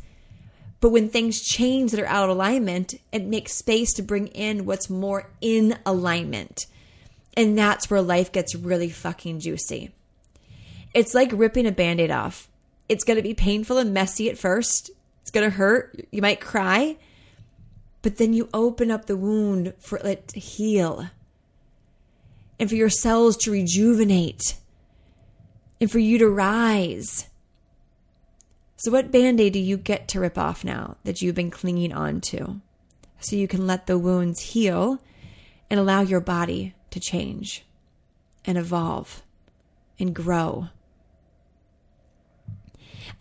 But 0.83 0.89
when 0.89 1.07
things 1.07 1.39
change 1.39 1.91
that 1.91 2.01
are 2.01 2.07
out 2.07 2.29
of 2.29 2.35
alignment, 2.35 2.95
it 3.13 3.23
makes 3.23 3.53
space 3.53 3.93
to 3.93 4.01
bring 4.01 4.27
in 4.27 4.65
what's 4.65 4.89
more 4.89 5.29
in 5.39 5.77
alignment. 5.85 6.65
And 7.37 7.57
that's 7.57 7.89
where 7.89 8.01
life 8.01 8.33
gets 8.33 8.53
really 8.53 8.89
fucking 8.89 9.39
juicy. 9.39 9.91
It's 10.93 11.13
like 11.13 11.31
ripping 11.31 11.67
a 11.67 11.71
band 11.71 12.01
aid 12.01 12.11
off. 12.11 12.49
It's 12.89 13.05
to 13.05 13.21
be 13.21 13.33
painful 13.33 13.77
and 13.77 13.93
messy 13.93 14.29
at 14.29 14.37
first. 14.37 14.91
It's 15.21 15.31
to 15.31 15.51
hurt. 15.51 16.05
You 16.11 16.21
might 16.21 16.41
cry. 16.41 16.97
But 18.01 18.17
then 18.17 18.33
you 18.33 18.49
open 18.53 18.91
up 18.91 19.05
the 19.05 19.15
wound 19.15 19.75
for 19.79 19.99
it 19.99 20.27
to 20.27 20.39
heal 20.41 21.07
and 22.59 22.67
for 22.67 22.75
your 22.75 22.89
cells 22.89 23.37
to 23.37 23.51
rejuvenate 23.51 24.55
and 25.79 25.89
for 25.89 25.99
you 25.99 26.17
to 26.17 26.27
rise. 26.27 27.29
So, 28.83 28.91
what 28.91 29.13
band 29.13 29.39
aid 29.39 29.53
do 29.53 29.59
you 29.59 29.77
get 29.77 30.09
to 30.09 30.19
rip 30.19 30.37
off 30.37 30.65
now 30.65 30.97
that 31.05 31.21
you've 31.21 31.35
been 31.35 31.51
clinging 31.51 31.93
on 31.93 32.19
to? 32.19 32.59
So 33.21 33.37
you 33.37 33.47
can 33.47 33.65
let 33.65 33.87
the 33.87 33.97
wounds 33.97 34.41
heal 34.41 35.01
and 35.69 35.79
allow 35.79 36.01
your 36.01 36.19
body 36.19 36.75
to 36.91 36.99
change 36.99 37.63
and 38.43 38.57
evolve 38.57 39.23
and 39.97 40.13
grow. 40.13 40.67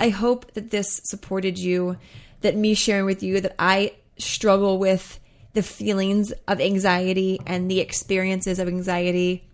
I 0.00 0.08
hope 0.08 0.52
that 0.54 0.72
this 0.72 1.00
supported 1.04 1.56
you, 1.58 1.96
that 2.40 2.56
me 2.56 2.74
sharing 2.74 3.04
with 3.04 3.22
you 3.22 3.40
that 3.40 3.54
I 3.56 3.94
struggle 4.18 4.78
with 4.78 5.20
the 5.52 5.62
feelings 5.62 6.32
of 6.48 6.60
anxiety 6.60 7.38
and 7.46 7.70
the 7.70 7.78
experiences 7.78 8.58
of 8.58 8.66
anxiety. 8.66 9.48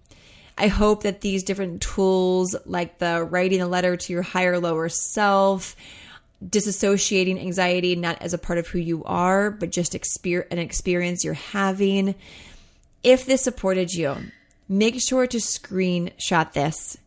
I 0.59 0.69
hope 0.69 1.05
that 1.05 1.21
these 1.21 1.45
different 1.45 1.81
tools, 1.81 2.57
like 2.67 2.99
the 2.99 3.23
writing 3.23 3.61
a 3.61 3.69
letter 3.69 3.97
to 3.97 4.13
your 4.13 4.23
higher 4.23 4.59
lower 4.59 4.89
self, 4.89 5.77
disassociating 6.45 7.41
anxiety 7.41 7.97
not 7.97 8.21
as 8.23 8.33
a 8.33 8.39
part 8.39 8.59
of 8.59 8.69
who 8.69 8.79
you 8.79 9.05
are, 9.05 9.51
but 9.51 9.71
just 9.71 9.93
exper- 9.93 10.47
an 10.51 10.59
experience 10.59 11.25
you're 11.25 11.35
having. 11.35 12.15
If 13.03 13.27
this 13.27 13.43
supported 13.43 13.93
you, 13.93 14.17
make 14.69 15.01
sure 15.01 15.27
to 15.27 15.39
screenshot 15.39 16.53
this 16.53 16.99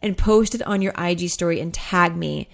and 0.00 0.16
post 0.16 0.54
it 0.54 0.62
on 0.62 0.82
your 0.82 0.94
IG 0.98 1.28
story 1.30 1.60
and 1.60 1.72
tag 1.72 2.16
me. 2.16 2.48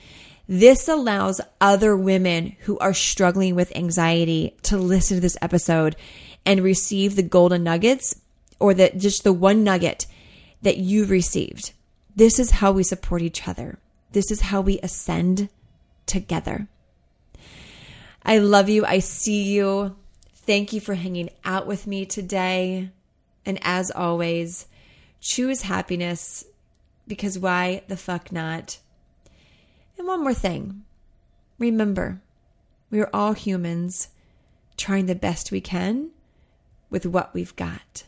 This 0.48 0.88
allows 0.88 1.40
other 1.60 1.96
women 1.96 2.56
who 2.60 2.78
are 2.78 2.94
struggling 2.94 3.54
with 3.54 3.76
anxiety 3.76 4.56
to 4.62 4.76
listen 4.76 5.16
to 5.16 5.20
this 5.20 5.36
episode 5.40 5.96
and 6.44 6.62
receive 6.62 7.14
the 7.14 7.22
golden 7.22 7.62
nuggets 7.62 8.20
or 8.58 8.74
that 8.74 8.98
just 8.98 9.24
the 9.24 9.32
one 9.32 9.64
nugget 9.64 10.06
that 10.62 10.78
you 10.78 11.04
received. 11.06 11.72
This 12.14 12.38
is 12.38 12.50
how 12.50 12.72
we 12.72 12.82
support 12.82 13.22
each 13.22 13.46
other. 13.48 13.78
This 14.12 14.30
is 14.30 14.40
how 14.40 14.60
we 14.60 14.80
ascend 14.80 15.48
together. 16.06 16.68
I 18.22 18.38
love 18.38 18.68
you. 18.68 18.84
I 18.84 18.98
see 18.98 19.44
you. 19.44 19.96
Thank 20.34 20.72
you 20.72 20.80
for 20.80 20.94
hanging 20.94 21.30
out 21.44 21.66
with 21.66 21.86
me 21.86 22.04
today. 22.04 22.90
And 23.46 23.58
as 23.62 23.90
always, 23.90 24.66
choose 25.20 25.62
happiness 25.62 26.44
because 27.06 27.38
why 27.38 27.82
the 27.88 27.96
fuck 27.96 28.32
not? 28.32 28.78
And 29.96 30.06
one 30.06 30.22
more 30.22 30.34
thing 30.34 30.84
remember, 31.58 32.20
we 32.90 33.00
are 33.00 33.10
all 33.12 33.34
humans 33.34 34.08
trying 34.76 35.06
the 35.06 35.14
best 35.14 35.52
we 35.52 35.60
can 35.60 36.10
with 36.88 37.06
what 37.06 37.32
we've 37.34 37.54
got. 37.54 38.04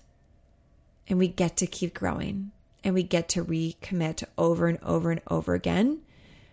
And 1.09 1.19
we 1.19 1.29
get 1.29 1.57
to 1.59 1.67
keep 1.67 1.95
growing 1.95 2.53
and 2.85 2.95
we 2.95 3.03
get 3.03 3.29
to 3.31 3.45
recommit 3.45 4.25
over 4.39 4.67
and 4.67 4.79
over 4.83 5.11
and 5.11 5.21
over 5.29 5.55
again 5.55 6.01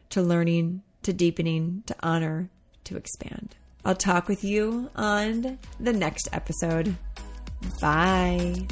to 0.10 0.22
learning 0.22 0.82
to 1.04 1.14
deepening, 1.14 1.84
to 1.86 1.96
honor, 2.02 2.50
to 2.84 2.98
expand. 2.98 3.56
I'll 3.86 3.96
talk 3.96 4.28
with 4.28 4.44
you 4.44 4.90
on 4.96 5.60
the 5.80 5.94
next 5.94 6.28
episode. 6.34 6.96
Bye. 7.82 8.68